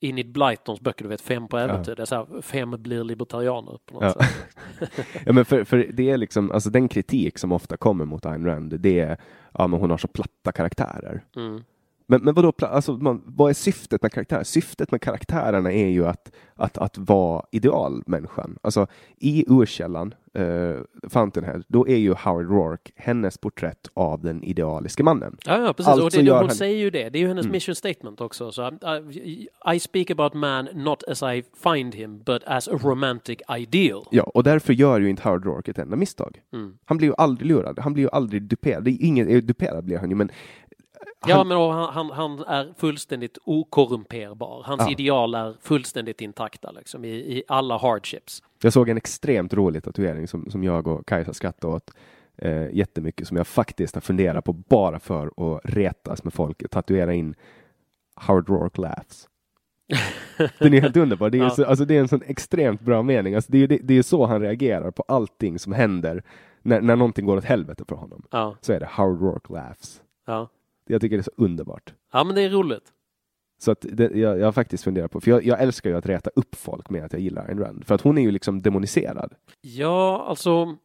[0.00, 1.94] Enid Blytons böcker, du vet fem på äventyr.
[1.94, 4.12] Det är så här, fem blir libertarianer på något Ja.
[4.12, 5.06] sätt.
[5.26, 8.46] ja, men för, för det är liksom, alltså den kritik som ofta kommer mot Ayn
[8.46, 9.16] Rand, det är,
[9.52, 11.24] ja men hon har så platta karaktärer.
[11.36, 11.64] Mm.
[12.08, 14.44] Men, men vadå, alltså, man, vad är syftet med karaktärer?
[14.44, 18.58] Syftet med karaktärerna är ju att, att, att vara idealmänniskan.
[18.62, 18.86] Alltså
[19.18, 20.76] i urkällan, eh,
[21.08, 25.36] Fountainhead, då är ju Howard Rourke hennes porträtt av den idealiske mannen.
[25.46, 25.88] Ja, ja precis.
[25.88, 27.08] Alltså och det, hon han- säger ju det.
[27.08, 27.52] Det är ju hennes Mm.
[27.52, 28.52] mission statement också.
[28.52, 33.38] Så, uh, I speak about man not as I find him, but as a romantic
[33.58, 34.04] ideal.
[34.10, 36.40] Ja, och därför gör ju inte Howard Rourke ett enda misstag.
[36.52, 36.74] Mm.
[36.84, 38.84] Han blir ju aldrig lurad, han blir ju aldrig duperad.
[38.84, 40.30] Det är ingen, eh, duperad blir han ju, men
[41.28, 44.62] Ja, han, men han, han, han är fullständigt okorrumperbar.
[44.66, 44.90] Hans Ja.
[44.90, 48.42] ideal är fullständigt intakta liksom, i, i alla hardships.
[48.62, 51.90] Jag såg en extremt rolig tatuering som, som jag och Kajsa skrattade åt
[52.36, 56.70] eh, jättemycket, som jag faktiskt har funderat på bara för att retas med folk.
[56.70, 57.34] Tatuera in
[58.26, 59.28] Howard Rourke laughs.
[60.58, 61.30] Den är helt underbar.
[61.30, 61.50] Det är, Ja.
[61.50, 63.34] så, alltså, det är en sån extremt bra mening.
[63.34, 66.22] Alltså, det, är, det, det är så han reagerar på allting som händer
[66.62, 68.22] när, när någonting går åt helvete för honom.
[68.30, 70.02] Ja, Så är det Howard Rourke laughs.
[70.26, 70.48] ja.
[70.86, 71.94] Jag tycker det är så underbart.
[72.12, 72.92] ja men det är roligt.
[73.58, 76.06] Så att det, jag, jag har faktiskt funderat på, för jag, jag älskar ju att
[76.06, 77.86] reta upp folk med att jag gillar Ayn Rand.
[77.86, 79.34] För att hon är ju liksom demoniserad.
[79.60, 80.76] Ja, alltså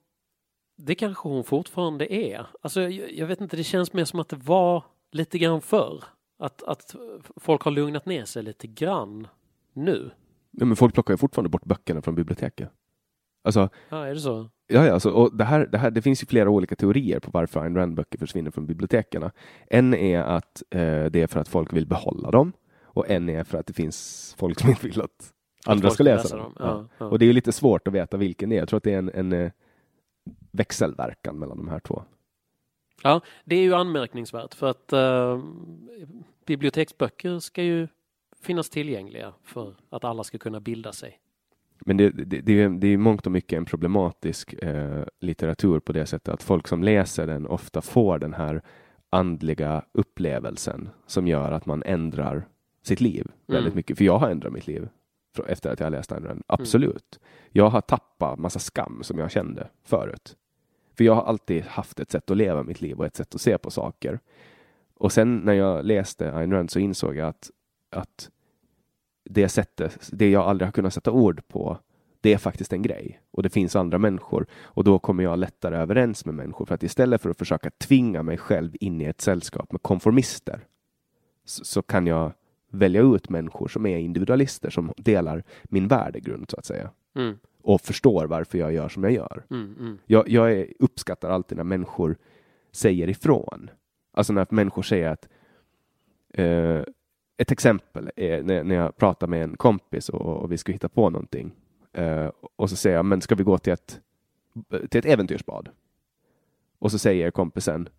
[0.78, 2.48] det kanske hon fortfarande är.
[2.61, 6.03] Alltså, jag, jag vet inte, det känns mer som att det var lite grann förr.
[6.40, 6.95] Att, att
[7.36, 9.28] folk har lugnat ner sig lite grann
[9.73, 10.11] nu.
[10.52, 12.69] Ja, men folk plockar ju fortfarande bort böckerna från biblioteket.
[13.44, 14.50] Alltså, Ja, är det så?
[14.68, 17.32] ja, ja, alltså, och det, här, det, här, det finns ju flera olika teorier på
[17.32, 19.30] varför Ayn Rand-böcker försvinner från biblioteken.
[19.68, 22.54] En är att eh, det är för att folk vill behålla dem
[22.84, 25.34] och en är för att det finns folk som inte vill att
[25.66, 26.54] andra ska läsa, läsa dem.
[26.54, 26.68] dem.
[26.68, 26.88] Ja.
[26.98, 27.06] Ja.
[27.06, 28.60] Och det är lite svårt att veta vilken det är.
[28.60, 29.52] Jag tror att det är en, en eh,
[30.52, 32.04] växelverkan mellan de här två.
[33.04, 35.44] Ja, det är ju anmärkningsvärt för att eh,
[36.46, 37.88] biblioteksböcker ska ju
[38.42, 41.20] finnas tillgängliga för att alla ska kunna bilda sig.
[41.86, 45.94] Men det, det, det, är, det är mångt och mycket en problematisk eh, litteratur på
[45.94, 48.62] det sättet att folk som läser den ofta får den här
[49.10, 52.48] andliga upplevelsen som gör att man ändrar
[52.84, 53.76] sitt liv väldigt Mm.
[53.76, 53.98] mycket.
[53.98, 54.90] För jag har ändrat mitt liv
[55.48, 56.44] efter att jag har läst Ayn Rand.
[56.48, 57.20] Absolut.
[57.49, 60.36] Jag har tappat massa skam som jag kände förut.
[60.98, 63.41] För jag har alltid haft ett sätt att leva mitt liv och ett sätt att
[63.41, 64.20] se på saker.
[64.95, 67.52] Och sen när jag läste Ayn Rand så insåg jag att,
[67.90, 68.30] att
[69.23, 71.77] det sättet, det jag aldrig har kunnat sätta ord på,
[72.22, 73.22] det är faktiskt en grej.
[73.31, 74.45] Och det finns andra människor.
[74.53, 76.65] Och då kommer jag lättare överens med människor.
[76.65, 80.60] För att istället för att försöka tvinga mig själv in i ett sällskap med konformister
[81.45, 82.31] så, så kan jag
[82.69, 86.89] välja ut människor som är individualister som delar min värdegrund så att säga.
[87.15, 89.43] Mm, Och förstår varför jag gör som jag gör.
[89.49, 89.98] mm, mm.
[90.06, 92.18] Jag, jag är, uppskattar alltid när människor
[92.72, 93.69] säger ifrån.
[94.14, 95.27] Alltså när människor säger att
[96.34, 96.81] eh,
[97.38, 100.90] ett exempel är när, när jag pratar med en kompis och, och vi ska hitta
[100.90, 101.52] på någonting.
[101.98, 104.02] uh, och så säger jag, men ska vi gå till ett,
[104.90, 105.70] till ett äventyrsbad?
[106.80, 107.90] Och så säger kompisen,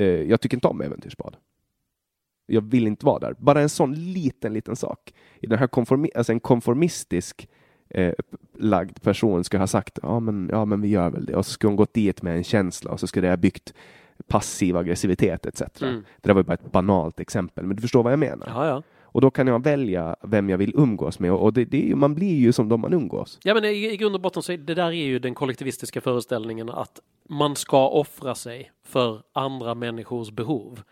[0.00, 1.36] uh, jag tycker inte om äventyrsbad.
[2.46, 3.34] Jag vill inte vara där.
[3.38, 5.14] Bara en sån liten, liten sak.
[5.40, 7.48] I den här konformi alltså en konformistisk
[7.94, 8.14] eh,
[8.58, 11.52] lagd person ska ha sagt ja men, ja men vi gör väl det och så
[11.52, 13.74] skulle hon gått dit med en känsla och så skulle det ha byggt
[14.22, 15.82] passiv aggressivitet etc.
[15.82, 16.04] Mm.
[16.20, 18.46] Det där var bara ett banalt exempel men du förstår vad jag menar.
[18.46, 18.82] Ja, ja.
[19.12, 21.94] Och då kan jag välja vem jag vill umgås med och det, det är ju,
[21.94, 23.38] man blir ju som de man umgås.
[23.42, 26.00] Ja men i, i grund och botten så är det där är ju den kollektivistiska
[26.00, 30.82] föreställningen att man ska offra sig för andra människors behov.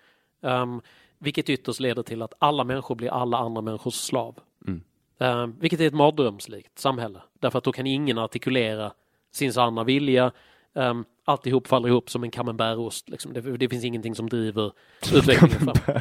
[0.40, 0.80] Um,
[1.18, 4.38] vilket ytterst leder till att alla människor blir alla andra människors slav.
[4.66, 4.82] Mm.
[5.18, 7.22] Um, vilket är ett mardrömslikt samhälle.
[7.40, 8.92] Därför att då kan ingen artikulera
[9.32, 10.32] sin sanna vilja.
[10.72, 13.08] Um, alltihop faller ihop som en camembertost.
[13.08, 13.32] Liksom.
[13.32, 14.72] Det, det finns ingenting som driver
[15.14, 16.00] utvecklingen fram.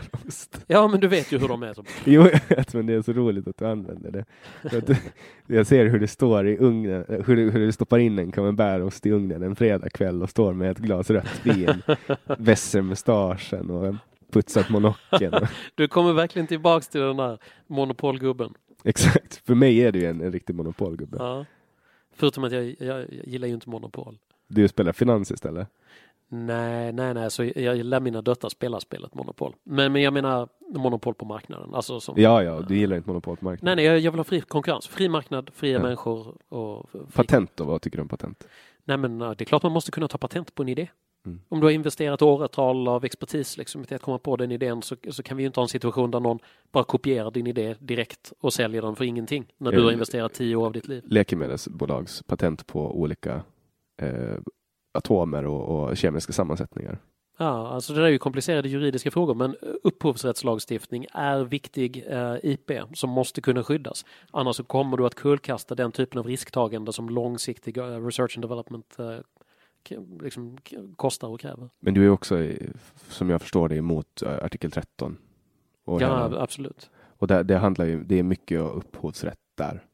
[0.67, 1.73] Ja men du vet ju hur de är.
[1.73, 1.83] Så.
[2.05, 4.25] Jo, jag vet, men det är så roligt att du använder det.
[5.47, 9.05] Jag ser hur det står i ugnen, hur du, hur du stoppar in en camembertost
[9.05, 11.81] i ugnen en fredagkväll och står med ett glas rött vin,
[12.37, 13.95] vässer mustaschen och
[14.31, 15.47] putsat monokeln.
[15.75, 17.37] Du kommer verkligen tillbaks till den där
[17.67, 18.53] monopolgubben.
[18.83, 21.17] Exakt, för mig är du en, en riktig monopolgubbe.
[21.19, 21.45] Ja.
[22.13, 24.17] Förutom att jag, jag, jag gillar ju inte monopol.
[24.49, 25.67] Du spelar finans istället.
[26.31, 29.55] Nej, nej, nej, så jag lär mina döttrar spela spelet Monopol.
[29.63, 31.73] Men, men jag menar monopol på marknaden.
[31.73, 33.75] Alltså som, Ja, ja, du gillar inte monopol på marknaden.
[33.75, 34.87] Nej, nej, jag, jag vill ha fri konkurrens.
[34.87, 35.81] Fri marknad, fria Ja.
[35.83, 36.89] människor och...
[36.91, 36.99] Fri...
[37.13, 38.47] Patent då, vad tycker du om patent?
[38.85, 40.87] Nej, men det är klart man måste kunna ta patent på en idé.
[41.25, 41.41] Mm.
[41.49, 44.95] Om du har investerat åratal av expertis liksom, till att komma på den idén så,
[45.09, 46.39] så kan vi ju inte ha en situation där någon
[46.71, 50.33] bara kopierar din idé direkt och säljer den för ingenting när du Eh, har investerat
[50.33, 51.03] tio år av ditt liv.
[51.07, 53.41] Läkemedelsbolags patent på olika
[53.99, 54.37] eh,
[54.93, 56.97] atomer och, och kemiska sammansättningar.
[57.37, 62.71] Ja, alltså det där är ju komplicerade juridiska frågor men upphovsrättslagstiftning är viktig eh, IP
[62.93, 64.05] som måste kunna skyddas.
[64.31, 68.43] Annars så kommer du att kullkasta den typen av risktagande som långsiktig eh, research and
[68.43, 69.17] development eh,
[70.21, 70.57] liksom,
[70.95, 71.69] kostar och kräver.
[71.79, 72.47] Men du är också,
[73.07, 75.17] som jag förstår det, emot artikel 13.
[75.85, 76.89] Och, Ja, hela- absolut.
[77.17, 79.85] och det, det handlar ju, det är mycket upphovsrätt där.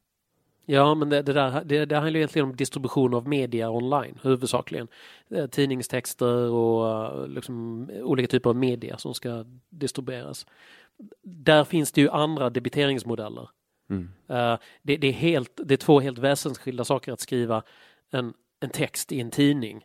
[0.68, 4.88] Ja, men det, det, där, det, det handlar egentligen om distribution av media online huvudsakligen.
[5.30, 10.46] Eh, Tidningstexter och eh, liksom, olika typer av media som ska distribueras.
[11.22, 13.48] Där finns det ju andra debiteringsmodeller.
[13.90, 14.10] Mm.
[14.28, 17.62] Eh, det, det, är helt, det är två helt väsensskilda saker att skriva
[18.10, 19.84] en, en text i en tidning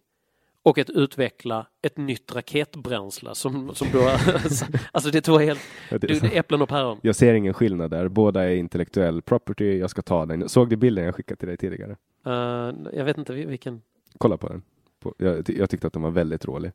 [0.64, 4.00] och att utveckla ett nytt raketbränsle som, som då,
[4.92, 5.60] alltså det två helt,
[6.02, 7.00] du, äpplen och päron.
[7.02, 8.08] Jag ser ingen skillnad där.
[8.08, 9.78] Båda är intellektuell property.
[9.78, 10.50] Jag ska ta den.
[10.50, 11.96] Såg du bilden jag skickade till dig tidigare?
[12.26, 13.82] Eh, jag vet inte vil- vilken,
[14.18, 14.62] Kolla på den.
[15.00, 16.72] På, jag, jag tyckte att den var väldigt rolig.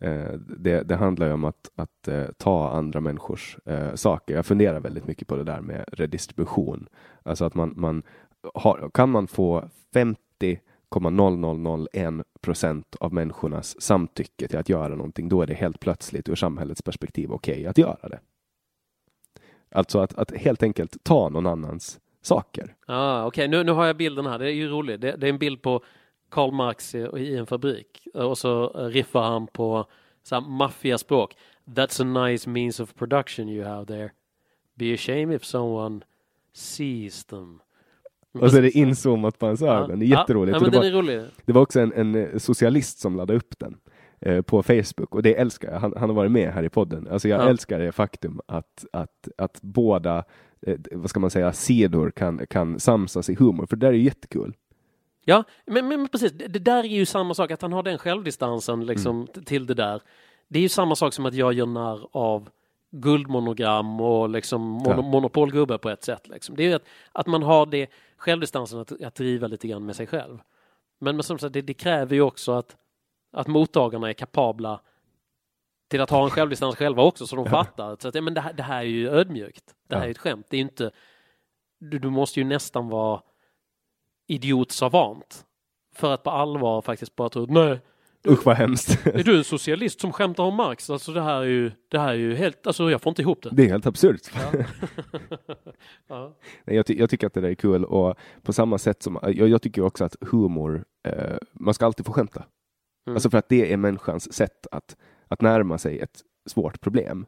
[0.00, 3.56] Eh, det, det handlar ju om att, att eh, ta andra människors
[3.94, 4.34] saker.
[4.34, 6.88] Jag funderar väldigt mycket på det där med redistribution.
[7.22, 8.02] Alltså att man, man
[8.54, 9.68] har, kan man få
[10.90, 16.34] 50,0001 procent av människornas samtycke till att göra någonting, då är det helt plötsligt ur
[16.34, 18.20] samhällets perspektiv okej att göra det.
[19.70, 22.74] Alltså att, att helt enkelt ta någon annans saker.
[22.86, 24.38] Ah, Okej, nu, nu har jag bilden här.
[24.38, 25.00] Det är ju roligt.
[25.00, 25.84] Det, det är en bild på
[26.30, 29.86] Karl Marx i, i en fabrik eh, och så eh, riffar han på
[30.48, 31.36] maffiaspråk.
[31.64, 34.10] That's a nice means of production you have there.
[34.74, 36.00] Be ashamed if someone
[36.52, 37.60] sees them.
[38.40, 39.98] Och så är det inzoomat på hans ögon.
[39.98, 40.58] Det är jätteroligt.
[40.62, 43.76] Ja, det, var, det var också en, en eh, socialist som laddade upp den
[44.20, 45.80] eh, på Facebook och det älskar jag.
[45.80, 47.08] Han, han har varit med här i podden.
[47.10, 47.48] Alltså jag Ja.
[47.48, 50.24] älskar det faktum att, att, att båda
[50.66, 53.96] eh, vad ska man säga, sidor kan, kan samsas i humor, för det där är
[53.96, 54.54] ju jättekul.
[55.24, 56.32] Ja, men, men, precis.
[56.32, 59.66] Det, det där är ju samma sak, att han har den självdistansen liksom, t- till
[59.66, 60.00] det där.
[60.48, 62.48] Det är ju samma sak som att jag gör narr av
[62.90, 65.02] guldmonogram och liksom mono, Ja.
[65.02, 66.28] monopolgubbe på ett sätt.
[66.28, 66.56] Liksom.
[66.56, 67.86] Det är ju att, att man har det
[68.18, 70.38] självdistansen att, att driva lite grann med sig själv.
[70.98, 72.76] Men, men som sagt, det, det kräver ju också att,
[73.32, 74.80] att mottagarna är kapabla
[75.88, 77.96] till att ha en självdistans själva också så de fattar.
[78.00, 79.74] Så att, ja, men det, här, det här är ju ödmjukt.
[79.88, 80.06] Det här Ja.
[80.06, 80.46] är ett skämt.
[80.50, 80.90] Det är inte,
[81.78, 83.22] du, du måste ju nästan vara
[84.26, 85.46] idiotsavant
[85.94, 87.80] för att på allvar faktiskt bara tro nej,
[88.26, 89.06] Usch vad hemskt.
[89.06, 90.90] är du en socialist som skämtar om Marx?
[90.90, 93.42] Alltså det här är ju, det här är ju helt, alltså jag får inte ihop
[93.42, 93.50] det.
[93.52, 94.20] Det är helt absurt.
[94.34, 94.64] Ja.
[96.64, 99.18] Nej, jag, ty- jag tycker att det där är kul och på samma sätt som
[99.22, 102.44] jag, jag tycker också att humor, eh, man ska alltid få skämta.
[103.06, 103.16] Mm.
[103.16, 104.96] Alltså för att det är människans sätt att,
[105.28, 107.26] att närma sig ett svårt problem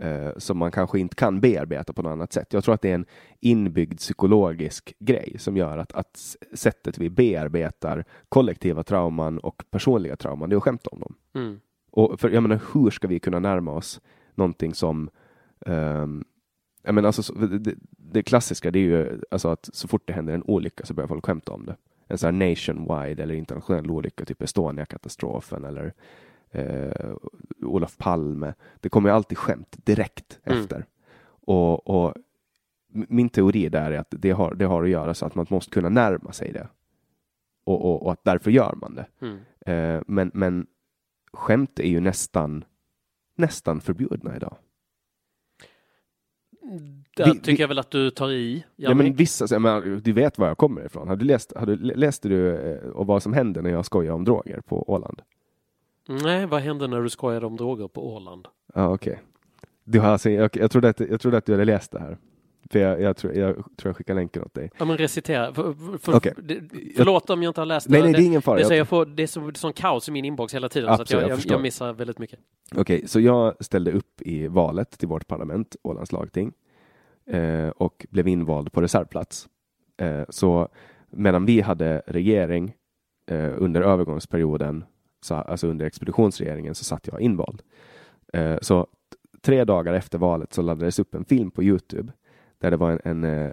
[0.00, 2.52] eh, som man kanske inte kan bearbeta på något annat sätt.
[2.52, 3.06] Jag tror att det är en
[3.40, 10.48] inbyggd psykologisk grej som gör att, att sättet vi bearbetar kollektiva trauman och personliga trauman,
[10.50, 11.14] det är att skämta om dem.
[11.34, 11.60] Mm.
[11.90, 14.00] Och för jag menar, hur ska vi kunna närma oss
[14.34, 15.10] någonting som
[15.66, 16.24] ehm,
[16.82, 20.12] jag menar, alltså, så- det, det klassiska det är ju alltså att så fort det
[20.12, 21.76] händer en olycka så börjar folk skämta om det.
[22.08, 25.92] En sån här nationwide eller internationell olycka, typ Estonia-katastrofen eller
[26.56, 27.14] eh,
[27.62, 28.54] Olof Palme.
[28.80, 30.58] Det kommer ju alltid skämt direkt Mm.
[30.60, 30.86] efter.
[31.48, 32.14] Och, och
[32.88, 35.70] min teori där är att det har, det har att göra så att man måste
[35.70, 36.68] kunna närma sig det.
[37.64, 39.06] Och, och, och att därför gör man det.
[39.20, 39.38] Mm.
[39.66, 40.66] Eh, men, men
[41.32, 42.64] skämt är ju nästan,
[43.36, 44.56] nästan förbjudna idag.
[47.16, 50.12] Där Vi- tycker vi- jag väl att du tar i, Ja, men vissa, menar, du
[50.12, 51.08] vet var jag kommer ifrån.
[51.08, 54.12] Har du läst, har du, läste du eh, och vad som händer när jag skojar
[54.12, 55.22] om droger på Åland?
[56.08, 58.48] Nej, vad hände när du skojade om droger på Åland?
[58.74, 59.22] Ja, okej.
[59.84, 62.18] Du har alltså, jag, jag, trodde att, jag trodde att du hade läst det här.
[62.70, 64.70] För jag, jag, tror, jag tror jag skickar länken åt dig.
[64.78, 65.54] Ja men recitera.
[65.54, 66.60] För, för, det,
[66.96, 68.56] förlåt om jag inte har läst Nej, nej, det är ingen fara.
[68.56, 70.54] Det, är så Jag- får, det är så, det är sån kaos i min inbox
[70.54, 72.38] hela tiden så att Absolut, jag, jag jag, jag missar väldigt mycket.
[72.76, 76.52] Okej, så jag ställde upp i valet till vårt parlament, Ålands lagting,
[77.26, 79.48] eh, och blev invald på reservplats.
[79.96, 80.68] Eh, så
[81.10, 82.74] medan vi hade regering
[83.30, 84.84] eh, under övergångsperioden,
[85.20, 87.62] så, alltså under expeditionsregeringen, så satt jag invald.
[88.32, 88.86] Eh, så
[89.42, 92.12] tre dagar efter valet så laddades upp en film på Youtube
[92.58, 93.52] där det var en, en, eh,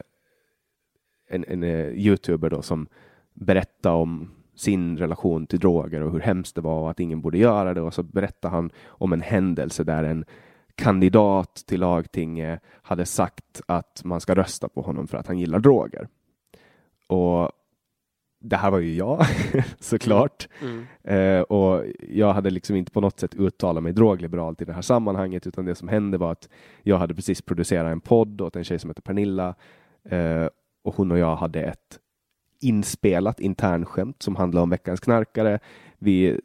[1.27, 2.87] en, en eh, youtuber då som
[3.33, 7.37] berättade om sin relation till droger och hur hemskt det var och att ingen borde
[7.37, 7.81] göra det.
[7.81, 10.25] Och så berättade han om en händelse där en
[10.75, 15.59] kandidat till lagtinget hade sagt att man ska rösta på honom för att han gillar
[15.59, 16.07] droger.
[17.07, 17.51] Och
[18.45, 19.25] det här var ju jag,
[19.79, 20.47] såklart.
[20.61, 20.85] Mm.
[21.03, 24.81] Eh, och jag hade liksom inte på något sätt uttalat mig drogliberalt i det här
[24.81, 26.49] sammanhanget, utan det som hände var att
[26.81, 29.55] jag hade precis producerat en podd åt en tjej som heter Pernilla
[30.09, 30.47] eh,
[30.83, 31.99] och hon och jag hade ett
[32.61, 35.59] inspelat internskämt som handlade om veckans knarkare.
[35.99, 36.39] Vi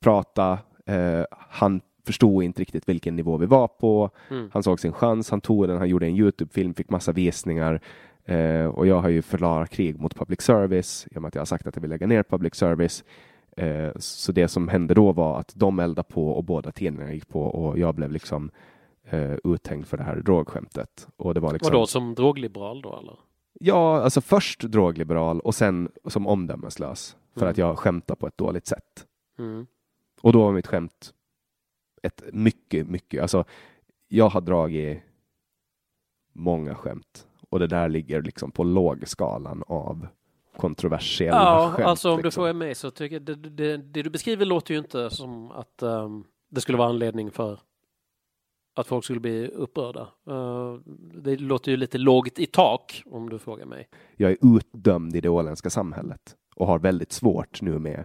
[0.00, 4.10] pratade, eh, han förstod inte riktigt vilken nivå vi var på.
[4.30, 4.50] Mm.
[4.52, 7.80] Han såg sin chans, han tog den, han gjorde en Youtube-film, fick massa visningar.
[8.24, 11.40] Eh, och jag har ju förklarat krig mot public service i och med att jag
[11.40, 13.04] har sagt att jag vill lägga ner public service.
[13.56, 17.28] Eh, så det som hände då var att de eldade på och båda tidningarna gick
[17.28, 18.50] på och jag blev liksom
[19.04, 21.08] eh, uthängd för det här drogskämtet.
[21.16, 23.18] Och det var liksom, Vadå, som drogliberal då eller?
[23.60, 27.50] Ja, alltså först drogliberal och sen som omdömeslös för Mm.
[27.50, 29.06] att jag skämtar på ett dåligt sätt.
[29.38, 29.66] Mm.
[30.20, 31.14] Och då var mitt skämt
[32.02, 33.44] ett mycket, mycket, alltså
[34.08, 35.02] jag har dragit
[36.32, 40.06] många skämt och det där ligger liksom på lågskalan av
[40.56, 41.88] kontroversiella Ja, skämt.
[41.88, 42.44] alltså om du liksom.
[42.44, 45.82] får mig så tycker jag det, det, det du beskriver låter ju inte som att
[45.82, 47.60] ehm, det skulle vara anledning för
[48.74, 50.08] att folk skulle bli upprörda.
[50.28, 50.74] Eh,
[51.22, 53.88] det låter ju lite lågt i tak om du frågar mig.
[54.16, 58.04] Jag är utdömd i det åländska samhället och har väldigt svårt nu med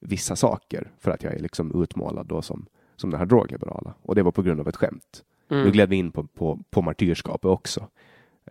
[0.00, 3.94] vissa saker för att jag är liksom utmålad då som, som den här drogliberala.
[4.02, 5.24] Och det var på grund av ett skämt.
[5.50, 5.64] Mm.
[5.64, 7.88] Nu gled vi in på, på, på martyrskapet också.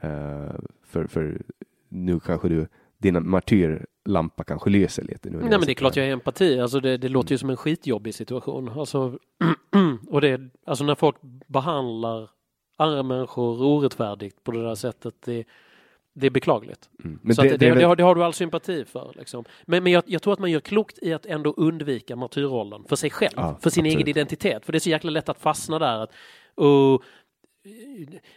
[0.04, 1.42] Eh, för, för
[1.90, 2.68] nu kanske du,
[2.98, 5.30] din martyrlampa kanske lyser lite.
[5.30, 6.60] Nu Nej men det är klart jag är empati.
[6.60, 8.70] Alltså det, det låter ju som en skitjobbig situation.
[8.70, 9.20] Alltså,
[10.08, 11.16] och det, alltså när folk
[11.48, 12.30] behandlar
[12.78, 15.16] andra människor orättfärdigt på det där sättet.
[15.26, 15.46] Det,
[16.14, 16.90] det är beklagligt.
[17.04, 17.20] Mm.
[17.22, 19.14] Men så det, det, det, det, har, det har du all sympati för.
[19.16, 19.46] Liksom.
[19.66, 22.96] Men, men jag, jag tror att man gör klokt i att ändå undvika martyrrollen för
[22.96, 23.96] sig själv, Ja, för sin absolut.
[23.96, 24.66] egen identitet.
[24.66, 26.00] För det är så jäkla lätt att fastna där.
[26.00, 26.12] Att,
[26.56, 27.04] och,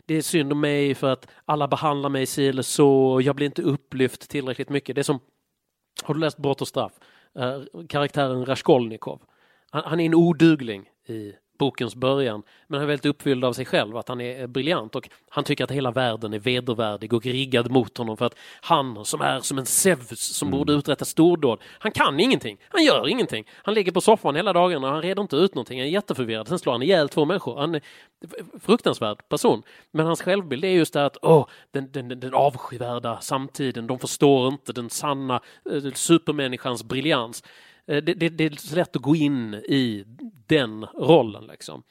[0.06, 3.46] det är synd om mig för att alla behandlar mig si eller så jag blir
[3.46, 4.94] inte upplyft tillräckligt mycket.
[4.94, 5.20] Det är som,
[6.02, 6.92] har du läst Brott och straff?
[7.38, 9.22] Uh, karaktären Raskolnikov.
[9.70, 13.64] Han, han är en odugling i bokens början men han är väldigt uppfylld av sig
[13.64, 17.24] själv att han är eh, briljant och han tycker att hela världen är vedervärdig och
[17.24, 21.60] riggad mot honom för att han som är som en Zeus som borde uträtta stordåd,
[21.78, 23.44] han kan ingenting, han gör ingenting.
[23.62, 26.48] Han ligger på soffan hela dagarna och han reder inte ut någonting, han är jätteförvirrad,
[26.48, 27.56] sen slår han ihjäl två människor.
[27.58, 27.82] Han är
[28.60, 29.62] fruktansvärd person.
[29.90, 34.48] Men hans självbild är just det att åh, den, den, den avskyvärda samtiden, de förstår
[34.48, 37.42] inte den sanna eh, supermänniskans briljans.
[37.86, 40.04] Eh, det, det, det, är så lätt att gå in i
[40.46, 41.82] den rollen liksom.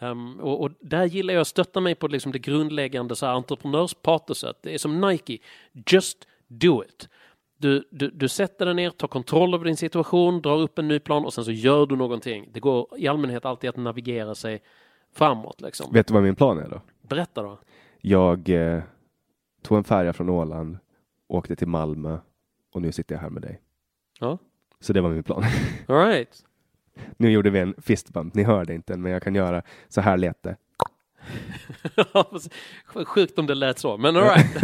[0.00, 3.32] Um, och, och, där gillar jag att stötta mig på liksom det grundläggande så här
[3.32, 4.56] entreprenörspatoset.
[4.62, 5.38] Det är som Nike,
[5.86, 7.08] just do it.
[7.56, 10.98] Du, du, du sätter dig ner, tar kontroll över din situation, drar upp en ny
[10.98, 12.48] plan och sen så gör du någonting.
[12.52, 14.62] Det går i allmänhet alltid att navigera sig
[15.14, 15.60] framåt.
[15.60, 15.92] Liksom.
[15.92, 16.80] Vet du vad min plan är då?
[17.02, 17.58] Berätta då.
[18.00, 18.82] Jag eh,
[19.62, 20.78] tog en färja från Åland,
[21.26, 22.18] åkte till Malmö
[22.72, 23.60] och nu sitter jag här med dig.
[24.20, 24.38] Ja.
[24.80, 25.44] Så det var min plan.
[25.86, 26.44] All right.
[27.16, 30.42] Nu gjorde vi en fistbump, ni hörde inte men jag kan göra så här lät
[30.42, 30.56] det.
[33.04, 34.62] Sjukt om det lät så, men alright.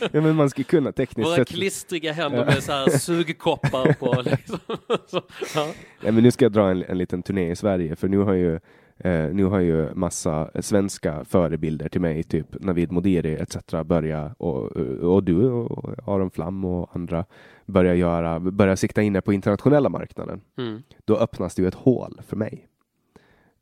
[0.12, 4.22] ja, men man ska kunna tekniskt Våra klistriga händer med så här sugkoppar på.
[4.22, 4.58] Liksom.
[5.06, 5.22] Så,
[5.54, 5.72] ja.
[6.00, 8.32] ja, men nu ska jag dra en, en liten turné i Sverige för nu har
[8.32, 8.60] ju
[8.98, 13.56] Eh, nu har ju massa svenska förebilder till mig, typ Navid Modiri etc.
[13.84, 17.24] börja och, och du och Aron Flam och andra
[17.66, 20.40] börja göra, börja sikta inne på internationella marknaden.
[20.58, 20.82] Mm.
[21.04, 22.66] Då öppnas det ju ett hål för mig.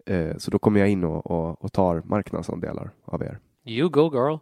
[0.06, 3.38] Eh, så då kommer jag in och, och, och tar marknadsandelar av er.
[3.64, 4.38] You go girl.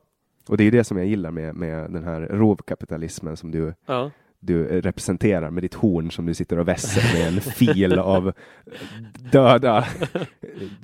[0.48, 3.74] Och det är ju det som jag gillar med, med den här rovkapitalismen som du
[3.86, 4.10] Ja.
[4.46, 8.32] Du representerar med ditt horn som du sitter och vässer med en fil av
[9.32, 9.84] döda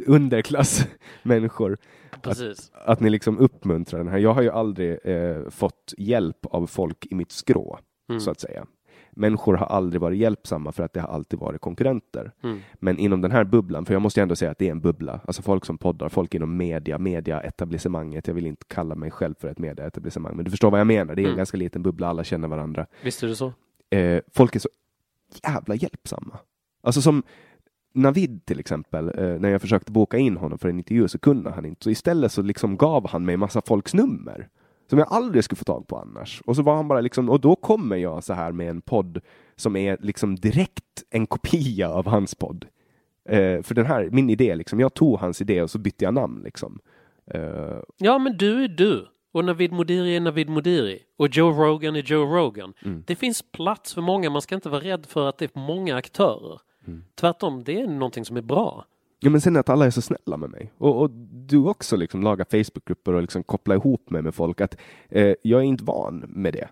[0.06, 1.78] underklassmänniskor.
[2.22, 2.70] Precis.
[2.74, 4.18] Att, att ni liksom uppmuntrar den här.
[4.18, 7.78] Jag har ju aldrig eh, fått hjälp av folk i mitt skrå,
[8.10, 8.20] Mm.
[8.20, 8.66] så att säga.
[9.12, 12.32] Människor har aldrig varit hjälpsamma för att det har alltid varit konkurrenter.
[12.42, 12.58] Mm.
[12.74, 15.20] Men inom den här bubblan, för jag måste ändå säga att det är en bubbla,
[15.24, 18.26] alltså folk som poddar, folk inom media, mediaetablissemanget.
[18.26, 21.14] Jag vill inte kalla mig själv för ett mediaetablissemang, men du förstår vad jag menar.
[21.14, 21.36] Det är en Mm.
[21.36, 23.52] ganska liten bubbla, alla känner varandra Visst är det så?
[23.90, 24.68] eh, folk är så
[25.44, 26.38] jävla hjälpsamma.
[26.82, 27.22] Alltså som
[27.92, 31.50] Navid till exempel, eh, när jag försökte boka in honom för en intervju så kunde
[31.50, 31.84] han inte.
[31.84, 34.48] Så istället så liksom gav han mig massa folks nummer
[34.90, 36.42] som jag aldrig skulle få tag på annars.
[36.46, 39.20] Och så var han bara liksom, och då kommer jag så här med en podd
[39.56, 42.66] som är liksom direkt en kopia av hans podd.
[43.28, 46.14] Eh, för den här, min idé liksom, jag tog hans idé och så bytte jag
[46.14, 46.78] namn liksom.
[47.34, 49.06] Eh, Ja, men du är du.
[49.32, 51.02] Och Navid Modiri är Navid Modiri.
[51.16, 52.72] Och Joe Rogan är Joe Rogan.
[52.84, 53.04] Mm.
[53.06, 54.30] Det finns plats för många.
[54.30, 56.60] Man ska inte vara rädd för att det är många aktörer.
[56.86, 57.04] Mm.
[57.14, 58.84] Tvärtom, det är någonting som är bra.
[59.20, 60.72] Ja men sen att alla är så snälla med mig.
[60.78, 64.60] Och, och du också liksom lagar Facebookgrupper och liksom kopplar ihop mig med folk.
[64.60, 64.76] Att
[65.08, 66.68] eh, Jag är inte van med det.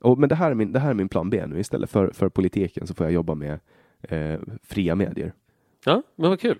[0.00, 1.60] Och, men det här, är min, det här är min plan B nu.
[1.60, 3.60] Istället för, för politiken så får jag jobba med
[4.02, 5.32] eh, fria medier.
[5.84, 6.58] Ja, men vad kul.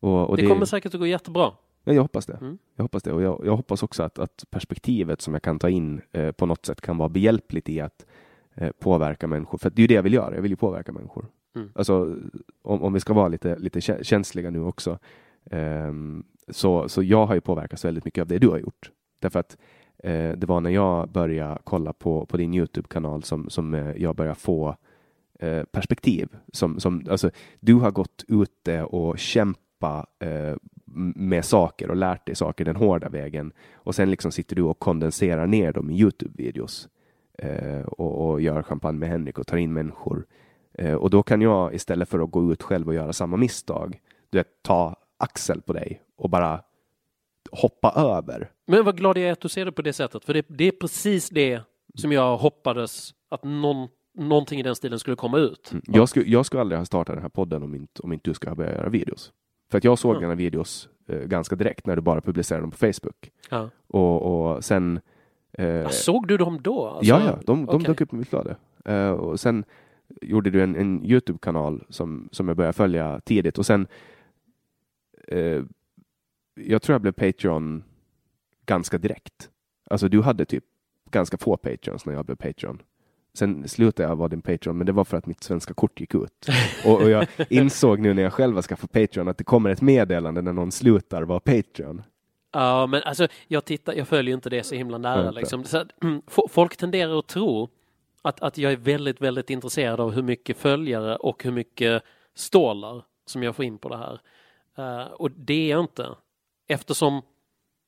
[0.00, 1.52] Och, och det, kommer säkert att gå jättebra.
[1.84, 2.38] Ja, jag hoppas det.
[2.40, 2.58] Mm.
[2.76, 3.12] Jag hoppas det.
[3.12, 6.46] Och jag, jag hoppas också att, att perspektivet som jag kan ta in eh, på
[6.46, 8.06] något sätt kan vara behjälpligt i att
[8.54, 9.58] eh, påverka människor.
[9.58, 10.34] För det är ju det jag vill göra.
[10.34, 11.26] Jag vill ju påverka människor.
[11.54, 11.68] Mm.
[11.74, 12.16] Alltså,
[12.62, 14.98] om, om vi ska vara lite, lite känsliga nu också.
[15.50, 18.90] Um, så, så jag har ju påverkats väldigt mycket av det du har gjort.
[19.18, 19.56] Därför att
[19.98, 24.16] eh, det var när jag började kolla på, på din Youtube-kanal som, som eh, jag
[24.16, 24.76] började få
[25.38, 26.28] eh, perspektiv.
[26.52, 30.56] Som, som, alltså, du har gått ute och kämpat eh,
[31.14, 33.52] med saker och lärt dig saker den hårda vägen.
[33.74, 36.88] Och sen liksom sitter du och kondenserar ner dem i Youtube-videos.
[37.38, 40.26] Eh, och, och gör champagne med Henrik och tar in människor.
[40.78, 44.00] Eh, och då kan jag istället för att gå ut själv och göra samma misstag,
[44.30, 46.60] du vet, ta axel på dig och bara
[47.50, 48.50] hoppa över.
[48.66, 50.24] Men vad glad jag är att du ser det på det sättet.
[50.24, 51.60] För det, det är precis det
[51.94, 55.72] som jag hoppades att någon, någonting i den stilen skulle komma ut.
[55.86, 58.34] Jag skulle, jag skulle aldrig ha startat den här podden om inte, om inte du
[58.34, 59.32] skulle ha börjat göra videos.
[59.70, 62.76] För att jag såg dina videos eh, ganska direkt när du bara publicerade dem på
[62.76, 63.30] Facebook.
[63.50, 63.70] Ja.
[63.88, 64.22] Och,
[64.54, 65.00] och sen...
[65.52, 66.86] Eh, Ja, Såg du dem då?
[66.86, 67.86] Alltså, ja, ja, de, de okej.
[67.86, 68.56] dök upp i mitt flöde.
[68.84, 69.64] Eh, och sen
[70.20, 73.86] gjorde du en, en Youtube-kanal som, som jag började följa tidigt och sen
[75.28, 75.62] eh,
[76.54, 77.84] jag tror jag blev Patreon
[78.66, 79.50] ganska direkt.
[79.90, 80.64] Alltså du hade typ
[81.10, 82.82] ganska få Patreons när jag blev Patreon.
[83.34, 86.14] Sen slutade jag vara din Patreon, men det var för att mitt svenska kort gick
[86.14, 86.48] ut.
[86.86, 89.80] Och, och jag insåg nu när jag själv har skaffat Patreon att det kommer ett
[89.82, 92.02] meddelande när någon slutar vara Patreon.
[92.52, 95.64] Ja, men alltså jag tittar, jag följer inte det så himla nära liksom.
[95.64, 95.88] Så, att,
[96.26, 97.68] fo- folk tenderar att tro
[98.24, 102.02] att, att jag är väldigt, väldigt intresserad av hur mycket följare och hur mycket
[102.34, 104.20] stålar som jag får in på det här.
[104.78, 106.14] Uh, och det är jag inte.
[106.68, 107.22] Eftersom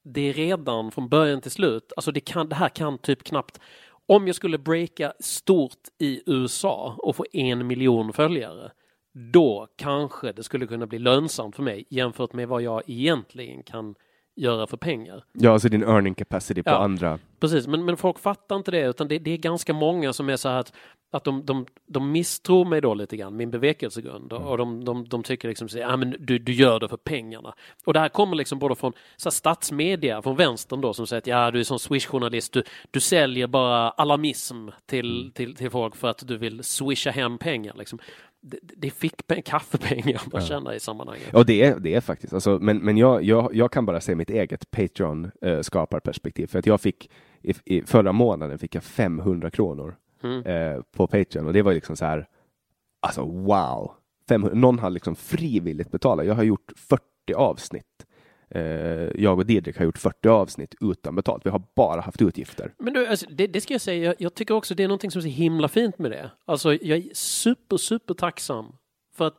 [0.04, 3.60] det är redan från början till slut, alltså det, kan, det här kan typ knappt
[4.06, 8.72] om jag skulle breaka stort i USA och få en miljon följare,
[9.32, 13.94] då kanske det skulle kunna bli lönsamt för mig jämfört med vad jag egentligen kan
[14.36, 15.24] göra för pengar.
[15.32, 16.76] Ja, alltså din earning capacity på Ja.
[16.78, 17.18] andra.
[17.40, 20.36] Precis, men, men folk fattar inte det utan det, det är ganska många som är
[20.36, 20.72] så här att,
[21.12, 25.08] att de, de, de misstror mig då lite grann, min bevekelsegrund och, och de, de,
[25.08, 27.54] de tycker liksom så, ah, men du, du gör det för pengarna.
[27.84, 31.18] Och det här kommer liksom både från så här, statsmedia, från vänstern då som säger
[31.20, 35.96] att ja, du är som Swish-journalist, du, du säljer bara alarmism till, till, till folk
[35.96, 37.74] för att du vill swisha hem pengar.
[37.78, 37.98] Liksom.
[38.50, 40.46] Det, det fick kaffepengar man Ja.
[40.46, 41.28] tjänar i sammanhanget.
[41.32, 42.32] Ja, det är, det är faktiskt.
[42.34, 46.46] Alltså, men men jag, jag, jag kan bara se mitt eget Patreon-skaparperspektiv.
[46.46, 47.10] För att jag fick
[47.42, 50.42] i, i förra månaden fick jag 500 kronor Mm.
[50.46, 52.26] eh, på Patreon och det var liksom så här.
[53.00, 53.90] Alltså wow!
[54.28, 56.26] 500, någon har liksom frivilligt betalat.
[56.26, 57.02] Jag har gjort 40
[57.36, 57.95] avsnitt.
[58.50, 58.62] Eh,
[59.14, 61.46] jag och Didrik har gjort 40 avsnitt utan betalt.
[61.46, 62.74] Vi har bara haft utgifter.
[62.78, 65.10] Men du, alltså, det, det ska jag säga, jag, jag tycker också det är någonting
[65.10, 66.30] som är så himla fint med det.
[66.44, 68.72] Alltså jag är super, super tacksam
[69.16, 69.34] för att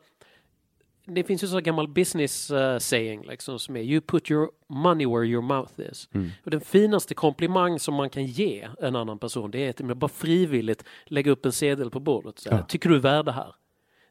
[1.06, 5.06] det finns ju så gammal business uh, saying liksom som är you put your money
[5.06, 6.08] where your mouth is.
[6.44, 9.98] Och den finaste komplimang som man kan ge en annan person det är att man
[9.98, 12.38] bara frivilligt lägga upp en sedel på bordet.
[12.38, 12.62] Så Ja.
[12.62, 13.54] Tycker du är värd det här?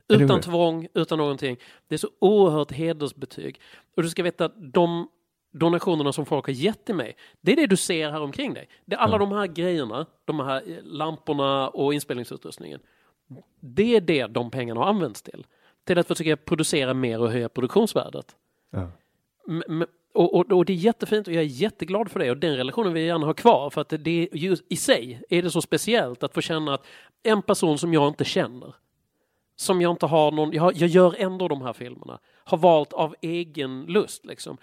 [0.09, 1.57] Utan tvång, utan någonting.
[1.87, 3.59] Det är så oerhört hedersbetyg.
[3.95, 5.07] Och du ska veta att de
[5.53, 8.69] donationerna som folk har gett till mig, det är det du ser här omkring dig.
[8.85, 12.79] Det är alla de här grejerna, de här eh, lamporna och inspelningsutrustningen.
[13.59, 15.45] Det är det de pengarna har använts till.
[15.83, 18.35] Till att försöka producera mer och höja produktionsvärdet.
[18.71, 18.91] Ja.
[19.49, 22.37] M- m- Och, och, och det är jättefint och jag är jätteglad för det och
[22.37, 25.51] den relationen vill jag gärna ha kvar för att det just i sig är det
[25.51, 26.85] så speciellt att få känna att
[27.23, 28.75] en person som jag inte känner
[29.59, 32.93] som jag inte har någon, jag, har, jag gör ändå de här filmerna, har valt
[32.93, 34.57] av egen lust liksom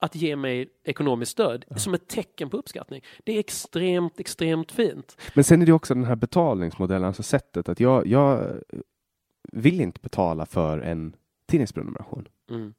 [0.00, 3.02] att ge mig ekonomiskt stöd som ett tecken på uppskattning.
[3.24, 5.20] Det är extremt, extremt fint.
[5.34, 8.60] Men sen är det också den här betalningsmodellen, alltså sättet att jag, jag
[9.52, 12.28] vill inte betala för en tidningsprenumeration.
[12.50, 12.74] Mm.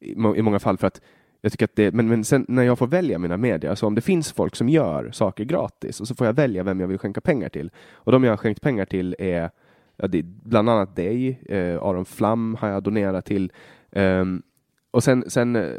[0.00, 1.00] I, I många fall för att
[1.40, 3.94] jag tycker att det, men, men sen när jag får välja mina medier, alltså om
[3.94, 6.98] det finns folk som gör saker gratis och så får jag välja vem jag vill
[6.98, 7.70] skänka pengar till.
[7.92, 9.50] Och de jag har skänkt pengar till är
[9.98, 13.52] ja, det bland annat dig, eh, Aron Flam har jag donerat till.
[13.92, 14.42] Ehm,
[14.90, 15.72] och sen, sen, eh,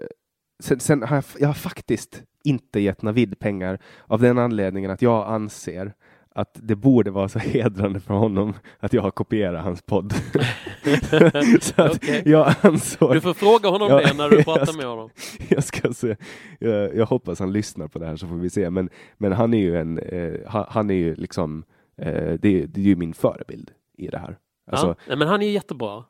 [0.63, 5.01] sen, sen har jag, jag har faktiskt inte gett Navid pengar av den anledningen att
[5.01, 5.93] jag anser
[6.35, 10.13] att det borde vara så hedrande för honom att jag har kopierat hans podd.
[11.61, 12.21] så att Okej.
[12.25, 13.13] jag ansåg...
[13.13, 15.09] Du får fråga honom Ja, det när du jag pratar ska- med honom.
[15.49, 16.15] jag ska se.
[16.59, 18.69] Jag, jag hoppas han lyssnar på det här så får vi se.
[18.69, 21.63] Men, men han är ju en, eh, han, han är ju liksom,
[21.97, 24.37] eh, det, det är ju min förebild i det här.
[24.71, 25.15] Alltså, ja.
[25.15, 26.03] Men han är jättebra.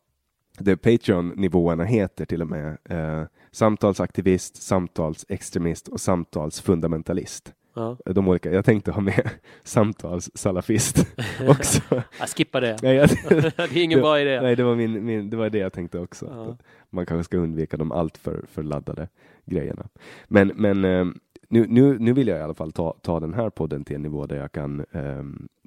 [0.59, 7.53] det Patreon-nivåerna heter till och med eh, samtalsaktivist, samtalsextremist och samtalsfundamentalist.
[7.73, 7.97] Ja.
[8.05, 9.29] De olika, jag tänkte ha med
[9.63, 11.07] samtalssalafist
[11.47, 11.81] också.
[12.19, 12.77] Jag skippar det.
[12.81, 14.41] nej, jag, det är ingen det- bra idé.
[14.41, 16.25] nej, det var, min, min, det var det jag tänkte också.
[16.35, 16.57] Ja.
[16.89, 19.07] Man kanske ska undvika de allt för, för laddade
[19.45, 19.87] grejerna.
[20.27, 21.05] Men, men eh,
[21.49, 24.01] nu, nu, nu vill jag i alla fall ta, ta den här podden till en
[24.01, 24.79] nivå där jag kan...
[24.79, 25.23] Eh,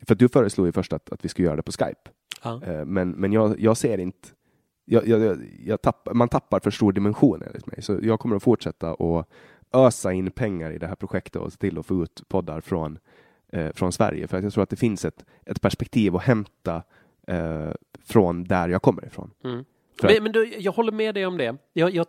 [0.07, 2.11] för du föreslog ju först att, att vi skulle göra det på Skype.
[2.43, 2.63] Ja.
[2.65, 4.29] Eh, men men jag, jag ser inte...
[4.85, 7.83] Jag, jag, jag, tapp, man tappar för stor dimension enligt mig.
[7.83, 9.29] Så jag kommer att fortsätta att
[9.73, 12.99] ösa in pengar i det här projektet och se till att få ut poddar från,
[13.53, 14.27] eh, från Sverige.
[14.29, 16.83] För att jag tror att det finns ett, ett perspektiv att hämta
[17.27, 17.71] eh,
[18.05, 19.31] från där jag kommer ifrån.
[19.45, 19.65] Mm.
[20.03, 21.57] Men, men du, jag håller med dig om det.
[21.73, 22.07] Jag, jag,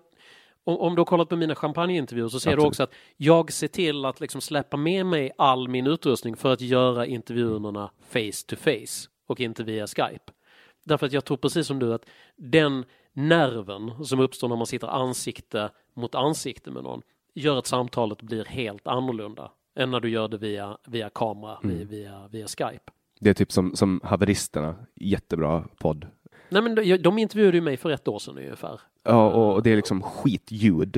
[0.63, 2.67] om, om du har kollat på mina champagneintervjuer så ser du Absolut.
[2.67, 6.61] också att jag ser till att liksom släppa med mig all min utrustning för att
[6.61, 10.31] göra intervjuerna face to face och inte via Skype.
[10.85, 14.87] Därför att jag tror precis som du att den nerven som uppstår när man sitter
[14.87, 17.01] ansikte mot ansikte med någon
[17.33, 21.77] gör att samtalet blir helt annorlunda än när du gör det via, via kamera, Mm.
[21.77, 22.91] via, via, via Skype.
[23.19, 26.07] Det är typ som, som Haveristerna, jättebra podd.
[26.49, 28.81] Nej men de, de intervjuade ju mig för ett år sedan ungefär.
[29.03, 30.95] Ja, och, det är liksom skitljud.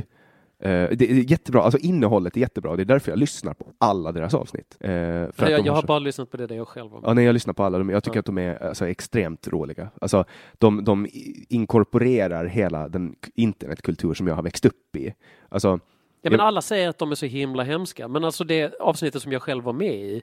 [0.60, 2.76] Eh, det är jättebra, alltså innehållet är jättebra.
[2.76, 4.78] Det är därför jag lyssnar på alla deras avsnitt.
[4.80, 7.10] Eh, för jag, jag har så- bara lyssnat på det där jag själv var med.
[7.10, 7.92] Ja, nej, jag lyssnar på alla.
[7.92, 8.20] Jag tycker Ja.
[8.20, 9.90] att de är alltså, extremt roliga.
[10.02, 10.26] Alltså,
[10.58, 11.08] de, de
[11.50, 15.14] inkorporerar hela den internetkultur som jag har växt upp i.
[15.50, 15.80] Alltså,
[16.22, 19.32] Ja, men alla säger att de är så himla hemska, men alltså det avsnittet som
[19.32, 20.22] jag själv var med i,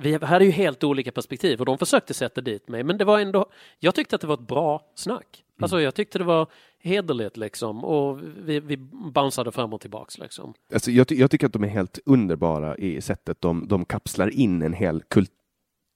[0.00, 3.20] vi hade ju helt olika perspektiv och de försökte sätta dit mig, men det var
[3.20, 3.46] ändå,
[3.78, 5.44] jag tyckte att det var ett bra snack.
[5.62, 6.46] Alltså jag tyckte det var
[6.78, 8.76] hederligt liksom och vi, vi
[9.14, 10.54] bounceade fram och tillbaks liksom.
[10.72, 14.62] alltså, jag, jag tycker att de är helt underbara i sättet de, de kapslar in
[14.62, 15.30] en hel kult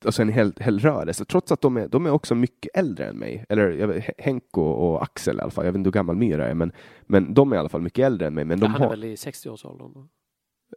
[0.05, 3.17] Alltså en hel, hel rörelse, trots att de är, de är också mycket äldre än
[3.17, 3.45] mig.
[3.49, 5.65] Eller jag Henko och Axel i alla fall.
[5.65, 6.73] Jag vet inte hur gammal Myra är, men,
[7.03, 8.45] men de är i alla fall mycket äldre än mig.
[8.45, 8.91] Men de Ja, han är har...
[8.91, 10.09] väl i 60-årsåldern?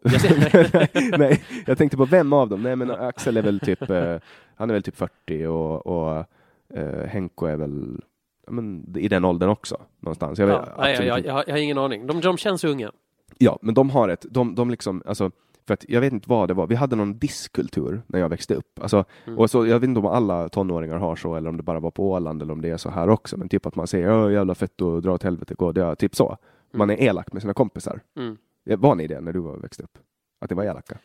[1.17, 2.63] Nej, jag tänkte på vem av dem?
[2.63, 4.15] Nej, men Axel är väl typ, eh,
[4.55, 6.25] han är väl typ 40 och, och
[6.73, 8.01] eh, Henko är väl
[8.47, 10.39] men, i den åldern också någonstans.
[10.39, 12.07] Jag vet, ja, nej, jag, jag, har- jag har ingen aning.
[12.07, 12.91] De, de känns unga.
[13.37, 15.31] Ja, men de har ett, de, de liksom, alltså,
[15.67, 18.55] för att jag vet inte vad det var, vi hade någon diskkultur när jag växte
[18.55, 18.79] upp.
[18.81, 19.39] Alltså, Mm.
[19.39, 21.91] och så, jag vet inte om alla tonåringar har så, eller om det bara var
[21.91, 24.33] på Åland, eller om det är så här också, men typ att man säger "Åh,
[24.33, 26.37] jävla fett och dra åt helvete, gå, det är typ så.
[26.73, 27.99] Man är elak med sina kompisar.
[28.17, 28.37] Mm.
[28.75, 29.97] Var ni det när du var växte upp?
[30.39, 30.97] Att det var elaka?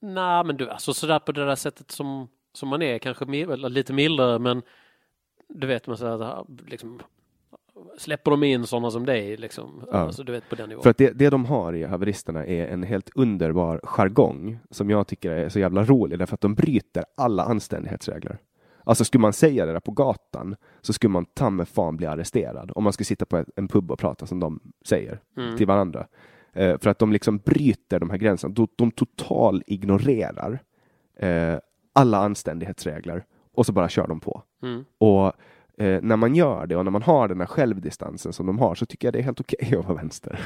[0.00, 3.24] Nej, men du, alltså sådär på det där sättet som, som man är, kanske
[3.68, 4.62] lite mildare, men
[5.48, 7.00] du vet, man säger liksom,
[7.98, 9.84] släpper de in sådana som dig liksom?
[9.92, 9.98] Ja.
[9.98, 10.82] Alltså, du vet på den nivån.
[10.82, 15.06] För att det, det de har i haveristerna är en helt underbar jargong som jag
[15.06, 18.38] tycker är så jävla rolig därför att de bryter alla anständighetsregler.
[18.84, 22.06] Alltså skulle man säga det där på gatan så skulle man ta med fan bli
[22.06, 25.56] arresterad om man skulle sitta på en pub och prata som de säger Mm.
[25.56, 26.06] till varandra.
[26.52, 28.54] Eh, för att de liksom bryter de här gränserna.
[28.54, 30.62] De, de total ignorerar
[31.18, 31.58] eh,
[31.92, 33.24] alla anständighetsregler
[33.54, 34.42] och så bara kör de på.
[34.62, 34.84] Mm.
[34.98, 35.26] Och
[35.82, 38.74] eh, när man gör det och när man har den här självdistansen som de har
[38.74, 40.40] så tycker jag det är helt okej att vara vänster.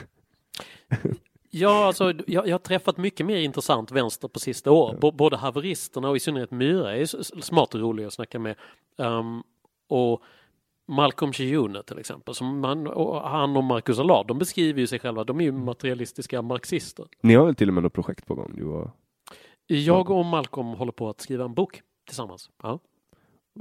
[1.56, 4.98] Ja, alltså, jag, jag har träffat mycket mer intressant vänster på sista år.
[5.00, 7.06] B- både haveristerna och i synnerhet Myra är
[7.42, 8.56] smart och rolig att snacka med.
[8.96, 9.42] Um,
[9.88, 10.22] och
[10.86, 14.98] Malcolm Chiune till exempel, som man, och han och Marcus Allard, de beskriver ju sig
[14.98, 17.06] själva, de är ju materialistiska marxister.
[17.20, 18.52] Ni har väl till och med något projekt på gång?
[18.56, 18.90] Du och,
[19.66, 22.50] Jag och Malcolm håller på att skriva en bok tillsammans.
[22.62, 22.78] Ja.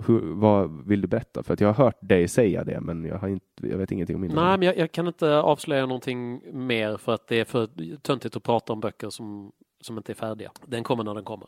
[0.08, 1.44] hur, vad vill du berätta?
[1.44, 4.16] För att jag har hört dig säga det, men jag, har inte, jag vet ingenting
[4.16, 4.60] om Nej, innehållet.
[4.60, 8.44] men jag, jag kan inte avslöja någonting mer för att det är för töntigt att
[8.44, 9.52] prata om böcker som,
[9.82, 10.52] som inte är färdiga.
[10.66, 11.48] Den kommer när den kommer.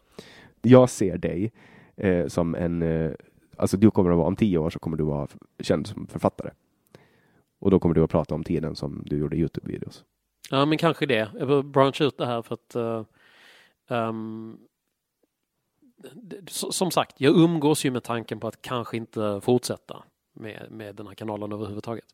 [0.61, 1.51] Jag ser dig
[1.95, 2.81] eh, som en...
[2.81, 3.11] Eh,
[3.57, 5.27] alltså du kommer att vara, om tio år så kommer du vara
[5.59, 6.51] känd som författare.
[7.59, 10.03] Och då kommer du att prata om tiden som du gjorde Youtube-videos.
[10.51, 11.29] Ja, men kanske det.
[11.39, 12.75] Jag vill brancha ut det här för att
[16.13, 20.03] det- s- som sagt, jag umgås ju med tanken på att kanske inte fortsätta
[20.33, 22.05] med, med den här kanalen överhuvudtaget.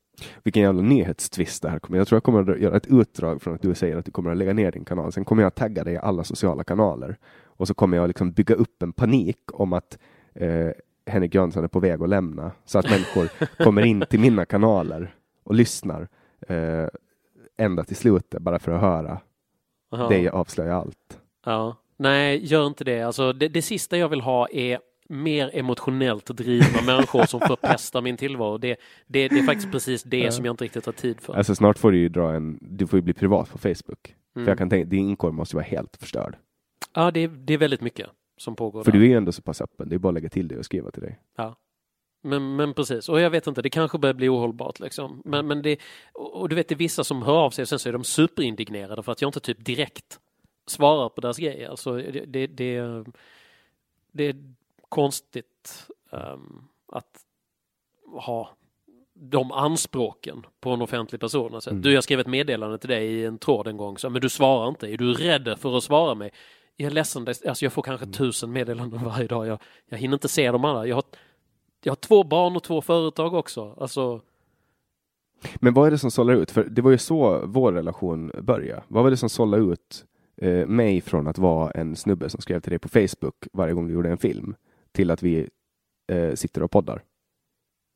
[0.43, 1.97] Vilken jävla nyhetstvist det här kommer.
[1.97, 4.31] Jag tror jag kommer att göra ett utdrag från att du säger att du kommer
[4.31, 5.11] att lägga ner din kanal.
[5.11, 7.17] Sen kommer jag att tagga dig i alla sociala kanaler.
[7.43, 9.97] Och så kommer jag liksom bygga upp en panik om att
[10.33, 10.69] eh,
[11.11, 12.51] Henrik Jönsson är på väg att lämna.
[12.65, 13.29] Så att människor
[13.63, 16.07] kommer in till mina kanaler och lyssnar
[16.47, 16.87] eh,
[17.57, 19.19] ända till slutet bara för att höra
[19.91, 20.09] Aha.
[20.09, 21.19] dig avslöja allt.
[21.45, 21.75] Ja.
[21.97, 23.01] Nej, gör inte det.
[23.01, 23.47] Alltså, det.
[23.47, 24.79] Det sista jag vill ha är
[25.09, 28.57] mer emotionellt drivna människor som förpestar min tillvaro.
[28.57, 28.77] Det,
[29.07, 31.33] det, det är faktiskt precis det som jag inte riktigt har tid för.
[31.33, 34.15] Alltså snart får du ju dra en, du får ju bli privat på Facebook.
[34.35, 34.45] Mm.
[34.45, 36.35] För jag kan tänka, din inkorg måste vara helt förstörd.
[36.93, 38.07] Ja, det, det är väldigt mycket
[38.41, 38.83] som pågår.
[38.83, 38.99] För där.
[38.99, 40.65] du är ju ändå så pass öppen, det är bara att lägga till det och
[40.65, 41.19] skriva till dig.
[42.23, 45.21] Men, men precis, och jag vet inte, det kanske börjar bli ohållbart liksom.
[45.25, 45.77] Men, men det,
[46.13, 48.03] och du vet, det är vissa som hör av sig och sen så är de
[48.03, 50.19] superindignerade för att jag inte typ direkt
[50.67, 51.69] svarar på deras grejer.
[51.69, 53.05] Alltså det, det, det,
[54.11, 54.35] det är
[54.89, 57.25] konstigt ehm, att
[58.05, 58.49] ha
[59.13, 61.55] de anspråken på en offentlig person.
[61.55, 61.81] Alltså, Mm.
[61.81, 64.29] Du, jag skrev ett meddelande till dig i en tråd en gång, så, men du
[64.29, 64.87] svarar inte.
[64.87, 66.31] Är du rädd för att svara mig?
[66.75, 69.47] Jag är ledsen, alltså jag får kanske tusen meddelanden varje dag.
[69.47, 70.85] Jag, jag hinner inte se dem alla.
[70.85, 71.03] Jag har,
[71.83, 73.75] jag har två barn och två företag också.
[73.79, 74.21] Alltså,
[75.55, 76.51] Men vad är det som sållar ut?
[76.51, 78.83] För det var ju så vår relation började.
[78.87, 80.05] Vad var det som sållade ut
[80.37, 83.87] eh, mig från att vara en snubbe som skrev till dig på Facebook varje gång
[83.87, 84.55] du gjorde en film
[84.91, 85.49] till att vi
[86.11, 87.03] eh, sitter och poddar?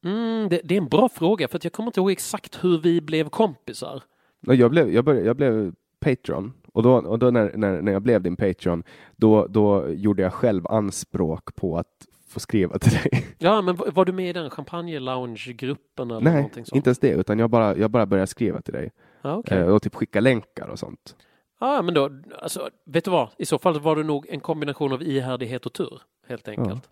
[0.05, 3.01] mm, det, det är en bra fråga för jag kommer inte ihåg exakt hur vi
[3.01, 4.03] blev kompisar.
[4.39, 8.01] Jag blev, jag började, jag blev Patreon och då, och då när, när, när jag
[8.01, 8.83] blev din Patreon
[9.15, 11.87] då, då gjorde jag själv anspråk på att
[12.27, 13.27] få skriva till dig.
[13.37, 16.75] Ja, men var, du med i den champagne-lounge-gruppen eller Nej, någonting sånt?
[16.75, 18.91] inte ens det, utan jag bara, jag bara började skriva till dig
[19.21, 19.57] Ja, okej.
[19.57, 21.15] eh, och typ skicka länkar och sånt.
[21.59, 22.09] Ja, men då,
[22.41, 23.29] alltså, vet du vad?
[23.37, 26.89] I så fall var det nog en kombination av ihärdighet och tur, helt enkelt.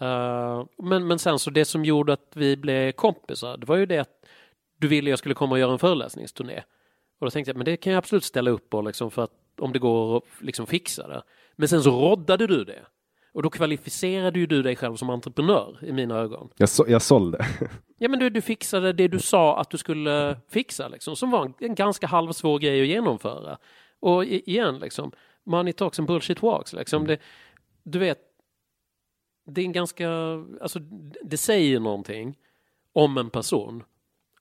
[0.00, 3.86] Eh, men, men sen så det som gjorde att vi blev kompisar, det var ju
[3.86, 4.24] det att
[4.78, 6.62] du ville jag skulle komma och göra en föreläsningsturné.
[7.18, 9.32] Och då tänkte jag, men det kan jag absolut ställa upp på liksom för att
[9.60, 11.22] om det går att liksom fixa det.
[11.56, 12.86] Men sen så roddade du det.
[13.32, 16.48] Och då kvalificerade ju du dig själv som entreprenör i mina ögon.
[16.56, 17.46] Jag, så, jag sålde.
[18.00, 21.44] Ja men du, du fixade det du sa att du skulle fixa liksom, som var
[21.44, 23.58] en, en ganska halvsvår grej att genomföra.
[24.00, 25.12] Och i, igen liksom,
[25.46, 27.06] money talks and bullshit walks liksom.
[27.06, 27.18] Det,
[27.82, 28.18] du vet,
[29.46, 30.08] det är en ganska,
[30.60, 30.78] alltså
[31.22, 32.38] det säger någonting
[32.92, 33.84] om en person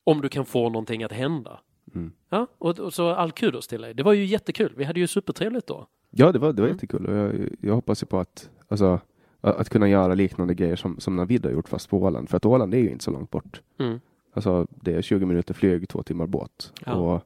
[0.03, 1.59] om du kan få någonting att hända.
[1.97, 2.11] Mm.
[2.29, 3.93] Ja, och, och så all kudos till dig.
[3.93, 4.73] Det var ju jättekul.
[4.77, 5.87] Vi hade ju supertrevligt då.
[6.11, 6.75] Ja, det var, det var Mm.
[6.75, 7.05] jättekul.
[7.05, 8.99] Och jag, jag hoppas ju på att, alltså,
[9.41, 12.29] att kunna göra liknande grejer som, som Navid har gjort fast på Åland.
[12.29, 13.61] För att Åland är ju inte så långt bort.
[13.79, 13.99] Mm.
[14.33, 16.73] Alltså, det är 20 minuter flyg, två timmar båt.
[16.85, 16.93] Ja.
[16.93, 17.23] Och,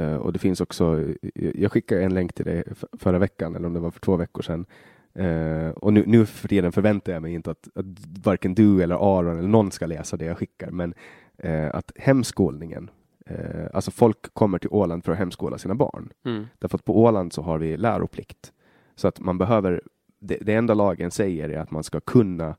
[0.00, 1.04] eh, och det finns också,
[1.34, 4.42] jag skickade en länk till dig förra veckan, eller om det var för två veckor
[4.42, 4.66] sedan.
[5.14, 7.84] Eh, och nu, nu för tiden förväntar jag mig inte att, att
[8.24, 10.94] varken du eller Aron eller någon ska läsa det jag skickar, men
[11.38, 12.90] eh, att hemskolningen,
[13.30, 16.12] eh, alltså folk kommer till Åland för att hemskola sina barn.
[16.24, 16.46] Mm.
[16.58, 18.52] Därför att på Åland så har vi läroplikt.
[18.94, 19.82] Så att man behöver,
[20.18, 22.56] det, det enda lagen säger är att man ska kunna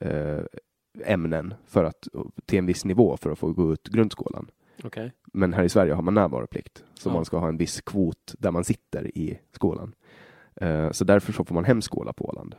[0.00, 0.40] eh,
[1.04, 2.08] ämnen för att,
[2.46, 4.50] till en viss nivå för att få gå ut grundskolan.
[4.84, 5.12] Okej.
[5.32, 6.84] Men här i Sverige har man närvaroplikt.
[6.94, 7.12] Så Ja.
[7.12, 9.94] man ska ha en viss kvot där man sitter i skolan.
[10.56, 12.54] Eh, så därför så får man hemskola på Åland.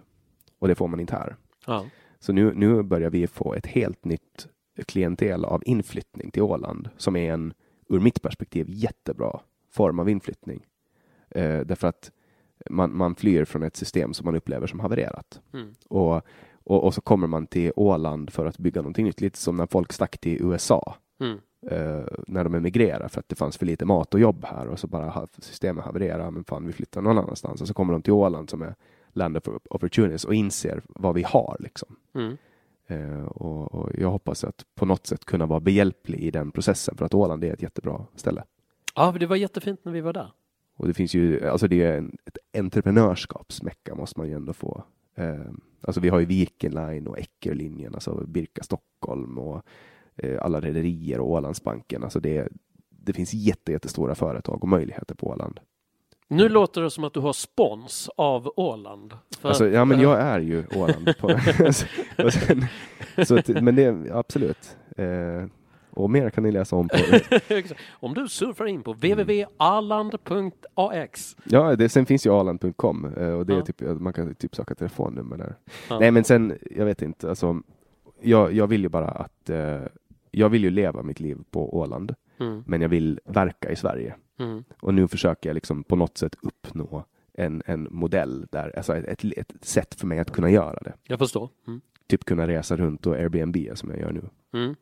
[0.60, 1.36] Och det får man inte här.
[1.68, 1.86] Ja.
[2.20, 4.48] Så nu, nu börjar vi få ett helt nytt
[4.86, 7.54] klientel av inflyttning till Åland som är en,
[7.90, 9.40] ur mitt perspektiv, jättebra
[9.70, 10.66] form av inflyttning.
[11.30, 12.12] Eh, därför att
[12.70, 15.42] man, man flyr från ett system som man upplever som havererat.
[15.54, 15.74] Mm.
[15.90, 16.16] Och,
[16.64, 19.68] och, och, så kommer man till Åland för att bygga någonting nytt, lite som när
[19.68, 20.96] folk stack till USA.
[21.20, 21.40] Mm.
[21.68, 24.80] Eh, när de emigrerade för att det fanns för lite mat och jobb här och
[24.80, 28.14] så bara systemet havererar, men fan vi flyttar någon annanstans och så kommer de till
[28.14, 28.76] Åland som är
[29.14, 31.96] land of opportunities och inser vad vi har liksom.
[32.14, 32.38] Mm.
[32.92, 36.98] Eh, och, och, jag hoppas att på något sätt kunna vara behjälplig i den processen
[36.98, 38.44] för att Åland är ett jättebra ställe.
[38.96, 40.32] Ja, det var jättefint när vi var där.
[40.76, 44.84] Och det finns ju, alltså det är en, ett entreprenörskapsmecka måste man ju ändå få.
[45.16, 45.40] Eh,
[45.82, 49.64] alltså vi har ju Viking Line och Eckerlinjen, alltså Birka Stockholm och
[50.16, 52.04] eh, alla rederier och Ålandsbanken.
[52.04, 52.50] Alltså det,
[52.90, 55.60] det finns jätte, jättestora företag och möjligheter på Åland.
[56.32, 59.14] Nu låter det som att du har spons av Åland.
[59.42, 61.14] Alltså, ja, men jag är ju Åland.
[61.20, 61.30] På,
[62.32, 62.66] sen,
[63.26, 64.78] så att, men det absolut.
[64.98, 65.46] Eh,
[65.90, 66.98] och mer kan ni läsa om på...
[67.92, 71.36] om du surfar in på www.aland.ax.
[71.44, 73.66] Ja, det, sen finns ju aland.com eh, och det är Ja.
[73.66, 75.56] typ, man kan typ söka telefonnummer där.
[75.90, 76.00] Ja.
[76.00, 77.62] Nej, men sen, jag vet inte, alltså,
[78.22, 79.80] jag, jag vill ju bara att, eh,
[80.32, 84.16] jag vill ju leva mitt liv på Åland, Mm, men jag vill verka i Sverige.
[84.42, 88.96] Mm, Och nu försöker jag liksom på något sätt uppnå en, en modell där, alltså
[88.96, 90.94] ett, ett, sätt för mig att kunna göra det.
[91.04, 91.50] jag förstår.
[91.68, 91.82] Mm.
[92.08, 94.30] Typ kunna resa runt och Airbnb som jag gör nu.
[94.54, 94.76] Mm.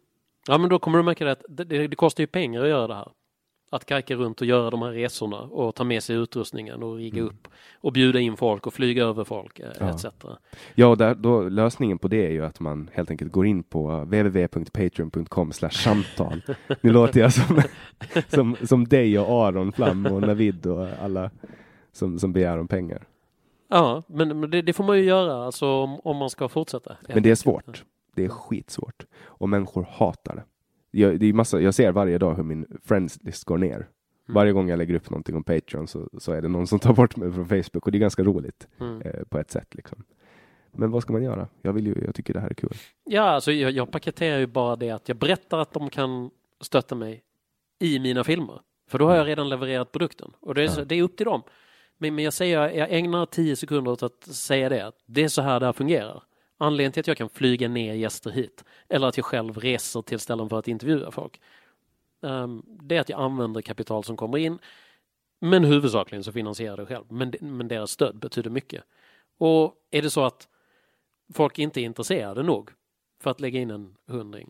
[0.47, 2.87] Ja, men då kommer du märka att det, det, det kostar ju pengar att göra
[2.87, 3.11] det här.
[3.71, 7.21] Att kajka runt och göra de här resorna och ta med sig utrustningen och rigga
[7.21, 7.47] upp
[7.81, 9.89] och bjuda in folk och flyga över folk eh, Ja.
[9.89, 10.05] etc.
[10.75, 13.63] Ja, och där, då, lösningen på det är ju att man helt enkelt går in
[13.63, 16.41] på www.patreon.com samtal.
[16.81, 17.61] Nu låter jag som,
[18.27, 21.31] som, som dig och Aron Flam och Navid och alla
[21.91, 23.07] som, som begär om pengar.
[23.69, 26.97] Ja, men, men det, det får man ju göra alltså om, om man ska fortsätta.
[27.13, 27.83] Men det är svårt.
[28.15, 29.05] Det är skitsvårt.
[29.23, 30.43] Och människor hatar det.
[30.91, 33.87] Jag, det är massa, jag ser varje dag hur min friends list går ner.
[34.27, 36.93] Varje gång jag lägger upp någonting om Patreon så, så är det någon som tar
[36.93, 39.01] bort mig från Facebook och det är ganska roligt Mm.
[39.01, 39.75] eh, på ett sätt.
[39.75, 40.03] Liksom.
[40.71, 41.47] Men vad ska man göra?
[41.61, 42.73] Jag, vill ju, jag tycker det här är kul.
[43.05, 46.29] Ja, alltså jag, jag paketerar ju bara det att jag berättar att de kan
[46.61, 47.23] stötta mig
[47.79, 48.61] i mina filmer.
[48.89, 51.25] För då har jag redan levererat produkten och det är, så, det är upp till
[51.25, 51.41] dem.
[51.97, 54.91] Men, men jag säger, jag ägnar tio sekunder åt att säga det.
[55.05, 56.23] Det är så här det här fungerar.
[56.61, 60.19] Anledningen till att jag kan flyga ner gäster hit eller att jag själv reser till
[60.19, 61.41] ställen för att intervjua folk.
[62.21, 64.59] ehm, det är att jag använder kapital som kommer in.
[65.41, 67.05] Men huvudsakligen så finansierar jag det själv.
[67.11, 68.83] Men, men deras stöd betyder mycket.
[69.37, 70.47] Och är det så att
[71.33, 72.69] folk inte är intresserade nog
[73.23, 74.49] för att lägga in en hundring,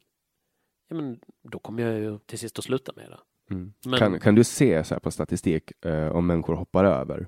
[0.87, 3.19] ja men då kommer jag ju till sist att sluta med det.
[3.49, 3.99] Men- Mm.
[3.99, 7.27] Kan, kan du se så på statistik eh, om människor hoppar över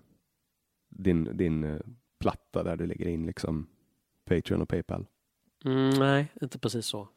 [0.89, 1.79] din, din eh,
[2.19, 3.67] platta där du lägger in liksom
[4.35, 5.05] Patreon och Paypal?
[5.65, 7.07] Mm, nej, inte precis så.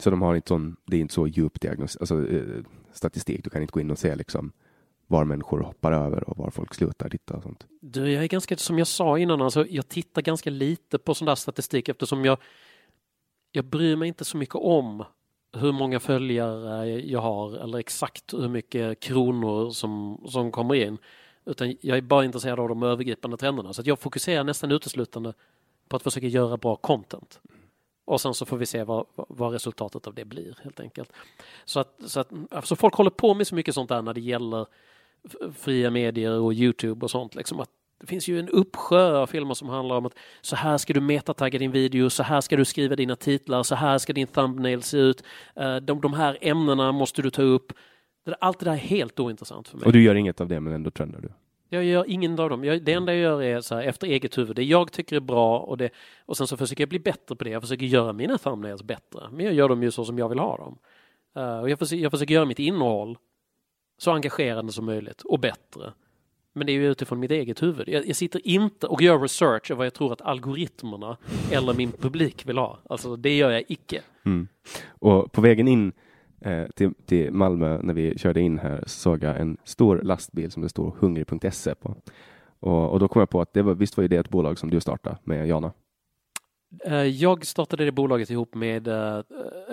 [0.00, 2.62] Så de har inte sån, det är inte så djup diagnos, alltså, eh,
[2.92, 3.44] statistik.
[3.44, 4.52] Du kan inte gå in och se liksom
[5.06, 7.66] var människor hoppar över och var folk slutar titta och sånt.
[7.80, 11.26] Du, jag är ganska, som jag sa innan, alltså, jag tittar ganska lite på sån
[11.26, 12.38] där statistik eftersom jag,
[13.52, 15.04] jag bryr mig inte så mycket om
[15.56, 20.98] hur många följare jag har eller exakt hur mycket kronor som, som kommer in.
[21.44, 23.72] Utan jag är bara intresserad av de övergripande trenderna.
[23.72, 25.32] Så jag fokuserar nästan uteslutande
[25.88, 27.40] på att försöka göra bra content.
[28.04, 31.12] Och sen så får vi se vad, vad- resultatet av det blir helt enkelt.
[31.64, 34.20] Så att, så att alltså folk håller på med så mycket sånt där när det
[34.20, 34.66] gäller
[35.54, 37.34] fria medier och Youtube och sånt.
[37.34, 40.78] Liksom att det finns ju en uppsjö av filmer som handlar om att så här
[40.78, 44.12] ska du metatagga din video, så här ska du skriva dina titlar, så här ska
[44.12, 45.22] din thumbnail se ut.
[45.56, 47.72] Eh, de, de här ämnena måste du ta upp.
[48.40, 49.86] Allt det där är helt ointressant för mig.
[49.86, 51.28] Och du gör inget av det men ändå trendar du.
[51.72, 52.64] Jag gör ingen av dem.
[52.64, 54.56] Jag, det enda jag gör är så här, efter eget huvud.
[54.56, 55.90] Det jag tycker är bra och, det,
[56.26, 57.50] och sen så försöker jag bli bättre på det.
[57.50, 59.28] Jag försöker göra mina thumbnails bättre.
[59.32, 60.78] Men jag gör dem ju så som jag vill ha dem.
[61.36, 63.18] Uh, och jag försöker, jag försöker göra mitt innehåll
[63.98, 65.92] så engagerande som möjligt och bättre.
[66.52, 67.88] Men det är ju utifrån mitt eget huvud.
[67.88, 71.16] Jag, jag sitter inte och gör research av vad jag tror att algoritmerna
[71.50, 72.78] eller min publik vill ha.
[72.90, 74.02] Alltså det gör jag icke.
[74.24, 74.48] Mm.
[74.88, 75.92] Och på vägen in
[76.44, 80.50] eh, till, till Malmö när vi körde in här så såg jag en stor lastbil
[80.50, 81.96] som det står hungrig.se på.
[82.60, 84.58] Och, och då kom jag på att det var, visst var ju det ett bolag
[84.58, 85.72] som du startade med Jana?
[86.84, 89.18] Eh, Jag startade det bolaget ihop med eh,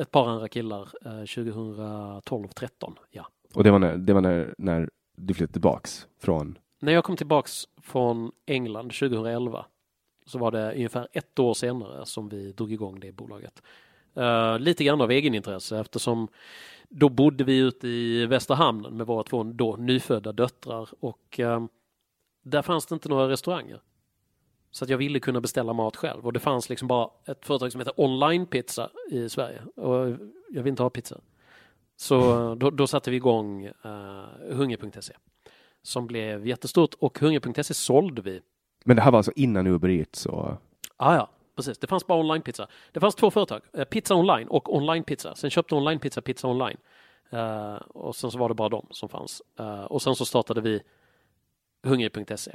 [0.02, 2.94] ett par andra killar eh, 2012-13.
[3.12, 3.28] Ja.
[3.54, 7.16] Och det var när, det var när, när du flyttade tillbaks från När jag kom
[7.18, 9.66] tillbaks från England 2011
[10.26, 13.64] så var det ungefär ett år senare som vi drog igång det bolaget.
[14.16, 16.28] Eh, lite grann av egenintresse eftersom
[16.90, 21.66] då bodde vi ute i Västra hamnen med våra två då nyfödda döttrar och eh,
[22.44, 23.82] där fanns det inte några restauranger.
[24.72, 27.72] Så att jag ville kunna beställa mat själv och det fanns liksom bara ett företag
[27.72, 30.08] som heter Online Pizza i Sverige och
[30.50, 31.20] jag vill inte ha pizza.
[31.96, 35.14] Så då, då satte vi igång uh, Hunger.se
[35.82, 38.42] som blev jättestort och Hunger.se sålde vi.
[38.86, 40.26] Men det här var alltså innan Uber Eats?
[40.26, 40.52] Och...
[40.98, 41.30] Ah, ja,
[41.60, 41.78] precis.
[41.78, 42.68] Det fanns bara online-pizza.
[42.92, 45.36] Det fanns två företag, eh, Pizza Online och Online-pizza.
[45.36, 46.78] Sen köpte Online-pizza Pizza Online.
[47.34, 49.42] Uh, och sen så var det bara de som fanns.
[49.60, 50.82] Uh, och sen så startade vi
[51.84, 52.52] Hungrig.se.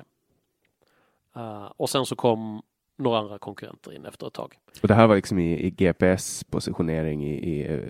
[1.37, 2.63] Uh, och sen så kom
[2.97, 4.55] några andra konkurrenter in efter ett tag.
[4.83, 7.81] Och det här var liksom i, i GPS-positionering i, i,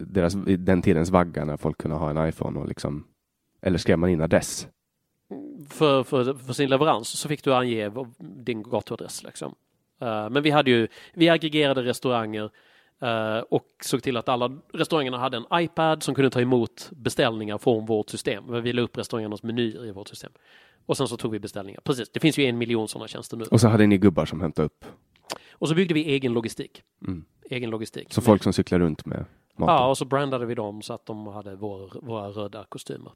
[0.00, 3.06] deras, i den tidens vagga när folk kunde ha en iPhone och liksom,
[3.62, 4.68] eller skrev man in adress?
[5.68, 9.54] För, för, för sin leverans så fick du ange din gatuadress liksom.
[10.02, 12.50] Uh, men vi hade ju, vi aggregerade restauranger
[13.02, 17.58] uh, och såg till att alla restaurangerna hade en iPad som kunde ta emot beställningar
[17.58, 18.62] från vårt system.
[18.62, 20.32] Vi la upp restaurangernas menyer i vårt system.
[20.86, 21.80] Och sen så tog vi beställningar.
[21.84, 23.44] Precis, det finns ju en miljon sådana tjänster nu.
[23.44, 24.84] Och så hade ni gubbar som hämtade upp?
[25.52, 26.82] Och så byggde vi egen logistik.
[27.06, 27.24] Mm.
[27.50, 28.12] Egen logistik.
[28.12, 29.24] Så folk som cyklar runt med
[29.56, 29.74] maten?
[29.74, 33.12] Ja, och så brandade vi dem så att de hade vår, våra röda kostymer.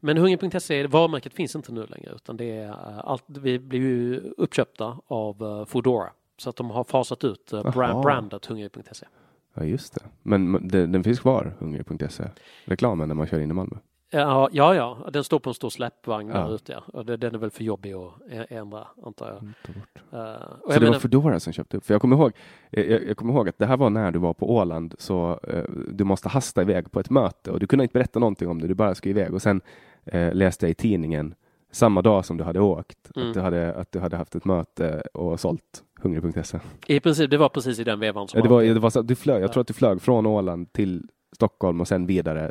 [0.00, 4.20] Men Hunger.se, varumärket finns inte nu längre utan det är eh, allt, vi blev ju
[4.36, 6.10] uppköpta av uh, Foodora.
[6.36, 9.06] Så att de har fasat ut uh, brand, brandet Hunger.se.
[9.54, 10.00] Ja just det.
[10.22, 12.24] Men det, den finns kvar, Hunger.se?
[12.64, 13.76] Reklamen när man kör in i Malmö?
[14.14, 16.34] Ja, ja, ja, den står på en stor släppvagn ja.
[16.34, 16.72] där ute.
[16.72, 16.82] Ja.
[16.86, 18.12] Och den är väl för jobbig att
[18.48, 19.42] ändra, antar jag.
[19.44, 19.50] Uh,
[20.62, 20.92] så det menar...
[20.92, 21.84] var Foodora som köpte upp?
[21.84, 22.32] För jag kommer, ihåg,
[22.70, 25.64] jag, jag, kommer ihåg att det här var när du var på Åland, så uh,
[25.88, 28.68] du måste hasta iväg på ett möte och du kunde inte berätta någonting om det,
[28.68, 29.34] du bara skulle iväg.
[29.34, 29.60] Och sen
[30.14, 31.34] uh, läste jag i tidningen
[31.70, 33.28] samma dag som du hade åkt, mm.
[33.28, 36.58] att, du hade, att du hade haft ett möte och sålt Hungrig.se.
[36.86, 39.02] I princip, det var precis i den vevan som ja, det var, det var så,
[39.02, 42.50] du flög, Jag tror att du flög från Åland till Stockholm och sen vidare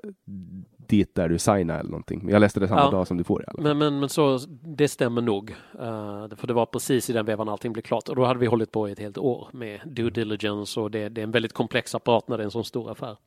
[0.98, 2.30] dit där du signade eller någonting.
[2.30, 2.91] Jag läste det samma ja.
[2.91, 3.64] dag som du får det.
[3.64, 5.49] Men, men, men så, det stämmer nog.
[5.49, 8.10] Uh, för det var precis i den vevan allting blev klart.
[8.10, 11.10] Och då hade vi hållit på i ett helt år med due diligence och det,
[11.10, 13.18] det är en väldigt komplex apparat när det är en sån stor affär.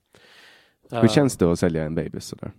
[0.93, 2.52] Uh, Hur känns det att sälja en baby sådär?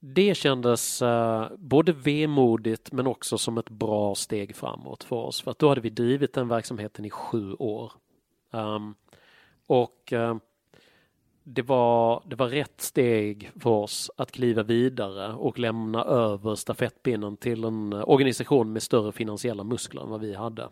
[0.00, 5.42] Det kändes uh, både vemodigt men också som ett bra steg framåt för oss.
[5.42, 7.92] För att då hade vi drivit den verksamheten i sju år.
[8.50, 8.94] Um,
[9.66, 10.36] och uh,
[11.44, 17.36] det var, det var rätt steg för oss att kliva vidare och lämna över stafettpinnen
[17.36, 20.68] till en organisation med större finansiella muskler än vad vi hade.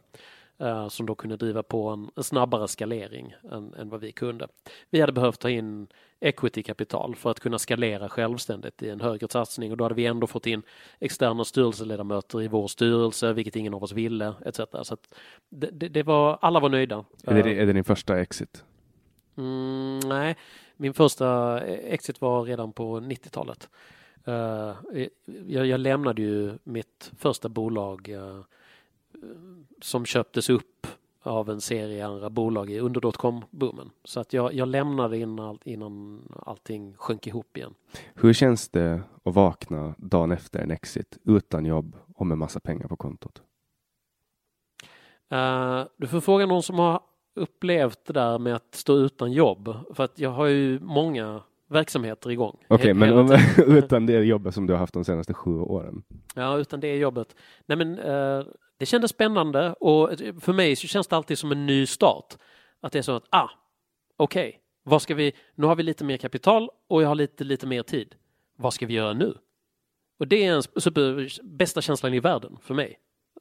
[0.62, 4.48] Uh, som då kunde driva på en, en snabbare skalering än, än, vad vi kunde.
[4.90, 5.86] Vi hade behövt ta in
[6.20, 10.26] equity-kapital för att kunna skalera självständigt i en högre satsning och då hade vi ändå
[10.26, 10.62] fått in
[10.98, 14.60] externa styrelseledamöter i vår styrelse, vilket ingen av oss ville, etc.
[14.82, 14.96] Så
[15.48, 17.04] det, det, det, var, alla var nöjda.
[17.24, 18.64] Är det, är det din första exit?
[19.40, 20.36] Mm, nej,
[20.76, 23.68] min första exit var redan på 90-talet.
[24.28, 25.08] Uh, eh,
[25.46, 28.40] jag, jag, lämnade ju mitt första bolag uh,
[29.80, 30.86] som köptes upp
[31.22, 33.90] av en serie andra bolag i under dotcom-boomen.
[34.04, 37.74] Så att jag, jag lämnade innan, innan allting sjönk ihop igen.
[38.14, 42.88] Hur känns det att vakna dagen efter en exit utan jobb och med massa pengar
[42.88, 43.42] på kontot?
[45.32, 47.00] Uh, du får fråga någon som har
[47.40, 49.76] upplevt det där med att stå utan jobb.
[49.94, 52.56] För att jag har ju många verksamheter igång.
[52.68, 53.38] Okej, okay, men
[53.76, 56.02] utan det jobbet som du har haft de senaste sju åren?
[56.34, 57.36] Ja, utan det jobbet.
[57.66, 58.44] Nej, men uh,
[58.78, 60.10] det kändes spännande och
[60.40, 62.36] för mig så känns det alltid som en ny start.
[62.80, 63.50] Att det är så att, ah,
[64.16, 67.44] okej, okay, vad ska vi, nu har vi lite mer kapital och jag har lite,
[67.44, 68.14] lite mer tid.
[68.56, 69.34] Vad ska vi göra nu?
[70.18, 72.98] Och det är en super, bästa känslan i världen för mig.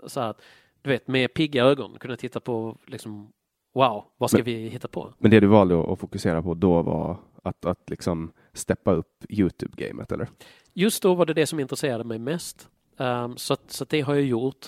[0.07, 0.41] Så att,
[0.81, 3.31] du vet, med pigga ögon kunna titta på liksom,
[3.73, 5.13] wow, vad ska men, vi hitta på?
[5.17, 10.11] Men det du valde att fokusera på då var att, att liksom steppa upp Youtube-gamet,
[10.11, 10.27] eller?
[10.73, 12.69] Just då var det det som intresserade mig mest.
[12.97, 14.65] Um, så, så det har jag gjort.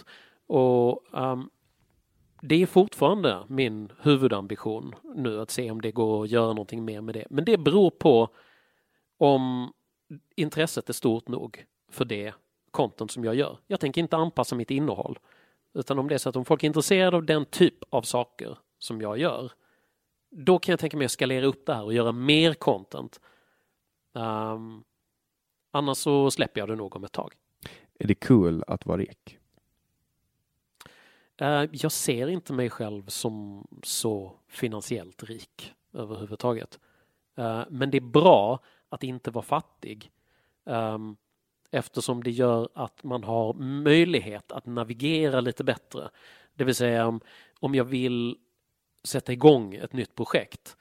[0.47, 1.49] Och um,
[2.41, 7.01] det är fortfarande min huvudambition nu att se om det går att göra någonting mer
[7.01, 7.27] med det.
[7.29, 8.29] Men det beror på
[9.17, 9.73] om
[10.35, 12.33] intresset är stort nog för det
[12.71, 13.57] content som jag gör.
[13.67, 15.19] Jag tänker inte anpassa mitt innehåll.
[15.73, 18.57] Utan om det är så att om folk är intresserade av den typ av saker
[18.83, 19.51] som jag gör,
[20.29, 23.21] då kan jag tänka mig att skalera upp det här och göra mer content.
[24.13, 24.83] Um,
[25.71, 27.33] annars så släpper jag det nog om ett tag.
[27.99, 29.37] Är det kul att vara rik?
[31.41, 36.79] Uh, jag ser inte mig själv som så finansiellt rik överhuvudtaget.
[37.39, 38.59] Uh, men det är bra
[38.89, 40.11] att inte vara fattig.
[40.63, 41.17] Um,
[41.71, 46.09] eftersom det gör att man har möjlighet att navigera lite bättre.
[46.53, 47.21] Det vill säga om,
[47.59, 48.37] om jag vill
[49.03, 50.77] sätta igång ett nytt projekt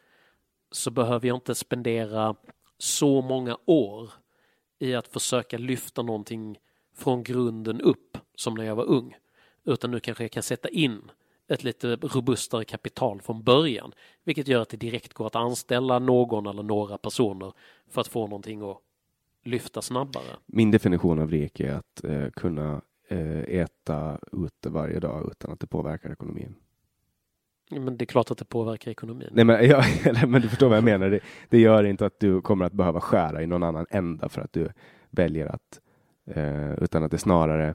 [0.70, 2.34] så behöver jag inte spendera
[2.78, 4.10] så många år
[4.78, 6.58] i att försöka lyfta någonting
[6.94, 9.16] från grunden upp som när jag var ung.
[9.64, 11.10] utan nu kanske jag kan sätta in
[11.48, 13.92] ett lite robustare kapital från början,
[14.24, 17.52] vilket gör att det direkt går att anställa någon eller några personer
[17.88, 18.78] för att få någonting att
[19.44, 20.36] lyfta snabbare.
[20.46, 25.60] Min definition av rik är att eh, kunna eh, äta ute varje dag utan att
[25.60, 26.54] det påverkar ekonomin.
[27.70, 29.28] Men det är klart att det påverkar ekonomin.
[29.32, 29.84] Nej, men, ja,
[30.26, 31.10] men du förstår vad jag menar.
[31.10, 34.40] Det, det, gör inte att du kommer att behöva skära i någon annan ända för
[34.40, 34.68] att du
[35.10, 35.80] väljer att,
[36.26, 37.74] eh, utan att det snarare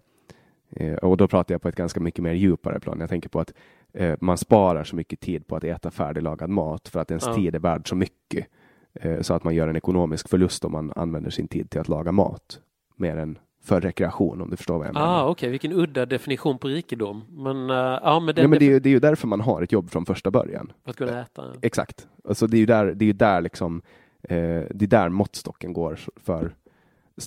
[0.69, 2.99] eh, och då pratar jag på ett ganska mycket mer djupare plan.
[2.99, 3.53] Jag tänker på att
[3.93, 7.35] eh, man sparar så mycket tid på att äta färdiglagad mat för att ens ja.
[7.35, 8.47] tid är värd så mycket
[8.93, 11.87] eh, så att man gör en ekonomisk förlust om man använder sin tid till att
[11.87, 12.59] laga mat
[12.95, 15.07] mer än för rekreation om du förstår vad jag menar.
[15.07, 15.49] Ah, Okej, okay.
[15.49, 17.23] vilken udda definition på rikedom.
[17.29, 19.71] Men, uh, ja, men, ja, men det, är, det är ju därför man har ett
[19.71, 20.71] jobb från första början.
[20.83, 21.45] För att kunna äta?
[21.45, 21.59] Ja.
[21.61, 22.07] Exakt.
[22.27, 23.81] Alltså, det är ju där, det är där, liksom,
[24.23, 24.37] eh,
[24.69, 26.55] det är där måttstocken går för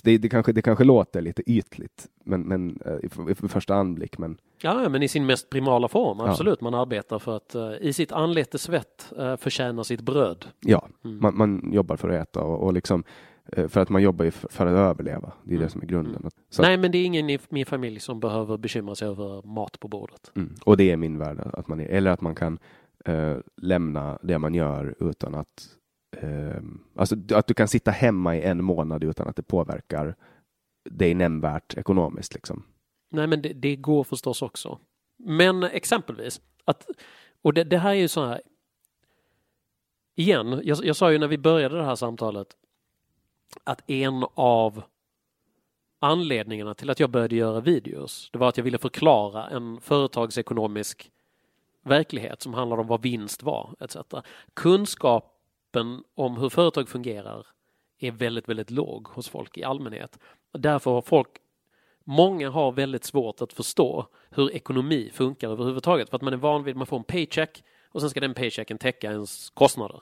[0.03, 4.17] det, det, kanske, det kanske låter lite ytligt men, men, uh, i, i första anblick.
[4.17, 4.37] Men...
[4.61, 6.57] Ja, men i sin mest primala form, absolut.
[6.61, 6.63] Ja.
[6.63, 10.45] Man arbetar för att uh, i sitt anlete svett uh, förtjäna sitt bröd.
[10.59, 11.19] Ja, mm.
[11.21, 13.28] man, man, jobbar för att äta och, och liksom Eh,
[13.67, 15.33] för att man jobbar ju för, att överleva.
[15.43, 15.65] Det är mm.
[15.65, 16.15] det som är grunden.
[16.15, 16.31] Mm.
[16.59, 19.87] Nej, men det är ingen i min familj som behöver bekymra sig över mat på
[19.87, 20.31] bordet.
[20.35, 20.55] Mm.
[20.65, 22.59] Och det är min värld, att man är, eller att man kan
[23.05, 25.69] eh, lämna det man gör utan att
[26.17, 26.61] eh,
[26.95, 30.15] alltså att du kan sitta hemma i en månad utan att det påverkar
[30.89, 32.33] dig nämnvärt ekonomiskt.
[32.33, 32.63] Liksom.
[33.11, 34.79] Nej, men det, det går förstås också.
[35.17, 36.85] Men exempelvis att
[37.41, 38.41] och det, det här är ju så här.
[40.15, 42.47] Igen, jag, jag sa ju när vi började det här samtalet
[43.63, 44.83] att en av
[45.99, 51.11] anledningarna till att jag började göra videos, det var att jag ville förklara en företagsekonomisk
[51.83, 53.97] verklighet som handlar om vad vinst var etc.
[54.53, 57.47] Kunskapen om hur företag fungerar
[57.99, 60.19] är väldigt, väldigt låg hos folk i allmänhet.
[60.51, 61.29] Därför har folk
[62.11, 66.63] Många har väldigt svårt att förstå hur ekonomi funkar överhuvudtaget för att man är van
[66.63, 70.01] vid att man får en paycheck och sen ska den paychecken täcka ens kostnader.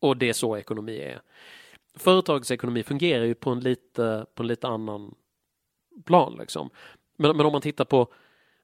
[0.00, 1.22] Och det är så ekonomi är
[1.98, 5.14] företagsekonomi fungerar ju på en lite, på en lite annan
[6.04, 6.70] plan liksom.
[7.16, 8.12] Men, men om man tittar på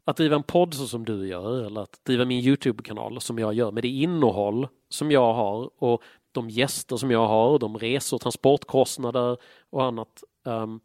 [0.05, 3.55] att driva en podd så som du gör eller att driva min Youtube-kanal som jag
[3.55, 6.03] gör med det innehåll som jag har och
[6.33, 9.37] de gäster som jag har, de resor, transportkostnader
[9.71, 10.81] och annat um,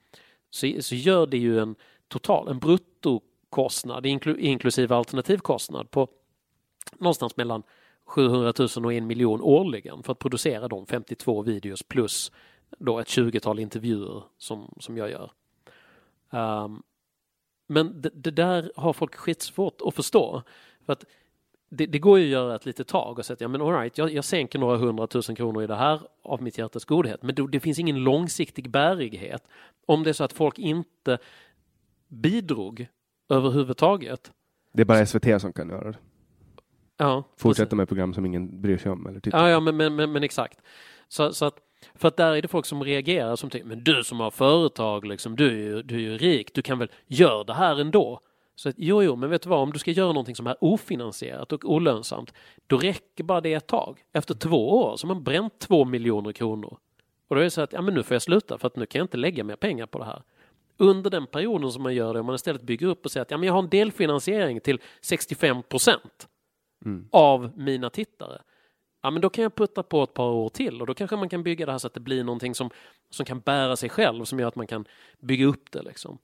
[0.49, 1.75] så, så gör det ju en
[2.07, 6.07] total, en bruttokostnad inkl, inklusive alternativkostnad på
[6.97, 7.63] någonstans mellan
[8.09, 12.31] 700 000 och en miljon årligen för att producera de 52 videos plus
[12.79, 15.31] då ett 20-tal intervjuer som, som jag gör.
[16.29, 16.83] Um,
[17.67, 20.43] men det, det, där har folk skitsvårt att förstå.
[20.85, 21.05] För att
[21.69, 23.73] det, det, går ju att göra ett litet tag och säga att ja, men all
[23.73, 27.23] right, jag, jag sänker några hundratusen kronor i det här av mitt hjärtas godhet.
[27.23, 29.43] Men det, det finns ingen långsiktig bärighet
[29.85, 31.17] om det är så att folk inte
[32.07, 32.87] bidrog
[33.29, 34.31] överhuvudtaget.
[34.73, 35.97] Det är bara SVT som kan göra det.
[37.01, 37.77] Ja, Fortsätta precis.
[37.77, 40.23] med program som ingen bryr sig om eller tittar Ja, ja men, men, men, men
[40.23, 40.59] exakt.
[41.07, 41.55] Så, så att,
[41.95, 45.05] för att där är det folk som reagerar som tänker, men du som har företag,
[45.05, 48.19] liksom, du, är ju, du är ju rik, du kan väl göra det här ändå?
[48.55, 50.55] Så att, jo, jo, men vet du vad, om du ska göra någonting som är
[50.61, 52.33] ofinansierat och olönsamt,
[52.67, 53.99] då räcker bara det ett tag.
[54.13, 56.77] Efter två år så har man bränt två miljoner kronor.
[57.27, 58.85] Och då är det så att, ja men nu får jag sluta för att nu
[58.85, 60.21] kan jag inte lägga mer pengar på det här.
[60.77, 63.31] Under den perioden som man gör det, om man istället bygger upp och säger att
[63.31, 66.27] ja, men jag har en delfinansiering till 65 procent
[66.85, 67.07] mm.
[67.11, 68.41] av mina tittare.
[69.01, 71.29] Ja, men då kan jag putta på ett par år till och då kanske man
[71.29, 72.69] kan bygga det här så att det blir någonting som,
[73.09, 74.85] som kan bära sig själv, som gör att man kan
[75.19, 75.81] bygga upp det.
[75.81, 76.17] Liksom.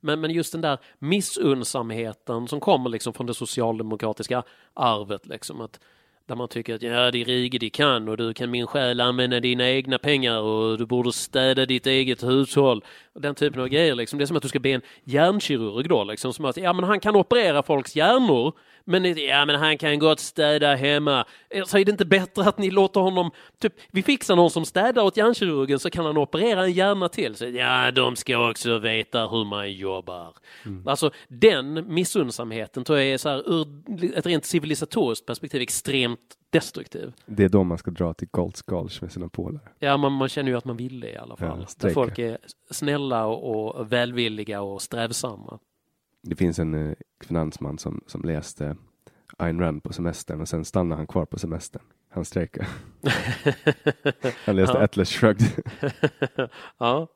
[0.00, 4.42] Men, men just den där missunnsamheten som kommer liksom från det socialdemokratiska
[4.74, 5.80] arvet, liksom, att
[6.28, 9.00] där man tycker att ja, det är rige de kan och du kan min själ
[9.00, 12.84] använda dina egna pengar och du borde städa ditt eget hushåll.
[13.12, 14.18] Och den typen av grejer liksom.
[14.18, 16.32] Det är som att du ska be en hjärnkirurg då liksom.
[16.32, 18.52] Som att ja, men han kan operera folks hjärnor
[18.88, 21.24] men, ja, men han kan gott städa hemma.
[21.50, 24.64] Eh, så är det inte bättre att ni låter honom, typ, vi fixar någon som
[24.64, 27.34] städar åt hjärnkirurgen så kan han operera en hjärna till.
[27.34, 30.34] Så, ja, de ska också veta hur man jobbar.
[30.66, 30.88] Mm.
[30.88, 33.66] Alltså den missunnsamheten tror jag är så här, ur
[34.14, 36.20] ett rent civilisatoriskt perspektiv extremt
[36.50, 37.12] destruktiv.
[37.26, 39.68] Det är då man ska dra till Golds Gulch med sina polare.
[39.78, 41.66] Ja, man, man känner ju att man vill det i alla fall.
[41.82, 42.38] Ja, folk är
[42.70, 45.58] snälla och, och välvilliga och strävsamma.
[46.22, 46.94] Det finns en eh,
[47.24, 48.76] finansman som, som läste
[49.36, 51.82] Ayn Rand på semestern och sen stannade han kvar på semestern.
[52.08, 52.66] Han strejkade.
[54.44, 54.84] han läste ja.
[54.84, 55.64] Atlas Shrugged.
[56.78, 57.08] ja.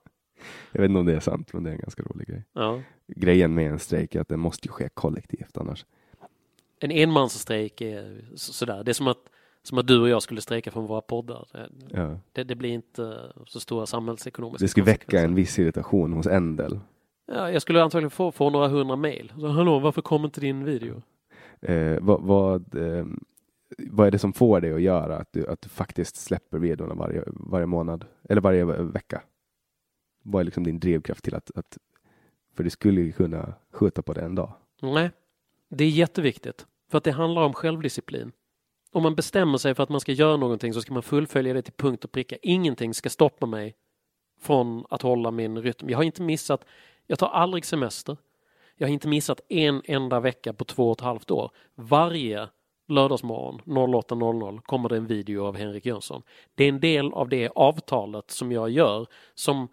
[0.72, 2.44] Jag vet inte om det är sant, men det är en ganska rolig grej.
[2.52, 2.82] Ja.
[3.06, 5.86] Grejen med en strejk är att den måste ju ske kollektivt annars.
[6.78, 8.84] En enmansstrejk är sådär.
[8.84, 9.18] Det är som att,
[9.62, 11.48] som att du och jag skulle strejka från våra poddar.
[11.88, 12.18] Ja.
[12.32, 16.80] Det, det, blir inte så stora samhällsekonomiska Det skulle väcka en viss irritation hos Endel
[17.34, 19.32] Ja, jag skulle antagligen få, få några hundra mejl.
[19.36, 21.02] Hallå, varför kommer inte din video?
[21.60, 23.06] Eh, vad, vad, eh,
[23.78, 26.94] vad är det som får dig att göra att du, att du faktiskt släpper videorna
[26.94, 29.22] varje, varje månad eller varje vecka?
[30.22, 31.78] Vad är liksom din drivkraft till att, att
[32.56, 34.52] för du skulle ju kunna skjuta på det en dag.
[34.82, 35.10] Nej,
[35.68, 36.66] det är jätteviktigt.
[36.90, 38.32] För att det handlar om självdisciplin.
[38.92, 41.62] Om man bestämmer sig för att man ska göra någonting så ska man fullfölja det
[41.62, 42.36] till punkt och pricka.
[42.42, 43.74] Ingenting ska stoppa mig
[44.40, 45.90] från att hålla min rytm.
[45.90, 46.64] Jag har inte missat,
[47.06, 48.16] jag tar aldrig semester.
[48.76, 51.50] Jag har inte missat en enda vecka på två och ett halvt år.
[51.74, 52.48] Varje
[52.88, 56.22] lördagsmorgon 08.00 kommer det en video av Henrik Jönsson.
[56.54, 59.68] Det är en del av det avtalet som jag gör som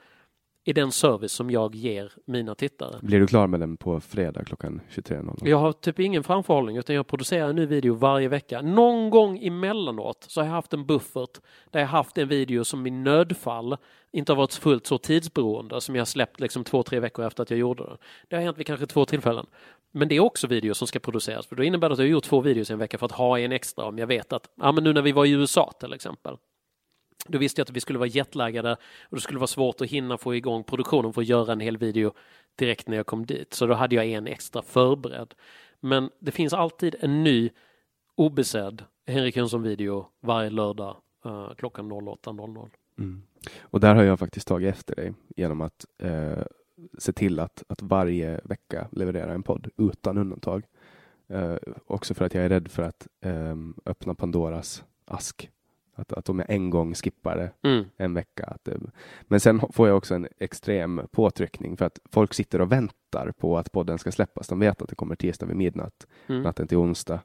[0.63, 2.99] i den service som jag ger mina tittare.
[3.01, 5.39] Blir du klar med den på fredag klockan 23.00?
[5.43, 8.61] Jag har typ ingen framförhållning utan jag producerar en ny video varje vecka.
[8.61, 11.39] Någon gång emellanåt så har jag haft en buffert
[11.71, 13.77] där jag haft en video som i nödfall
[14.11, 17.49] inte har varit fullt så tidsberoende som jag släppt liksom två, tre veckor efter att
[17.49, 17.97] jag gjorde det.
[18.27, 19.45] Det har hänt vid kanske två tillfällen.
[19.91, 22.11] Men det är också videos som ska produceras för då innebär det att jag har
[22.11, 24.49] gjort två videos i en vecka för att ha en extra om jag vet att,
[24.55, 26.37] ja men nu när vi var i USA till exempel
[27.27, 30.17] då visste jag att vi skulle vara jetlaggade och det skulle vara svårt att hinna
[30.17, 32.13] få igång produktionen för att göra en hel video
[32.55, 33.53] direkt när jag kom dit.
[33.53, 35.33] Så då hade jag en extra förberedd.
[35.79, 37.49] Men det finns alltid en ny
[38.15, 42.69] obesedd Henrik Jönsson-video varje lördag uh, klockan 08.00.
[42.99, 43.21] Mm.
[43.61, 46.43] Och där har jag faktiskt tagit efter dig genom att uh,
[46.97, 50.63] se till att, att varje vecka leverera en podd utan undantag.
[51.33, 51.55] Uh,
[51.87, 55.49] också för att jag är rädd för att um, öppna Pandoras ask
[55.99, 57.85] att, att om jag en gång skippar det mm.
[57.97, 58.43] en vecka.
[58.43, 58.79] Att det,
[59.21, 63.57] men sen får jag också en extrem påtryckning för att folk sitter och väntar på
[63.57, 64.47] att podden ska släppas.
[64.47, 66.41] De vet att det kommer tisdag vid midnatt, mm.
[66.41, 67.19] natten till onsdag.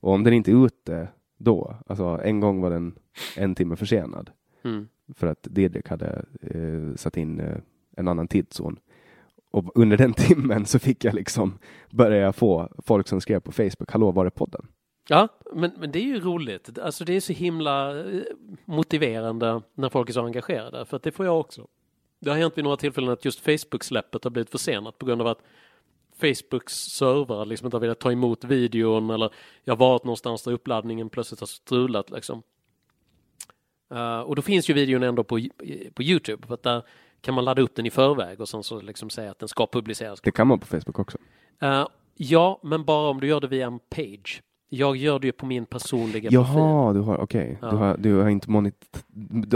[0.00, 2.98] Och om den inte är ute då, alltså en gång var den
[3.36, 4.30] en timme försenad
[4.64, 7.56] mm för att Didrik hade eh, satt in eh,
[7.96, 8.78] en annan tidszon.
[9.50, 11.58] Och under den timmen så fick jag liksom
[11.90, 14.66] börja få folk som skrev på Facebook, hallå var är podden?
[15.08, 16.78] Ja, men, men det är ju roligt.
[16.78, 18.22] Alltså det är så himla eh,
[18.64, 21.66] motiverande när folk är så engagerade, för att det får jag också.
[22.20, 25.26] Det har hänt vid några tillfällen att just Facebook-släppet har blivit försenat på grund av
[25.26, 25.42] att
[26.16, 30.52] Facebooks servrar liksom inte har velat ta emot videon eller jag har varit någonstans där
[30.52, 32.42] uppladdningen plötsligt har strulat liksom.
[33.92, 35.40] Uh, och då finns ju videon ändå på,
[35.94, 36.82] på Youtube, för att där
[37.20, 39.66] kan man ladda upp den i förväg och sen så liksom säga att den ska
[39.66, 40.20] publiceras.
[40.20, 41.18] Det kan man på Facebook också?
[41.62, 41.86] Uh,
[42.16, 44.42] ja, men bara om du gör det via en page.
[44.68, 46.60] Jag gör det ju på min personliga Jaha, profil.
[46.60, 47.42] Jaha, du har, okej.
[47.42, 47.56] Okay.
[47.60, 47.70] Ja.
[47.70, 49.04] Du, har, du har inte monit...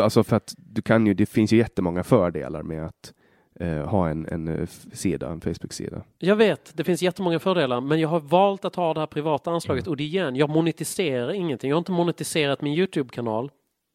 [0.00, 3.12] Alltså för att du kan ju, det finns ju jättemånga fördelar med att
[3.60, 6.02] eh, ha en, en eh, sida, en Facebook-sida.
[6.18, 9.50] Jag vet, det finns jättemånga fördelar, men jag har valt att ha det här privata
[9.50, 9.90] anslaget mm.
[9.90, 11.70] och det igen, jag monetiserar ingenting.
[11.70, 13.50] Jag har inte monetiserat min YouTube-kanal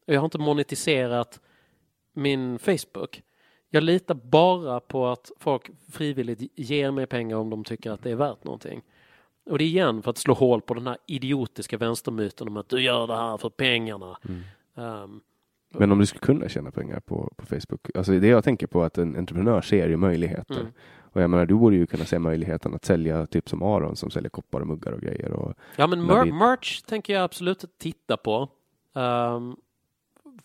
[0.08, 1.40] och jag har inte monetiserat
[2.12, 3.22] min Facebook.
[3.70, 8.10] Jag litar bara på att folk frivilligt ger mig pengar om de tycker att det
[8.10, 8.82] är värt någonting.
[9.50, 12.68] Och det är igen för att slå hål på den här idiotiska vänstermyten om att
[12.68, 14.18] du gör det här för pengarna.
[14.28, 14.42] Mm.
[14.74, 15.20] Um,
[15.70, 18.82] men om du skulle kunna tjäna pengar på, på Facebook, alltså det jag tänker på
[18.82, 20.60] att en entreprenör ser ju möjligheter.
[20.60, 20.72] Mm.
[21.12, 24.10] Och jag menar, du borde ju kunna se möjligheten att sälja typ som Aron som
[24.10, 25.32] säljer koppar och muggar och grejer.
[25.32, 28.48] Och ja, men mer merch tänker jag absolut titta på.
[28.92, 29.56] Um,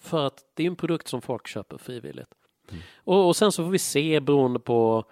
[0.03, 2.30] för att det är en produkt som folk köper frivilligt.
[2.69, 2.81] Mm.
[2.97, 5.05] Och, och, sen så får vi se beroende på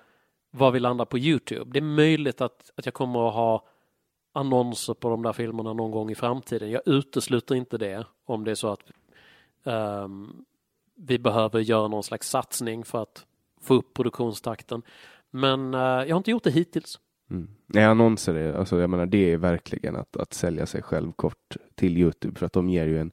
[0.52, 1.72] var vi landar på Youtube.
[1.72, 3.66] Det är möjligt att, att jag kommer att ha
[4.34, 6.72] annonser på de där filmerna någon gång i framtiden.
[6.72, 8.92] Jag utesluter inte det om det är så att
[9.64, 10.46] um,
[10.96, 13.26] vi behöver göra någon slags satsning för att
[13.62, 14.82] få upp produktionstakten.
[15.30, 17.00] Men uh, jag har inte gjort det hittills.
[17.30, 17.50] Mm.
[17.66, 21.58] Nej, annonser är, alltså, jag menar, det är verkligen att, att sälja sig själv kort
[21.76, 23.12] till Youtube för att de ger ju en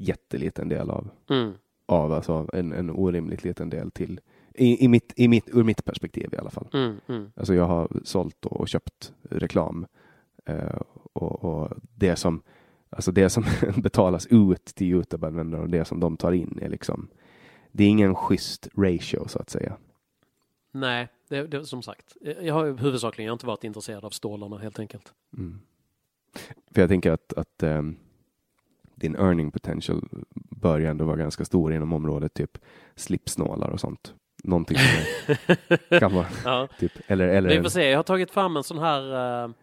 [0.00, 1.52] jätteliten del av, mm.
[1.86, 4.20] av alltså en, en orimligt liten del till
[4.54, 6.68] i, i, mitt, i mitt, ur mitt perspektiv i alla fall.
[6.72, 7.32] Mm, mm.
[7.36, 9.86] Alltså jag har sålt och köpt reklam
[10.50, 10.80] Eh,
[11.12, 12.42] och, och, det som
[12.92, 13.44] Alltså det som
[13.76, 17.08] betalas ut till Youtube-användare och det som de tar in är liksom
[17.72, 19.76] Det är ingen schysst ratio så att säga.
[20.72, 22.16] Nej, det, det som sagt.
[22.40, 25.12] Jag har huvudsakligen inte varit intresserad av stålarna helt enkelt.
[25.36, 25.60] Mm.
[26.70, 27.96] För jag tänker att, att um,
[29.00, 32.58] din earning potential bör ju ändå vara ganska stor inom området typ
[32.94, 34.14] slipsnålar och sånt.
[34.44, 35.34] Någonting som
[35.98, 36.68] kan vara ja.
[36.78, 37.48] typ, eller, eller...
[37.48, 39.54] Vi får se, jag har tagit fram en sån här uh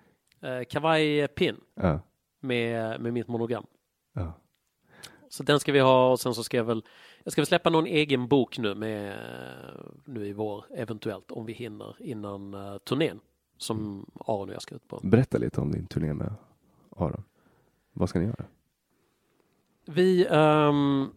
[0.42, 2.00] eh, kavajpin ja.
[2.40, 3.66] med, med mitt monogram.
[4.14, 4.34] Ja.
[5.30, 6.84] Så den ska vi ha och sen så ska jag väl
[7.24, 9.18] jag ska väl släppa någon egen bok nu med
[10.06, 13.20] nu i vår eventuellt om vi hinner innan uh, turnén
[13.58, 14.06] som.
[14.26, 15.00] Aron och jag ska ut på.
[15.04, 16.34] Berätta lite om din turné med
[16.96, 17.24] Aron.
[17.94, 18.46] Vad ska ni göra?
[19.88, 21.10] Vi, um,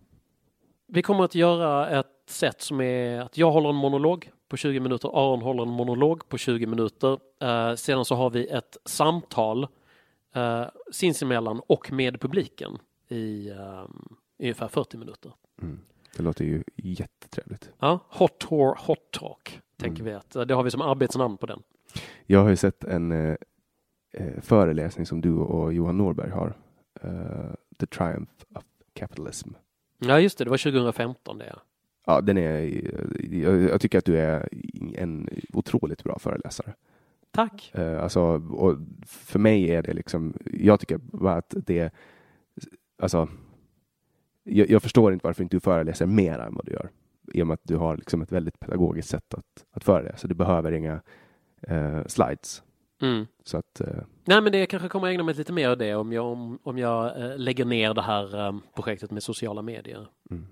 [0.86, 4.80] vi kommer att göra ett sätt som är att jag håller en monolog på 20
[4.80, 5.08] minuter.
[5.08, 7.18] Aron håller en monolog på 20 minuter.
[7.42, 9.66] Eh, sedan så har vi ett samtal
[10.34, 12.78] eh, sinsemellan och med publiken
[13.08, 13.84] i eh,
[14.38, 15.32] ungefär 40 minuter.
[15.62, 15.80] Mm.
[16.16, 17.70] Det låter ju jättetrevligt.
[17.78, 20.12] Ja, Hot Tour Hot Talk tänker Mm.
[20.12, 21.62] vi att eh, det har vi som arbetsnamn på den.
[22.26, 23.36] Jag har ju sett en eh,
[24.40, 26.56] föreläsning som du och Johan Norberg har.
[27.02, 29.48] Eh, The Triumph of Capitalism.
[29.98, 31.56] Ja just det, det var 2015 det.
[32.06, 32.82] Ja, den är,
[33.34, 34.48] jag, jag tycker att du är
[34.94, 36.74] en otroligt bra föreläsare.
[37.30, 37.70] Tack!
[37.74, 38.20] Eh, alltså,
[38.50, 38.76] och
[39.06, 41.94] för mig är det liksom, jag tycker bara att det,
[42.98, 43.28] alltså,
[44.42, 46.90] jag, jag förstår inte varför inte du föreläser mer än vad du gör.
[47.32, 50.28] I och med att du har liksom ett väldigt pedagogiskt sätt att, att föreläsa.
[50.28, 51.00] Du behöver inga
[51.62, 52.62] eh, slides.
[53.02, 53.26] Mm.
[53.44, 55.94] Så att, eh, Nej men det kanske kommer att ägna mig lite mer av det
[55.94, 60.06] om jag, om, om jag eh, lägger ner det här eh, projektet med sociala medier.
[60.30, 60.46] mm,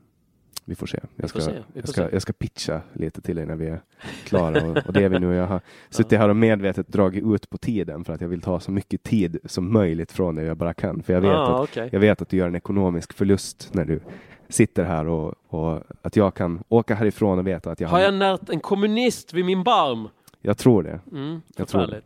[0.65, 1.01] vi får se.
[1.17, 3.81] Jag ska, se, jag ska, jag ska pitcha lite till dig när vi är
[4.25, 4.71] klara.
[4.71, 5.35] Och, och det är vi nu.
[5.35, 5.61] Jag har
[5.91, 9.03] suttit här och medvetet dragit ut på tiden för att jag vill ta så mycket
[9.03, 11.03] tid som möjligt från dig jag bara kan.
[11.03, 11.89] För jag vet, ah, att, okej.
[11.93, 14.01] jag vet att du gör en ekonomisk förlust när du
[14.49, 18.15] sitter här och, och att jag kan åka härifrån och veta att jag Har jag
[18.15, 20.09] närt en kommunist vid min barm?
[20.41, 21.01] Jag tror det.
[21.13, 22.03] Mm, Jag tror det.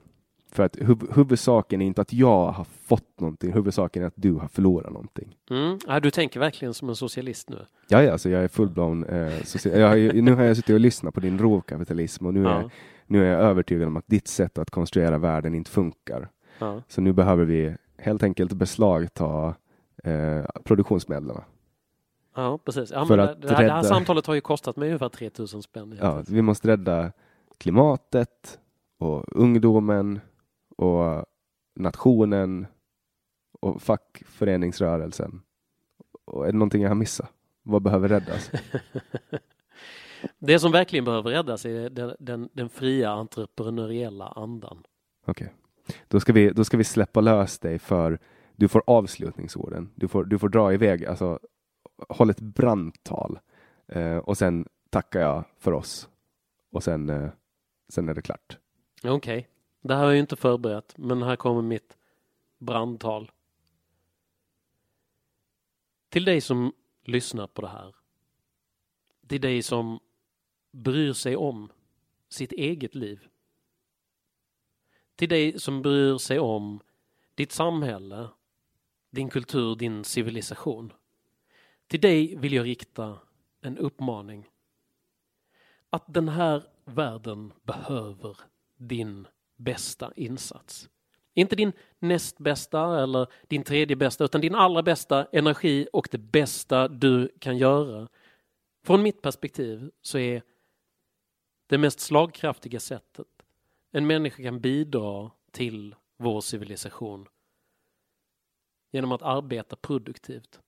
[0.53, 3.53] För att huv, huvudsaken är inte att jag har fått någonting.
[3.53, 5.37] Huvudsaken är att du har förlorat någonting.
[5.51, 5.79] Mm.
[5.87, 7.59] Ja, du tänker verkligen som en socialist nu.
[7.89, 9.05] Ja, ja, alltså jag är fullblown.
[9.05, 12.35] Eh, socia- jag har, ju- nu har jag suttit och lyssnat på din rovkapitalism och
[12.35, 12.71] nu är, Ja.
[13.07, 16.29] nu är jag övertygad om att ditt sätt att konstruera världen inte funkar.
[16.59, 16.83] Ja.
[16.89, 19.55] Så nu behöver vi helt enkelt beslagta
[20.05, 21.37] eh, produktionsmedlen.
[22.37, 22.91] Ja, precis.
[22.91, 25.63] Ja, För att det, här, det här rädda- samtalet har ju kostat mig ungefär 3000
[25.63, 25.99] spänn.
[26.01, 27.13] Ja, vi måste rädda
[27.59, 28.59] klimatet
[28.99, 30.21] och ungdomen
[30.83, 31.25] och
[31.75, 32.67] nationen
[33.61, 35.43] och fackföreningsrörelsen.
[36.25, 37.33] Och är det någonting jag har missat?
[37.63, 38.51] Vad behöver räddas?
[40.39, 44.83] Det som verkligen behöver räddas är den, den, den fria entreprenöriella andan.
[45.27, 45.55] Okej,
[46.09, 48.19] då, ska vi, då ska vi släppa lös dig för
[48.57, 49.91] du får avslutningsorden.
[49.95, 51.39] Du får, du får dra iväg, alltså
[52.09, 53.39] håll ett brandtal
[53.89, 56.09] eh, och sen tackar jag för oss
[56.73, 57.31] och sen, eh,
[57.89, 58.59] sen är det klart.
[59.05, 59.49] Okej,
[59.83, 61.97] det här har jag ju inte förberett, men här kommer mitt
[62.59, 63.31] brandtal.
[66.09, 66.73] Till dig som
[67.05, 67.95] lyssnar på det här.
[69.27, 70.01] Till dig som
[70.71, 71.73] bryr sig om
[72.29, 73.29] sitt eget liv.
[75.17, 76.81] Till dig som bryr sig om
[77.35, 78.29] ditt samhälle,
[79.11, 80.93] din kultur, din civilisation.
[81.87, 83.19] Till dig vill jag rikta
[83.61, 84.49] en uppmaning.
[85.91, 88.37] Att den här världen behöver
[88.77, 89.27] din
[89.57, 90.89] bästa insats.
[91.35, 96.19] Inte din näst bästa eller din tredje bästa utan din allra bästa energi och det
[96.19, 98.09] bästa du kan göra.
[98.85, 100.43] Från mitt perspektiv så är
[101.67, 103.27] det mest slagkraftiga sättet
[103.91, 107.29] en människa kan bidra till vår civilisation
[108.91, 110.61] genom att arbeta produktivt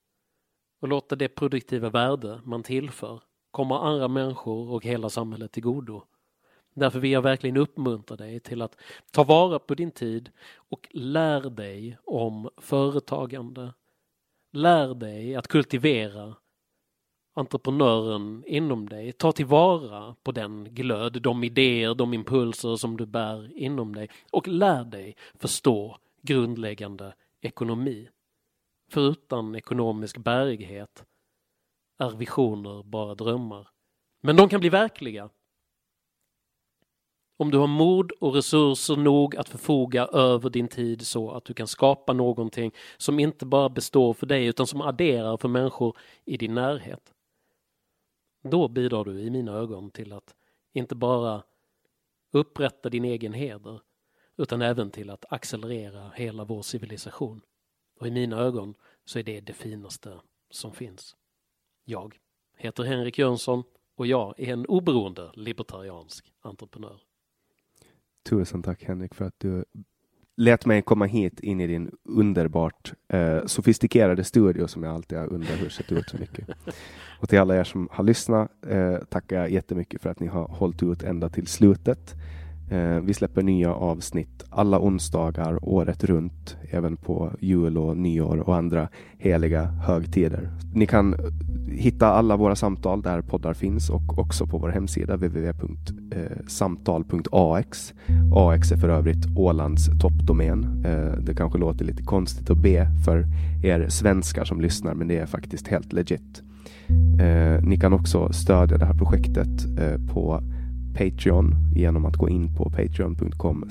[0.80, 6.06] och låta det produktiva värde man tillför komma andra människor och hela samhället till godo.
[6.74, 8.76] Därför vill jag verkligen uppmuntra dig till att
[9.10, 13.74] ta vara på din tid och lär dig om företagande.
[14.52, 16.34] Lär dig att kultivera
[17.34, 19.12] entreprenören inom dig.
[19.12, 24.48] Ta tillvara på den glöd, de idéer, de impulser som du bär inom dig och
[24.48, 28.08] lär dig förstå grundläggande ekonomi.
[28.90, 31.04] För utan ekonomisk bärighet
[31.98, 33.68] är visioner bara drömmar.
[34.20, 35.30] Men de kan bli verkliga
[37.36, 41.54] om du har mod och resurser nog att förfoga över din tid så att du
[41.54, 46.36] kan skapa någonting som inte bara består för dig utan som adderar för människor i
[46.36, 47.12] din närhet.
[48.42, 50.34] Då bidrar du i mina ögon till att
[50.72, 51.42] inte bara
[52.32, 53.80] upprätta din egen heder
[54.36, 57.40] utan även till att accelerera hela vår civilisation.
[58.00, 58.74] Och i mina ögon
[59.04, 60.20] så är det det finaste
[60.50, 61.16] som finns.
[61.84, 62.18] Jag
[62.56, 67.00] heter Henrik Jönsson och jag är en oberoende libertariansk entreprenör.
[68.24, 69.64] Tusen tack Henrik för att du
[70.36, 75.32] lät mig komma hit in i din underbart eh, sofistikerade studio som jag alltid har
[75.32, 76.48] undrat hur sett ut så mycket.
[77.20, 80.48] Och till alla er som har lyssnat eh, tackar jag jättemycket för att ni har
[80.48, 82.14] hållit ut ända till slutet.
[82.70, 88.56] Eh, vi släpper nya avsnitt alla onsdagar året runt, även på jul och nyår och
[88.56, 88.88] andra
[89.18, 90.50] heliga högtider.
[90.74, 91.16] Ni kan
[91.68, 97.94] hitta alla våra samtal där poddar finns och också på vår hemsida www.samtal.ax.
[98.06, 100.84] Eh, AX är för övrigt Ålands toppdomän.
[100.86, 103.26] Eh, det kanske låter lite konstigt att be för
[103.64, 106.42] er svenskar som lyssnar, men det är faktiskt helt legit.
[107.62, 109.48] Ni kan också stödja det här projektet
[110.12, 110.42] på
[110.94, 113.64] Patreon genom att gå in på patreon.com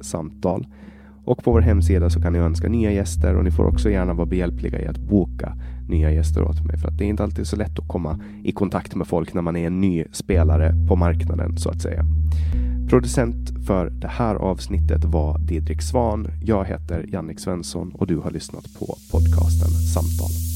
[0.00, 0.66] samtal.
[1.24, 4.14] Och på vår hemsida så kan ni önska nya gäster och ni får också gärna
[4.14, 5.56] vara behjälpliga i att boka
[5.88, 6.78] nya gäster åt mig.
[6.78, 9.42] För att det är inte alltid så lätt att komma i kontakt med folk när
[9.42, 12.04] man är en ny spelare på marknaden så att säga.
[12.88, 16.28] Producent för det här avsnittet var Didrik Svan.
[16.44, 20.55] Jag heter Jannik Svensson och du har lyssnat på podcasten Samtal.